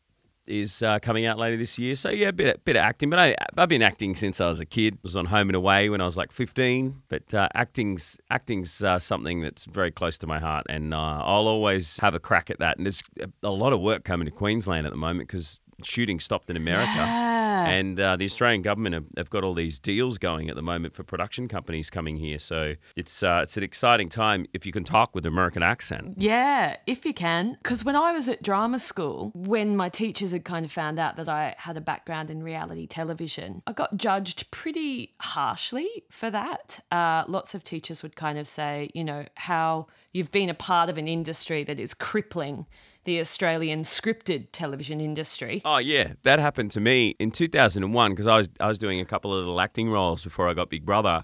is 0.48 0.82
uh, 0.82 1.00
coming 1.00 1.26
out 1.26 1.38
later 1.38 1.58
this 1.58 1.78
year. 1.78 1.96
So 1.96 2.10
yeah, 2.10 2.30
a 2.30 2.34
bit, 2.34 2.64
bit 2.66 2.76
of 2.76 2.82
acting. 2.82 3.10
But 3.10 3.20
I, 3.20 3.36
I've 3.58 3.70
been 3.70 3.82
acting 3.82 4.16
since 4.16 4.40
I 4.40 4.48
was 4.48 4.60
a 4.60 4.66
kid. 4.66 4.96
I 4.96 5.00
was 5.04 5.16
on 5.16 5.26
Home 5.26 5.50
and 5.50 5.56
Away 5.56 5.90
when 5.90 6.02
I 6.02 6.06
was 6.06 6.18
like 6.18 6.32
15. 6.32 7.02
But 7.10 7.34
uh, 7.34 7.50
acting's 7.54 8.18
acting's 8.30 8.82
uh, 8.82 9.00
something 9.00 9.42
that's 9.42 9.66
very 9.66 9.92
close 9.92 10.18
to 10.20 10.28
my 10.28 10.40
heart, 10.40 10.66
and 10.70 10.94
uh, 10.94 10.98
I'll 10.98 11.48
always 11.48 11.98
have 12.00 12.14
a 12.14 12.20
crack 12.20 12.50
at 12.50 12.60
that. 12.60 12.78
And 12.78 12.86
there's 12.86 13.04
a 13.44 13.50
lot 13.50 13.74
of 13.74 13.82
work 13.82 14.04
coming 14.04 14.26
to 14.26 14.32
Queensland 14.32 14.86
at 14.86 14.92
the 14.92 14.98
moment 14.98 15.28
because 15.28 15.60
shooting 15.84 16.20
stopped 16.20 16.50
in 16.50 16.58
America. 16.58 16.92
Yeah. 16.96 17.35
And 17.66 18.00
uh, 18.00 18.16
the 18.16 18.26
Australian 18.26 18.62
government 18.62 18.96
have, 18.96 19.06
have, 19.18 19.30
got 19.30 19.44
all 19.44 19.54
these 19.54 19.80
deals 19.80 20.18
going 20.18 20.50
at 20.50 20.56
the 20.56 20.62
moment 20.62 20.96
for 20.96 21.04
production 21.04 21.48
companies 21.48 21.90
coming 21.90 22.18
here. 22.18 22.40
So 22.40 22.76
it's 22.96 23.24
uh, 23.24 23.42
it's 23.44 23.58
an 23.58 23.64
exciting 23.64 24.10
time 24.10 24.46
if 24.54 24.66
you 24.66 24.72
can 24.72 24.84
talk 24.84 25.16
with 25.16 25.26
an 25.26 25.34
American 25.34 25.64
accent. 25.64 26.16
Yeah, 26.18 26.78
if 26.86 27.06
you 27.06 27.14
can. 27.14 27.58
Because 27.62 27.84
when 27.84 27.96
I 27.96 28.12
was 28.12 28.30
at 28.30 28.42
drama 28.42 28.80
school, 28.80 29.32
when 29.34 29.76
my 29.76 29.90
teachers 29.90 30.32
had 30.32 30.46
kind 30.46 30.66
of 30.66 30.72
found 30.72 31.00
out 31.00 31.18
that 31.18 31.30
I 31.30 31.56
had 31.58 31.78
a 31.78 31.82
background 31.82 32.30
in 32.30 32.44
reality 32.44 32.88
television, 32.88 33.62
I 33.68 33.74
got 33.74 33.98
judged 33.98 34.52
pretty 34.52 35.14
harshly 35.22 36.04
for 36.10 36.30
that. 36.32 36.84
Uh, 36.92 37.24
lots 37.28 37.54
of 37.54 37.64
teachers 37.64 38.04
would 38.04 38.16
kind 38.16 38.38
of 38.38 38.48
say, 38.48 38.90
you 38.94 39.04
know, 39.04 39.26
how 39.36 39.88
you've 40.14 40.32
been 40.32 40.50
a 40.50 40.54
part 40.54 40.90
of 40.90 40.98
an 40.98 41.08
industry 41.08 41.64
that 41.64 41.80
is 41.80 41.94
crippling 41.94 42.66
the 43.06 43.20
Australian 43.20 43.84
scripted 43.84 44.48
television 44.52 45.00
industry. 45.00 45.62
Oh 45.64 45.78
yeah, 45.78 46.14
that 46.24 46.40
happened 46.40 46.72
to 46.72 46.80
me 46.80 47.16
in 47.20 47.32
2001 47.32 48.12
because 48.12 48.28
I 48.28 48.38
was 48.38 48.50
I 48.60 48.68
was 48.68 48.78
doing 48.78 49.00
a 49.00 49.06
couple 49.06 49.34
of 49.34 49.40
little 49.40 49.62
acting 49.62 49.90
roles 49.90 50.24
before 50.24 50.50
I 50.50 50.54
got 50.54 50.70
Big 50.70 50.86
Brother. 50.86 51.24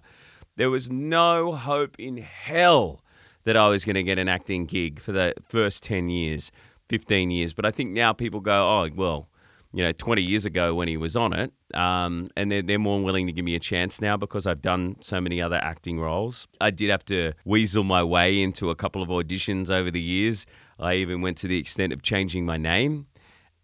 There 0.55 0.69
was 0.69 0.89
no 0.89 1.53
hope 1.53 1.95
in 1.99 2.17
hell 2.17 3.03
that 3.43 3.57
I 3.57 3.67
was 3.67 3.85
going 3.85 3.95
to 3.95 4.03
get 4.03 4.19
an 4.19 4.29
acting 4.29 4.65
gig 4.65 4.99
for 4.99 5.11
the 5.11 5.33
first 5.47 5.83
10 5.83 6.09
years, 6.09 6.51
15 6.89 7.31
years. 7.31 7.53
But 7.53 7.65
I 7.65 7.71
think 7.71 7.91
now 7.91 8.13
people 8.13 8.39
go, 8.39 8.53
oh, 8.53 8.89
well, 8.95 9.29
you 9.73 9.83
know, 9.83 9.91
20 9.91 10.21
years 10.21 10.45
ago 10.45 10.75
when 10.75 10.87
he 10.87 10.97
was 10.97 11.15
on 11.15 11.33
it. 11.33 11.51
Um, 11.73 12.29
and 12.35 12.51
they're, 12.51 12.61
they're 12.61 12.79
more 12.79 13.01
willing 13.01 13.25
to 13.27 13.33
give 13.33 13.45
me 13.45 13.55
a 13.55 13.59
chance 13.59 14.01
now 14.01 14.17
because 14.17 14.45
I've 14.45 14.61
done 14.61 14.97
so 14.99 15.21
many 15.21 15.41
other 15.41 15.55
acting 15.55 15.99
roles. 15.99 16.47
I 16.59 16.71
did 16.71 16.89
have 16.89 17.05
to 17.05 17.33
weasel 17.45 17.83
my 17.83 18.03
way 18.03 18.41
into 18.41 18.69
a 18.69 18.75
couple 18.75 19.01
of 19.01 19.09
auditions 19.09 19.71
over 19.71 19.89
the 19.89 20.01
years. 20.01 20.45
I 20.81 20.95
even 20.95 21.21
went 21.21 21.37
to 21.37 21.47
the 21.47 21.57
extent 21.57 21.93
of 21.93 22.01
changing 22.01 22.45
my 22.45 22.57
name, 22.57 23.07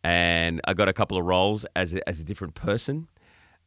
and 0.04 0.62
I 0.66 0.74
got 0.74 0.88
a 0.88 0.94
couple 0.94 1.18
of 1.18 1.26
roles 1.26 1.66
as 1.76 1.94
a, 1.94 2.08
as 2.08 2.20
a 2.20 2.24
different 2.24 2.56
person, 2.56 3.08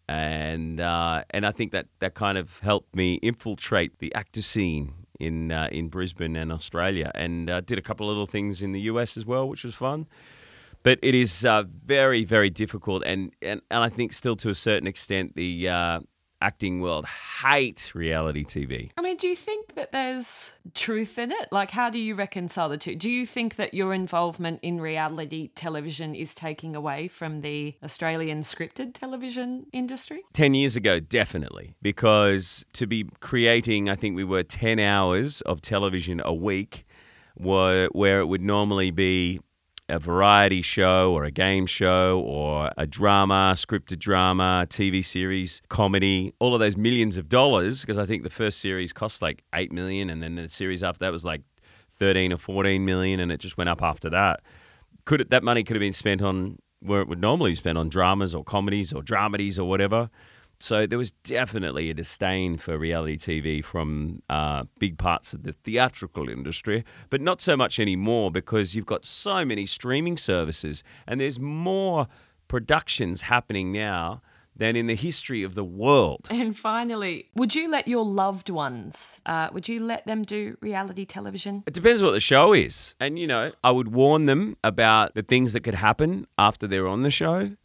and 0.08 0.80
uh, 0.80 1.24
and 1.30 1.46
I 1.46 1.52
think 1.52 1.72
that 1.72 1.86
that 1.98 2.14
kind 2.14 2.38
of 2.38 2.60
helped 2.60 2.94
me 2.94 3.14
infiltrate 3.14 3.98
the 3.98 4.14
actor 4.14 4.42
scene 4.42 4.94
in 5.18 5.52
uh, 5.52 5.68
in 5.70 5.88
Brisbane 5.88 6.36
and 6.36 6.52
Australia, 6.52 7.10
and 7.14 7.50
uh, 7.50 7.60
did 7.60 7.78
a 7.78 7.82
couple 7.82 8.08
of 8.08 8.10
little 8.10 8.26
things 8.26 8.62
in 8.62 8.72
the 8.72 8.80
US 8.82 9.16
as 9.16 9.26
well, 9.26 9.48
which 9.48 9.64
was 9.64 9.74
fun. 9.74 10.06
But 10.82 10.98
it 11.02 11.14
is 11.14 11.44
uh, 11.44 11.64
very 11.84 12.24
very 12.24 12.50
difficult, 12.50 13.02
and, 13.04 13.32
and 13.42 13.60
and 13.70 13.82
I 13.82 13.88
think 13.88 14.12
still 14.12 14.36
to 14.36 14.48
a 14.48 14.54
certain 14.54 14.88
extent 14.88 15.36
the 15.36 15.68
uh, 15.68 16.00
acting 16.40 16.81
world 16.81 17.07
hate 17.42 17.92
reality 17.94 18.44
TV. 18.44 18.90
I 18.96 19.03
mean, 19.03 19.16
do 19.16 19.29
you 19.29 19.37
think 19.37 19.74
that 19.74 19.92
there's 19.92 20.50
truth 20.74 21.18
in 21.18 21.33
it? 21.33 21.48
Like, 21.53 21.70
how 21.70 21.90
do 21.90 21.98
you 21.98 22.14
reconcile 22.14 22.68
the 22.68 22.79
two? 22.79 22.94
Do 22.94 23.11
you 23.11 23.26
think 23.26 23.57
that 23.57 23.74
your 23.74 23.92
involvement 23.92 24.61
in 24.62 24.81
reality 24.81 25.48
television 25.55 26.14
is 26.14 26.35
taking 26.35 26.74
away 26.74 27.09
from 27.09 27.42
the 27.42 27.74
Australian 27.83 28.40
scripted 28.40 28.94
television 28.94 29.66
industry? 29.72 30.22
10 30.33 30.55
years 30.55 30.76
ago, 30.76 31.00
definitely. 31.00 31.74
Because 31.83 32.64
to 32.74 32.87
be 32.87 33.09
creating, 33.20 33.88
I 33.88 33.96
think 33.96 34.16
we 34.16 34.24
were 34.24 34.42
10 34.42 34.79
hours 34.79 35.40
of 35.42 35.61
television 35.61 36.20
a 36.24 36.35
week, 36.35 36.87
where, 37.35 37.88
where 37.88 38.20
it 38.20 38.26
would 38.26 38.42
normally 38.42 38.90
be 38.90 39.40
a 39.90 39.98
variety 39.98 40.62
show 40.62 41.12
or 41.12 41.24
a 41.24 41.31
game 41.31 41.66
show 41.66 42.20
or 42.24 42.70
a 42.76 42.87
drama, 42.87 43.53
scripted 43.57 43.98
drama, 43.98 44.66
TV 44.68 45.05
series, 45.05 45.61
comedy, 45.68 46.33
all 46.38 46.55
of 46.55 46.61
those 46.61 46.76
millions 46.76 47.16
of 47.16 47.29
dollars, 47.29 47.81
because 47.81 47.98
I 47.98 48.07
think 48.07 48.22
the 48.22 48.31
first 48.31 48.61
series 48.61 48.92
cost 48.92 49.20
like 49.20 49.42
8 49.55 49.72
million 49.72 50.09
and 50.11 50.22
then 50.22 50.37
the 50.37 50.48
series 50.48 50.83
after 50.83 51.00
that 51.00 51.12
was 51.12 51.24
like 51.24 51.42
13 51.98 52.33
or 52.33 52.38
14 52.38 52.85
million 52.85 53.20
and 53.20 53.31
it 53.31 53.38
just 53.38 53.59
went 53.59 53.68
up 53.68 53.83
after 53.83 54.09
that. 54.11 54.40
Could 55.05 55.22
it, 55.22 55.31
that 55.31 55.42
money 55.42 55.64
could 55.64 55.76
have 55.76 55.81
been 55.81 55.92
spent 55.92 56.22
on 56.22 56.59
where 56.81 57.00
it 57.00 57.09
would 57.09 57.20
normally 57.20 57.53
be 57.53 57.57
spent 57.57 57.79
on 57.79 57.88
dramas 57.88 58.35
or 58.35 58.42
comedies 58.42 58.92
or 58.92 59.03
dramedies 59.03 59.59
or 59.59 59.64
whatever. 59.64 60.11
So 60.61 60.87
there 60.87 60.99
was 60.99 61.11
definitely 61.11 61.88
a 61.88 61.94
disdain 61.94 62.59
for 62.59 62.77
reality 62.77 63.16
TV 63.16 63.64
from 63.64 64.23
uh, 64.29 64.64
big 64.79 64.99
parts 64.99 65.33
of 65.33 65.42
the 65.42 65.53
theatrical 65.53 66.29
industry, 66.29 66.85
but 67.09 67.23
not 67.23 67.40
so 67.40 67.57
much 67.57 67.79
anymore 67.79 68.31
because 68.31 68.75
you've 68.75 68.87
got 68.87 69.07
so 69.07 69.42
many 69.44 69.64
streaming 69.64 70.18
services 70.18 70.85
and 71.07 71.18
there's 71.18 71.40
more 71.40 72.09
productions 72.46 73.23
happening 73.23 73.73
now 73.73 74.20
than 74.55 74.77
in 74.77 74.87
the 74.87 74.94
history 74.94 75.42
of 75.42 75.55
the 75.55 75.64
world. 75.64 76.29
And 76.40 76.57
finally, 76.57 77.31
would 77.35 77.55
you 77.55 77.70
let 77.70 77.88
your 77.88 78.05
loved 78.05 78.51
ones, 78.51 79.20
uh, 79.25 79.49
would 79.53 79.68
you 79.68 79.83
let 79.83 80.07
them 80.07 80.23
do 80.25 80.59
reality 80.61 81.07
television? 81.07 81.62
It 81.66 81.75
depends 81.75 82.03
what 82.03 82.11
the 82.12 82.20
show 82.20 82.53
is. 82.53 82.94
And, 83.01 83.18
you 83.18 83.27
know, 83.27 83.53
I 83.64 83.70
would 83.70 83.88
warn 83.94 84.27
them 84.27 84.57
about 84.62 85.14
the 85.14 85.23
things 85.23 85.53
that 85.55 85.61
could 85.61 85.77
happen 85.77 86.27
after 86.37 86.66
they're 86.66 86.88
on 86.88 87.03
the 87.03 87.11
show. 87.11 87.57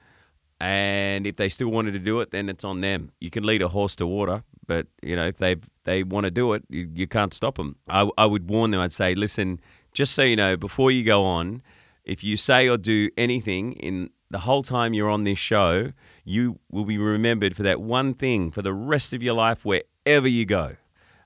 And 0.59 1.27
if 1.27 1.35
they 1.35 1.49
still 1.49 1.67
wanted 1.67 1.91
to 1.91 1.99
do 1.99 2.21
it, 2.21 2.31
then 2.31 2.47
it's 2.49 2.63
on 2.63 2.81
them. 2.81 3.11
You 3.19 3.29
can 3.29 3.43
lead 3.43 3.61
a 3.61 3.67
horse 3.67 3.95
to 3.97 4.07
water, 4.07 4.43
but 4.65 4.87
you 5.01 5.15
know 5.15 5.27
if 5.27 5.37
they 5.37 5.57
they 5.83 6.03
want 6.03 6.25
to 6.25 6.31
do 6.31 6.53
it, 6.53 6.63
you, 6.69 6.89
you 6.93 7.07
can't 7.07 7.33
stop 7.33 7.55
them. 7.55 7.75
I, 7.89 8.09
I 8.17 8.25
would 8.25 8.49
warn 8.49 8.71
them. 8.71 8.79
I'd 8.79 8.93
say, 8.93 9.15
listen, 9.15 9.59
just 9.93 10.13
so 10.13 10.23
you 10.23 10.35
know, 10.35 10.55
before 10.55 10.91
you 10.91 11.03
go 11.03 11.23
on, 11.23 11.61
if 12.05 12.23
you 12.23 12.37
say 12.37 12.69
or 12.69 12.77
do 12.77 13.09
anything 13.17 13.73
in 13.73 14.09
the 14.31 14.39
whole 14.39 14.63
time 14.63 14.93
you're 14.93 15.09
on 15.09 15.23
this 15.23 15.39
show, 15.39 15.91
you 16.23 16.59
will 16.71 16.85
be 16.85 16.97
remembered 16.97 17.55
for 17.55 17.63
that 17.63 17.81
one 17.81 18.13
thing 18.13 18.51
for 18.51 18.61
the 18.61 18.73
rest 18.73 19.13
of 19.13 19.21
your 19.21 19.33
life, 19.33 19.65
wherever 19.65 20.27
you 20.27 20.45
go. 20.45 20.75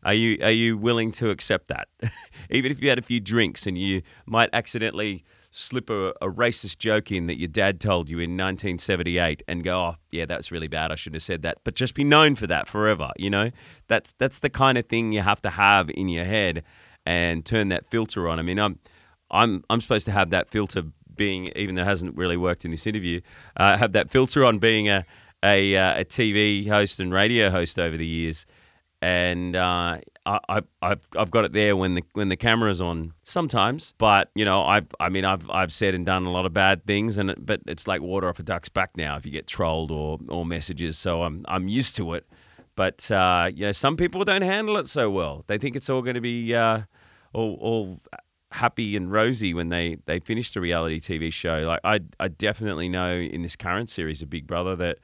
Are 0.04 0.14
you 0.14 0.38
are 0.42 0.52
you 0.52 0.78
willing 0.78 1.12
to 1.14 1.30
accept 1.30 1.68
that? 1.68 1.88
Even 2.50 2.72
if 2.72 2.82
you 2.82 2.90
had 2.90 3.00
a 3.00 3.04
few 3.04 3.20
drinks 3.20 3.68
and 3.68 3.78
you 3.78 4.02
might 4.26 4.50
accidentally 4.54 5.24
slip 5.60 5.90
a, 5.90 6.10
a 6.22 6.30
racist 6.30 6.78
joke 6.78 7.12
in 7.12 7.28
that 7.28 7.38
your 7.38 7.48
dad 7.48 7.80
told 7.80 8.10
you 8.10 8.18
in 8.18 8.32
1978 8.32 9.44
and 9.48 9.64
go, 9.64 9.78
oh, 9.78 9.96
yeah, 10.12 10.26
that's 10.26 10.52
really 10.52 10.68
bad. 10.68 10.92
I 10.92 10.96
shouldn't 10.96 11.18
have 11.18 11.24
said 11.24 11.42
that. 11.44 11.60
But 11.64 11.76
just 11.76 11.94
be 11.94 12.04
known 12.04 12.36
for 12.36 12.48
that 12.48 12.68
forever, 12.68 13.12
you 13.18 13.30
know? 13.30 13.52
That's, 13.88 14.14
that's 14.14 14.40
the 14.40 14.50
kind 14.50 14.78
of 14.78 14.86
thing 14.86 15.12
you 15.12 15.22
have 15.22 15.42
to 15.42 15.50
have 15.50 15.90
in 15.92 16.10
your 16.10 16.26
head 16.26 16.64
and 17.06 17.46
turn 17.46 17.70
that 17.70 17.90
filter 17.90 18.28
on. 18.30 18.40
I 18.40 18.42
mean, 18.42 18.60
I'm, 18.60 18.80
I'm, 19.32 19.64
I'm 19.70 19.82
supposed 19.82 20.06
to 20.06 20.12
have 20.12 20.30
that 20.30 20.50
filter 20.50 20.84
being, 21.16 21.50
even 21.56 21.76
though 21.76 21.82
it 21.82 21.86
hasn't 21.86 22.18
really 22.18 22.38
worked 22.38 22.66
in 22.66 22.72
this 22.72 22.88
interview, 22.88 23.22
uh, 23.58 23.78
have 23.78 23.92
that 23.94 24.10
filter 24.10 24.46
on 24.46 24.60
being 24.60 24.88
a, 24.88 25.06
a, 25.44 25.76
uh, 25.76 26.02
a 26.02 26.06
TV 26.06 26.68
host 26.68 27.00
and 27.00 27.14
radio 27.14 27.50
host 27.50 27.78
over 27.78 27.98
the 27.98 28.08
years. 28.08 28.46
And 29.02 29.56
uh, 29.56 30.00
I, 30.30 30.62
I've 30.82 31.08
I've 31.18 31.32
got 31.32 31.46
it 31.46 31.54
there 31.54 31.76
when 31.76 31.96
the 31.96 32.04
when 32.14 32.30
the 32.30 32.36
camera's 32.36 32.82
on 32.82 33.14
sometimes, 33.24 33.96
but 33.98 34.30
you 34.36 34.46
know 34.46 34.62
I 34.62 34.82
I 35.00 35.10
mean 35.10 35.26
I've 35.26 35.50
I've 35.50 35.74
said 35.74 35.96
and 35.96 36.06
done 36.06 36.26
a 36.26 36.32
lot 36.32 36.46
of 36.46 36.54
bad 36.54 36.86
things, 36.86 37.18
and 37.18 37.32
it, 37.32 37.44
but 37.44 37.62
it's 37.66 37.88
like 37.88 38.02
water 38.02 38.30
off 38.30 38.38
a 38.38 38.44
duck's 38.44 38.70
back 38.70 38.92
now 38.96 39.18
if 39.18 39.26
you 39.26 39.32
get 39.32 39.48
trolled 39.48 39.90
or 39.92 40.20
or 40.30 40.46
messages. 40.46 40.98
So 40.98 41.24
I'm 41.24 41.46
I'm 41.48 41.68
used 41.68 41.96
to 41.96 42.14
it, 42.14 42.28
but 42.76 43.10
uh, 43.10 43.50
you 43.54 43.66
know 43.66 43.72
some 43.72 43.98
people 43.98 44.24
don't 44.24 44.44
handle 44.44 44.78
it 44.78 44.88
so 44.88 45.10
well. 45.10 45.46
They 45.48 45.58
think 45.58 45.76
it's 45.76 45.90
all 45.90 46.04
going 46.04 46.16
to 46.16 46.22
be 46.22 46.54
uh, 46.54 46.82
all 47.34 47.58
all 47.60 48.00
happy 48.52 48.96
and 48.96 49.12
rosy 49.12 49.54
when 49.56 49.70
they 49.70 49.98
they 50.06 50.20
finish 50.20 50.54
the 50.54 50.62
reality 50.62 51.00
TV 51.00 51.34
show. 51.34 51.64
Like 51.66 51.82
I 51.84 52.02
I 52.20 52.28
definitely 52.28 52.88
know 52.88 53.14
in 53.16 53.42
this 53.42 53.56
current 53.56 53.90
series 53.90 54.22
of 54.22 54.30
Big 54.30 54.46
Brother 54.48 54.76
that. 54.76 54.98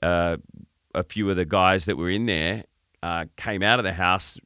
Uh, 0.00 0.36
a 0.94 1.04
few 1.04 1.28
of 1.28 1.36
the 1.36 1.44
guys 1.44 1.84
that 1.84 1.96
were 1.96 2.08
in 2.08 2.24
there 2.26 2.64
uh, 3.02 3.26
came 3.36 3.62
out 3.62 3.78
of 3.78 3.84
the 3.84 3.92
house 3.92 4.38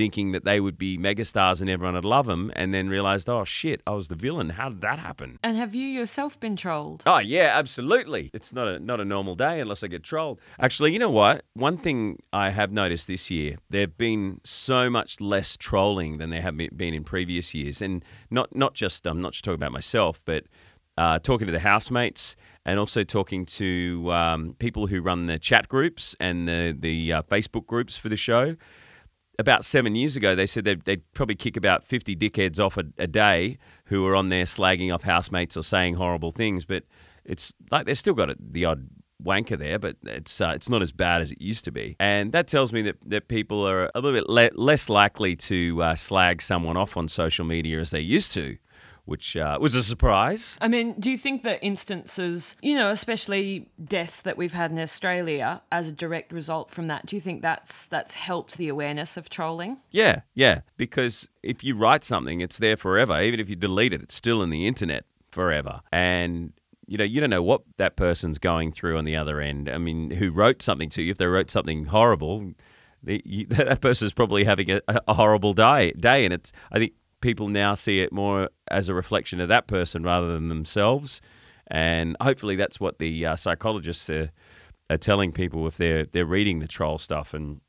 thinking 0.00 0.32
that 0.32 0.46
they 0.46 0.60
would 0.60 0.78
be 0.78 0.96
megastars 0.96 1.60
and 1.60 1.68
everyone 1.68 1.94
would 1.94 2.06
love 2.06 2.24
them, 2.24 2.50
and 2.56 2.72
then 2.72 2.88
realized, 2.88 3.28
oh 3.28 3.44
shit, 3.44 3.82
I 3.86 3.90
was 3.90 4.08
the 4.08 4.14
villain. 4.14 4.48
How 4.48 4.70
did 4.70 4.80
that 4.80 4.98
happen? 4.98 5.38
And 5.42 5.58
have 5.58 5.74
you 5.74 5.86
yourself 5.86 6.40
been 6.40 6.56
trolled? 6.56 7.02
Oh 7.04 7.18
yeah, 7.18 7.50
absolutely. 7.52 8.30
It's 8.32 8.50
not 8.50 8.66
a 8.66 8.78
not 8.78 8.98
a 8.98 9.04
normal 9.04 9.34
day 9.34 9.60
unless 9.60 9.84
I 9.84 9.88
get 9.88 10.02
trolled. 10.02 10.40
Actually, 10.58 10.94
you 10.94 10.98
know 10.98 11.10
what? 11.10 11.44
One 11.52 11.76
thing 11.76 12.18
I 12.32 12.48
have 12.48 12.72
noticed 12.72 13.08
this 13.08 13.30
year, 13.30 13.58
there've 13.68 13.98
been 13.98 14.40
so 14.42 14.88
much 14.88 15.20
less 15.20 15.58
trolling 15.58 16.16
than 16.16 16.30
there 16.30 16.40
have 16.40 16.56
been 16.56 16.94
in 16.94 17.04
previous 17.04 17.52
years, 17.52 17.82
and 17.82 18.02
not 18.30 18.56
not 18.56 18.72
just 18.72 19.06
I'm 19.06 19.20
not 19.20 19.32
just 19.32 19.44
talking 19.44 19.60
about 19.62 19.72
myself, 19.72 20.22
but 20.24 20.44
uh, 20.96 21.18
talking 21.18 21.46
to 21.46 21.52
the 21.52 21.60
housemates 21.60 22.36
and 22.64 22.78
also 22.78 23.02
talking 23.02 23.44
to 23.44 24.10
um, 24.12 24.54
people 24.58 24.86
who 24.86 25.02
run 25.02 25.26
the 25.26 25.38
chat 25.38 25.68
groups 25.68 26.16
and 26.20 26.48
the 26.48 26.74
the 26.78 27.12
uh, 27.12 27.22
Facebook 27.22 27.66
groups 27.66 27.98
for 27.98 28.08
the 28.08 28.16
show 28.16 28.56
about 29.40 29.64
seven 29.64 29.94
years 29.94 30.16
ago, 30.16 30.34
they 30.34 30.46
said 30.46 30.64
they'd, 30.64 30.84
they'd 30.84 31.12
probably 31.14 31.34
kick 31.34 31.56
about 31.56 31.82
50 31.82 32.14
dickheads 32.14 32.64
off 32.64 32.76
a, 32.76 32.84
a, 32.98 33.06
day 33.06 33.58
who 33.86 34.02
were 34.02 34.14
on 34.14 34.28
there 34.28 34.44
slagging 34.44 34.94
off 34.94 35.02
housemates 35.02 35.56
or 35.56 35.62
saying 35.62 35.94
horrible 35.94 36.30
things. 36.30 36.64
But 36.64 36.84
it's 37.24 37.52
like 37.70 37.86
they've 37.86 37.98
still 37.98 38.14
got 38.14 38.30
the 38.38 38.64
odd 38.64 38.88
wanker 39.22 39.58
there, 39.58 39.78
but 39.78 39.96
it's 40.04 40.40
uh, 40.40 40.52
it's 40.54 40.68
not 40.68 40.82
as 40.82 40.92
bad 40.92 41.22
as 41.22 41.30
it 41.30 41.40
used 41.40 41.64
to 41.64 41.72
be. 41.72 41.96
And 41.98 42.32
that 42.32 42.46
tells 42.46 42.72
me 42.72 42.82
that, 42.82 42.96
that 43.06 43.28
people 43.28 43.66
are 43.66 43.90
a 43.94 44.00
little 44.00 44.18
bit 44.18 44.28
le- 44.28 44.60
less 44.60 44.88
likely 44.88 45.36
to 45.36 45.82
uh, 45.82 45.94
slag 45.94 46.42
someone 46.42 46.76
off 46.76 46.96
on 46.96 47.08
social 47.08 47.44
media 47.44 47.80
as 47.80 47.90
they 47.90 48.00
used 48.00 48.32
to 48.34 48.56
which 49.04 49.36
uh, 49.36 49.58
was 49.60 49.74
a 49.74 49.82
surprise. 49.82 50.56
I 50.60 50.68
mean, 50.68 50.94
do 50.98 51.10
you 51.10 51.18
think 51.18 51.42
that 51.42 51.62
instances, 51.62 52.56
you 52.62 52.74
know, 52.74 52.90
especially 52.90 53.68
deaths 53.82 54.22
that 54.22 54.36
we've 54.36 54.52
had 54.52 54.70
in 54.70 54.78
Australia 54.78 55.62
as 55.72 55.88
a 55.88 55.92
direct 55.92 56.32
result 56.32 56.70
from 56.70 56.86
that, 56.88 57.06
do 57.06 57.16
you 57.16 57.20
think 57.20 57.42
that's 57.42 57.86
that's 57.86 58.14
helped 58.14 58.56
the 58.56 58.68
awareness 58.68 59.16
of 59.16 59.28
trolling? 59.28 59.78
Yeah, 59.90 60.20
yeah, 60.34 60.60
because 60.76 61.28
if 61.42 61.64
you 61.64 61.76
write 61.76 62.04
something, 62.04 62.40
it's 62.40 62.58
there 62.58 62.76
forever. 62.76 63.20
Even 63.20 63.40
if 63.40 63.48
you 63.48 63.56
delete 63.56 63.92
it, 63.92 64.02
it's 64.02 64.14
still 64.14 64.42
in 64.42 64.50
the 64.50 64.66
internet 64.66 65.04
forever. 65.30 65.80
And 65.92 66.52
you 66.90 66.98
know, 66.98 67.04
you 67.04 67.20
don't 67.20 67.30
know 67.30 67.42
what 67.42 67.62
that 67.76 67.94
person's 67.94 68.38
going 68.38 68.72
through 68.72 68.98
on 68.98 69.04
the 69.04 69.16
other 69.16 69.40
end. 69.40 69.68
I 69.68 69.78
mean, 69.78 70.10
who 70.10 70.32
wrote 70.32 70.60
something 70.60 70.88
to 70.90 71.02
you? 71.02 71.12
If 71.12 71.18
they 71.18 71.26
wrote 71.26 71.48
something 71.48 71.84
horrible, 71.84 72.52
the, 73.02 73.22
you, 73.24 73.46
that 73.50 73.80
person's 73.80 74.12
probably 74.12 74.42
having 74.42 74.70
a, 74.70 74.80
a 74.88 75.14
horrible 75.14 75.52
day. 75.52 75.92
Day, 75.92 76.24
and 76.24 76.34
it's. 76.34 76.52
I 76.72 76.78
think 76.78 76.92
people 77.20 77.48
now 77.48 77.74
see 77.74 78.00
it 78.00 78.12
more 78.12 78.50
as 78.68 78.88
a 78.88 78.94
reflection 78.94 79.40
of 79.40 79.48
that 79.48 79.66
person 79.66 80.02
rather 80.02 80.32
than 80.32 80.48
themselves. 80.48 81.20
And 81.66 82.16
hopefully, 82.20 82.56
that's 82.56 82.80
what 82.80 82.98
the 82.98 83.26
uh, 83.26 83.36
psychologists 83.36 84.10
are, 84.10 84.30
are, 84.88 84.96
telling 84.96 85.30
people 85.30 85.66
if 85.68 85.76
they're 85.76 86.04
they're 86.04 86.26
reading 86.26 86.58
the 86.58 86.66
troll 86.66 86.98
stuff. 86.98 87.32
And 87.32 87.60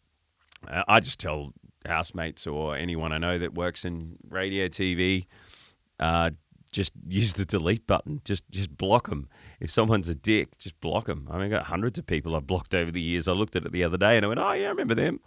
uh, 0.68 0.84
I 0.88 1.00
just 1.00 1.20
tell 1.20 1.54
housemates 1.86 2.48
or 2.48 2.76
anyone 2.76 3.12
I 3.12 3.20
know 3.20 3.38
that 3.38 3.54
works 3.54 3.86
in 3.86 4.18
radio, 4.28 4.68
TV, 4.68 5.26
uh, 6.00 6.32
just 6.72 6.94
use 7.08 7.34
the 7.34 7.46
delete 7.46 7.86
button. 7.86 8.22
Just 8.26 8.50
just 8.50 8.76
block 8.76 9.08
them. 9.08 9.30
If 9.60 9.70
someone's 9.70 10.10
a 10.10 10.16
dick, 10.16 10.58
just 10.58 10.80
block 10.82 11.06
them. 11.06 11.28
I 11.30 11.34
mean, 11.34 11.44
I've 11.44 11.52
got 11.52 11.66
hundreds 11.66 12.00
of 12.00 12.08
people 12.08 12.36
I've 12.36 12.48
blocked 12.48 12.74
over 12.74 12.92
the 12.92 13.02
years. 13.02 13.28
I 13.28 13.34
looked 13.34 13.56
at 13.56 13.66
it 13.66 13.72
the 13.72 13.84
other 13.84 13.98
day 13.98 14.18
and 14.18 14.26
I 14.26 14.30
went, 14.30 14.40
oh 14.40 14.54
yeah, 14.54 14.66
I 14.66 14.70
remember 14.70 14.96
them. 14.96 15.20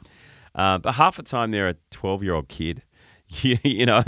Uh, 0.52 0.78
but 0.78 0.94
half 0.94 1.16
the 1.16 1.22
time 1.22 1.52
they're 1.52 1.68
a 1.68 1.76
twelve 1.92 2.24
year 2.24 2.34
old 2.34 2.48
kid 2.48 2.82
you, 3.42 3.58
you 3.62 3.86
know, 3.86 4.02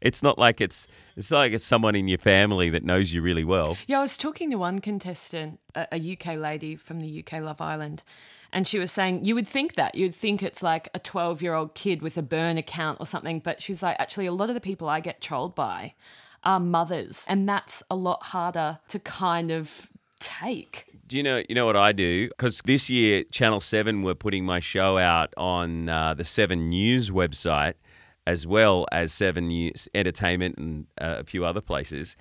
it's 0.00 0.22
not 0.22 0.38
like 0.38 0.60
it's 0.60 0.86
it's 1.16 1.30
like 1.30 1.52
it's 1.52 1.64
someone 1.64 1.94
in 1.94 2.08
your 2.08 2.18
family 2.18 2.70
that 2.70 2.84
knows 2.84 3.12
you 3.12 3.22
really 3.22 3.44
well. 3.44 3.76
Yeah, 3.86 3.98
I 3.98 4.02
was 4.02 4.16
talking 4.16 4.50
to 4.50 4.56
one 4.56 4.78
contestant, 4.78 5.60
a, 5.74 5.86
a 5.92 6.12
UK 6.12 6.36
lady 6.36 6.76
from 6.76 7.00
the 7.00 7.24
UK 7.24 7.42
Love 7.42 7.60
Island, 7.60 8.02
and 8.52 8.66
she 8.66 8.78
was 8.78 8.90
saying 8.90 9.24
you 9.24 9.34
would 9.34 9.48
think 9.48 9.74
that 9.74 9.94
you'd 9.94 10.14
think 10.14 10.42
it's 10.42 10.62
like 10.62 10.88
a 10.94 10.98
12 10.98 11.42
year 11.42 11.54
old 11.54 11.74
kid 11.74 12.02
with 12.02 12.16
a 12.16 12.22
burn 12.22 12.58
account 12.58 12.98
or 13.00 13.06
something, 13.06 13.40
but 13.40 13.62
she's 13.62 13.82
like, 13.82 13.96
actually, 13.98 14.26
a 14.26 14.32
lot 14.32 14.48
of 14.48 14.54
the 14.54 14.60
people 14.60 14.88
I 14.88 15.00
get 15.00 15.20
trolled 15.20 15.54
by 15.54 15.94
are 16.44 16.60
mothers, 16.60 17.24
and 17.28 17.48
that's 17.48 17.82
a 17.90 17.94
lot 17.94 18.24
harder 18.24 18.78
to 18.88 18.98
kind 18.98 19.50
of 19.50 19.88
take. 20.18 20.86
Do 21.06 21.16
you 21.16 21.22
know? 21.22 21.42
You 21.48 21.54
know 21.54 21.66
what 21.66 21.76
I 21.76 21.92
do? 21.92 22.28
Because 22.28 22.62
this 22.64 22.88
year, 22.88 23.24
Channel 23.24 23.60
Seven 23.60 24.02
were 24.02 24.14
putting 24.14 24.46
my 24.46 24.60
show 24.60 24.96
out 24.96 25.34
on 25.36 25.88
uh, 25.88 26.14
the 26.14 26.24
Seven 26.24 26.70
News 26.70 27.10
website, 27.10 27.74
as 28.26 28.46
well 28.46 28.86
as 28.92 29.12
Seven 29.12 29.48
News 29.48 29.88
Entertainment 29.94 30.56
and 30.58 30.86
uh, 31.00 31.16
a 31.18 31.24
few 31.24 31.44
other 31.44 31.60
places. 31.60 32.16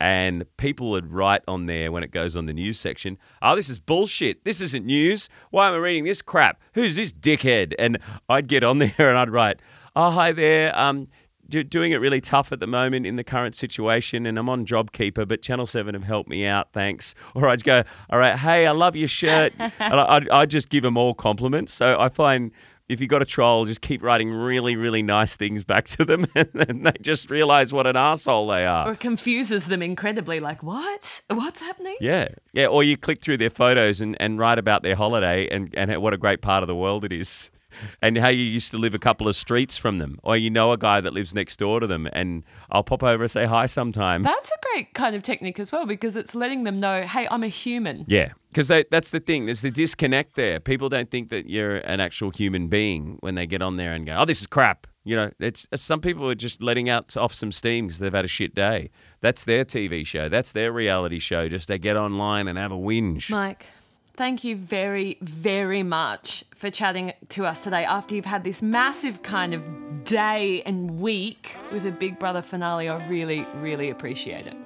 And 0.00 0.44
people 0.56 0.90
would 0.90 1.12
write 1.12 1.42
on 1.46 1.66
there 1.66 1.92
when 1.92 2.02
it 2.02 2.10
goes 2.10 2.34
on 2.34 2.46
the 2.46 2.52
news 2.52 2.76
section, 2.78 3.18
oh, 3.40 3.54
this 3.54 3.68
is 3.68 3.78
bullshit. 3.78 4.44
This 4.44 4.60
isn't 4.60 4.84
news. 4.84 5.28
Why 5.50 5.68
am 5.68 5.74
I 5.74 5.76
reading 5.76 6.04
this 6.04 6.22
crap? 6.22 6.60
Who's 6.74 6.96
this 6.96 7.12
dickhead? 7.12 7.74
And 7.78 7.98
I'd 8.28 8.48
get 8.48 8.64
on 8.64 8.78
there 8.78 8.92
and 8.98 9.16
I'd 9.16 9.30
write, 9.30 9.60
oh, 9.94 10.10
hi 10.10 10.32
there. 10.32 10.76
Um, 10.76 11.06
doing 11.48 11.92
it 11.92 12.00
really 12.00 12.20
tough 12.20 12.50
at 12.50 12.60
the 12.60 12.66
moment 12.66 13.06
in 13.06 13.16
the 13.16 13.24
current 13.24 13.54
situation, 13.54 14.26
and 14.26 14.38
I'm 14.38 14.48
on 14.48 14.64
JobKeeper, 14.64 15.28
but 15.28 15.42
Channel 15.42 15.66
7 15.66 15.94
have 15.94 16.04
helped 16.04 16.28
me 16.28 16.46
out, 16.46 16.72
thanks. 16.72 17.14
Or 17.34 17.48
I'd 17.48 17.62
go, 17.62 17.84
all 18.10 18.18
right, 18.18 18.38
hey, 18.38 18.66
I 18.66 18.70
love 18.72 18.96
your 18.96 19.08
shirt. 19.08 19.52
and 19.58 19.72
I'd, 19.80 20.28
I'd 20.30 20.50
just 20.50 20.70
give 20.70 20.82
them 20.82 20.96
all 20.96 21.14
compliments. 21.14 21.74
So 21.74 21.96
I 22.00 22.08
find 22.08 22.52
if 22.92 23.00
you've 23.00 23.10
got 23.10 23.22
a 23.22 23.26
troll, 23.26 23.64
just 23.64 23.80
keep 23.80 24.02
writing 24.02 24.30
really, 24.30 24.76
really 24.76 25.02
nice 25.02 25.36
things 25.36 25.64
back 25.64 25.86
to 25.86 26.04
them, 26.04 26.26
and 26.34 26.48
then 26.52 26.82
they 26.82 26.92
just 27.00 27.30
realize 27.30 27.72
what 27.72 27.86
an 27.86 27.96
asshole 27.96 28.48
they 28.48 28.66
are. 28.66 28.88
Or 28.88 28.96
confuses 28.96 29.66
them 29.66 29.82
incredibly, 29.82 30.40
like, 30.40 30.62
what? 30.62 31.22
What's 31.28 31.60
happening? 31.60 31.96
Yeah. 32.00 32.28
Yeah. 32.52 32.66
Or 32.66 32.82
you 32.82 32.96
click 32.96 33.20
through 33.20 33.38
their 33.38 33.50
photos 33.50 34.00
and, 34.00 34.16
and 34.20 34.38
write 34.38 34.58
about 34.58 34.82
their 34.82 34.96
holiday 34.96 35.48
and, 35.48 35.74
and 35.74 35.94
what 36.02 36.12
a 36.12 36.18
great 36.18 36.42
part 36.42 36.62
of 36.62 36.66
the 36.66 36.76
world 36.76 37.04
it 37.04 37.12
is 37.12 37.50
and 38.00 38.18
how 38.18 38.28
you 38.28 38.42
used 38.42 38.70
to 38.72 38.78
live 38.78 38.94
a 38.94 38.98
couple 38.98 39.28
of 39.28 39.36
streets 39.36 39.76
from 39.76 39.98
them, 39.98 40.18
or 40.22 40.36
you 40.36 40.50
know 40.50 40.72
a 40.72 40.78
guy 40.78 41.00
that 41.00 41.12
lives 41.12 41.34
next 41.34 41.58
door 41.58 41.80
to 41.80 41.86
them, 41.86 42.08
and 42.12 42.44
I'll 42.70 42.84
pop 42.84 43.02
over 43.02 43.24
and 43.24 43.30
say 43.30 43.46
hi 43.46 43.66
sometime. 43.66 44.22
That's 44.22 44.50
a 44.50 44.58
great 44.72 44.94
kind 44.94 45.14
of 45.14 45.22
technique 45.22 45.58
as 45.58 45.72
well 45.72 45.86
because 45.86 46.16
it's 46.16 46.34
letting 46.34 46.64
them 46.64 46.80
know, 46.80 47.02
hey, 47.02 47.26
I'm 47.30 47.42
a 47.42 47.48
human. 47.48 48.04
Yeah, 48.08 48.32
because 48.50 48.68
that's 48.68 49.10
the 49.10 49.20
thing. 49.20 49.46
There's 49.46 49.62
the 49.62 49.70
disconnect 49.70 50.36
there. 50.36 50.60
People 50.60 50.88
don't 50.88 51.10
think 51.10 51.28
that 51.30 51.48
you're 51.48 51.76
an 51.78 52.00
actual 52.00 52.30
human 52.30 52.68
being 52.68 53.16
when 53.20 53.34
they 53.34 53.46
get 53.46 53.62
on 53.62 53.76
there 53.76 53.92
and 53.92 54.06
go, 54.06 54.16
"Oh, 54.18 54.24
this 54.24 54.40
is 54.40 54.46
crap." 54.46 54.86
You 55.04 55.16
know, 55.16 55.30
it's, 55.40 55.66
it's 55.72 55.82
some 55.82 56.00
people 56.00 56.28
are 56.28 56.34
just 56.34 56.62
letting 56.62 56.88
out 56.88 57.16
off 57.16 57.34
some 57.34 57.50
steam 57.50 57.86
because 57.86 57.98
they've 57.98 58.12
had 58.12 58.24
a 58.24 58.28
shit 58.28 58.54
day. 58.54 58.90
That's 59.20 59.44
their 59.44 59.64
TV 59.64 60.06
show. 60.06 60.28
That's 60.28 60.52
their 60.52 60.72
reality 60.72 61.18
show. 61.18 61.48
Just 61.48 61.66
they 61.66 61.78
get 61.78 61.96
online 61.96 62.46
and 62.46 62.56
have 62.56 62.70
a 62.70 62.76
whinge. 62.76 63.28
Mike, 63.28 63.66
thank 64.14 64.44
you 64.44 64.56
very, 64.56 65.18
very 65.20 65.82
much 65.82 66.44
for 66.54 66.70
chatting 66.70 67.12
to 67.30 67.46
us 67.46 67.60
today 67.60 67.84
after 67.84 68.14
you've 68.14 68.24
had 68.24 68.44
this 68.44 68.62
massive 68.62 69.22
kind 69.22 69.54
of 69.54 69.66
day 70.04 70.62
and 70.64 71.00
week 71.00 71.56
with 71.72 71.86
a 71.86 71.90
Big 71.90 72.18
Brother 72.18 72.42
finale. 72.42 72.88
I 72.88 73.06
really, 73.08 73.46
really 73.56 73.90
appreciate 73.90 74.46
it. 74.46 74.56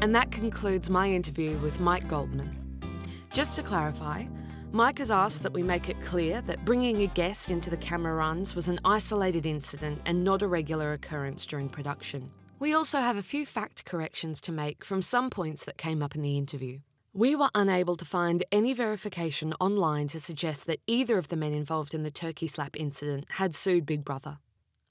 And 0.00 0.14
that 0.14 0.30
concludes 0.30 0.88
my 0.88 1.10
interview 1.10 1.58
with 1.58 1.80
Mike 1.80 2.08
Goldman. 2.08 2.56
Just 3.32 3.56
to 3.56 3.62
clarify, 3.62 4.24
Mike 4.70 4.98
has 4.98 5.10
asked 5.10 5.42
that 5.42 5.52
we 5.52 5.62
make 5.62 5.88
it 5.88 6.00
clear 6.00 6.40
that 6.42 6.64
bringing 6.64 7.02
a 7.02 7.06
guest 7.08 7.50
into 7.50 7.70
the 7.70 7.76
camera 7.76 8.14
runs 8.14 8.54
was 8.54 8.68
an 8.68 8.78
isolated 8.84 9.46
incident 9.46 10.00
and 10.06 10.22
not 10.22 10.42
a 10.42 10.46
regular 10.46 10.92
occurrence 10.92 11.46
during 11.46 11.68
production. 11.68 12.30
We 12.60 12.74
also 12.74 12.98
have 12.98 13.16
a 13.16 13.22
few 13.22 13.46
fact 13.46 13.84
corrections 13.84 14.40
to 14.40 14.50
make 14.50 14.84
from 14.84 15.00
some 15.00 15.30
points 15.30 15.64
that 15.64 15.78
came 15.78 16.02
up 16.02 16.16
in 16.16 16.22
the 16.22 16.36
interview. 16.36 16.80
We 17.12 17.36
were 17.36 17.50
unable 17.54 17.94
to 17.94 18.04
find 18.04 18.44
any 18.50 18.74
verification 18.74 19.54
online 19.60 20.08
to 20.08 20.18
suggest 20.18 20.66
that 20.66 20.80
either 20.88 21.18
of 21.18 21.28
the 21.28 21.36
men 21.36 21.52
involved 21.52 21.94
in 21.94 22.02
the 22.02 22.10
turkey 22.10 22.48
slap 22.48 22.76
incident 22.76 23.26
had 23.30 23.54
sued 23.54 23.86
Big 23.86 24.04
Brother. 24.04 24.38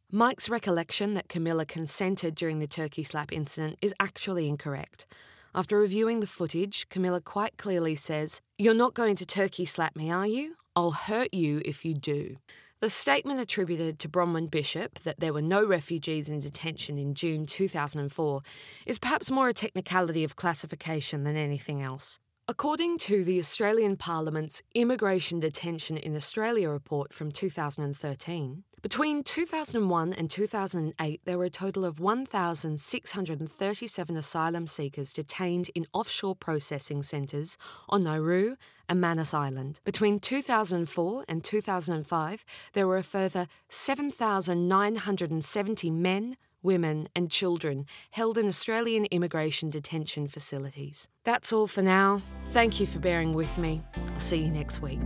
Mike's 0.10 0.48
recollection 0.48 1.14
that 1.16 1.28
Camilla 1.28 1.66
consented 1.66 2.36
during 2.36 2.60
the 2.60 2.68
turkey 2.68 3.04
slap 3.04 3.34
incident 3.34 3.78
is 3.82 3.94
actually 4.00 4.48
incorrect. 4.48 5.06
After 5.54 5.78
reviewing 5.78 6.22
the 6.22 6.28
footage, 6.28 6.88
Camilla 6.88 7.20
quite 7.20 7.58
clearly 7.58 7.96
says, 7.96 8.40
You're 8.58 8.76
not 8.76 8.94
going 8.94 9.18
to 9.18 9.26
turkey 9.26 9.66
slap 9.66 9.94
me, 9.94 10.10
are 10.10 10.28
you? 10.28 10.56
I'll 10.74 10.92
hurt 10.92 11.34
you 11.34 11.62
if 11.66 11.84
you 11.84 11.94
do. 11.94 12.38
The 12.80 12.92
statement 12.92 13.40
attributed 13.40 13.98
to 14.00 14.10
Bronwyn 14.10 14.52
Bishop 14.52 15.00
that 15.00 15.20
there 15.20 15.34
were 15.34 15.42
no 15.42 15.66
refugees 15.66 16.28
in 16.28 16.38
detention 16.38 17.00
in 17.00 17.16
June 17.16 17.48
2004 17.48 18.42
is 18.86 19.00
perhaps 19.00 19.32
more 19.32 19.50
a 19.50 19.54
technicality 19.54 20.24
of 20.24 20.36
classification 20.36 21.24
than 21.24 21.36
anything 21.36 21.82
else. 21.82 22.20
According 22.48 23.00
to 23.00 23.24
the 23.24 23.40
Australian 23.40 23.98
Parliament's 23.98 24.62
Immigration 24.76 25.40
Detention 25.40 25.98
in 25.98 26.16
Australia 26.16 26.70
report 26.70 27.14
from 27.14 27.32
2013, 27.32 28.64
between 28.82 29.24
2001 29.24 30.14
and 30.14 30.30
2008, 30.30 31.22
there 31.26 31.38
were 31.38 31.46
a 31.46 31.50
total 31.50 31.84
of 31.84 32.00
1,637 32.00 34.18
asylum 34.18 34.68
seekers 34.68 35.12
detained 35.12 35.72
in 35.74 35.88
offshore 35.94 36.36
processing 36.36 37.02
centres 37.02 37.58
on 37.90 38.04
Nauru 38.04 38.56
and 38.88 39.02
Manus 39.02 39.34
Island. 39.34 39.80
Between 39.84 40.20
2004 40.20 41.26
and 41.28 41.44
2005, 41.44 42.46
there 42.74 42.88
were 42.88 42.98
a 42.98 43.04
further 43.04 43.48
7,970 43.70 45.92
men, 45.92 46.38
women, 46.62 47.10
and 47.16 47.32
children 47.32 47.88
held 48.12 48.38
in 48.38 48.48
Australian 48.48 49.06
immigration 49.06 49.72
detention 49.72 50.28
facilities. 50.28 51.08
That's 51.24 51.52
all 51.52 51.66
for 51.66 51.82
now. 51.82 52.22
Thank 52.46 52.80
you 52.80 52.86
for 52.86 53.00
bearing 53.00 53.34
with 53.34 53.58
me. 53.58 53.82
I'll 54.14 54.20
see 54.20 54.38
you 54.38 54.52
next 54.52 54.84
week. 54.84 55.02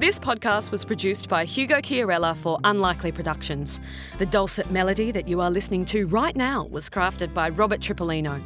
This 0.00 0.16
podcast 0.16 0.70
was 0.70 0.84
produced 0.84 1.28
by 1.28 1.44
Hugo 1.44 1.80
Chiarella 1.80 2.36
for 2.36 2.60
Unlikely 2.62 3.10
Productions. 3.10 3.80
The 4.18 4.26
dulcet 4.26 4.70
melody 4.70 5.10
that 5.10 5.26
you 5.26 5.40
are 5.40 5.50
listening 5.50 5.84
to 5.86 6.06
right 6.06 6.36
now 6.36 6.66
was 6.66 6.88
crafted 6.88 7.34
by 7.34 7.48
Robert 7.48 7.80
Tripolino. 7.80 8.40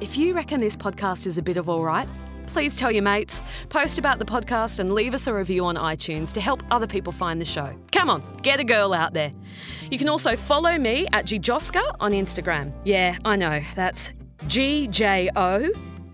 If 0.00 0.16
you 0.16 0.34
reckon 0.34 0.58
this 0.58 0.76
podcast 0.76 1.26
is 1.26 1.38
a 1.38 1.42
bit 1.42 1.56
of 1.56 1.68
all 1.68 1.84
right, 1.84 2.10
please 2.48 2.74
tell 2.74 2.90
your 2.90 3.04
mates, 3.04 3.40
post 3.68 3.98
about 3.98 4.18
the 4.18 4.24
podcast, 4.24 4.80
and 4.80 4.92
leave 4.92 5.14
us 5.14 5.28
a 5.28 5.32
review 5.32 5.64
on 5.64 5.76
iTunes 5.76 6.32
to 6.32 6.40
help 6.40 6.60
other 6.72 6.88
people 6.88 7.12
find 7.12 7.40
the 7.40 7.44
show. 7.44 7.72
Come 7.92 8.10
on, 8.10 8.20
get 8.42 8.58
a 8.58 8.64
girl 8.64 8.92
out 8.92 9.14
there. 9.14 9.30
You 9.92 9.96
can 9.96 10.08
also 10.08 10.34
follow 10.34 10.76
me 10.76 11.06
at 11.12 11.24
Gjosca 11.26 11.94
on 12.00 12.10
Instagram. 12.10 12.72
Yeah, 12.84 13.16
I 13.24 13.36
know, 13.36 13.60
that's 13.76 14.10
G 14.48 14.88
J 14.88 15.30
O 15.36 15.70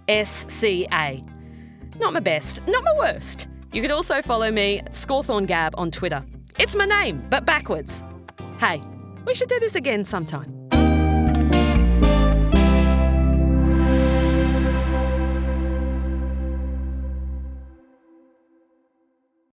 S 0.06 0.44
C 0.50 0.86
A. 0.92 1.24
Not 1.98 2.12
my 2.12 2.20
best, 2.20 2.60
not 2.68 2.84
my 2.84 2.94
worst. 2.98 3.48
You 3.72 3.82
can 3.82 3.90
also 3.90 4.22
follow 4.22 4.50
me 4.50 4.78
at 4.78 4.92
Scawthorn 4.92 5.46
Gab 5.46 5.74
on 5.76 5.90
Twitter. 5.90 6.24
It's 6.58 6.74
my 6.74 6.86
name, 6.86 7.26
but 7.28 7.44
backwards. 7.44 8.02
Hey, 8.58 8.82
we 9.26 9.34
should 9.34 9.48
do 9.48 9.60
this 9.60 9.74
again 9.74 10.04
sometime. 10.04 10.55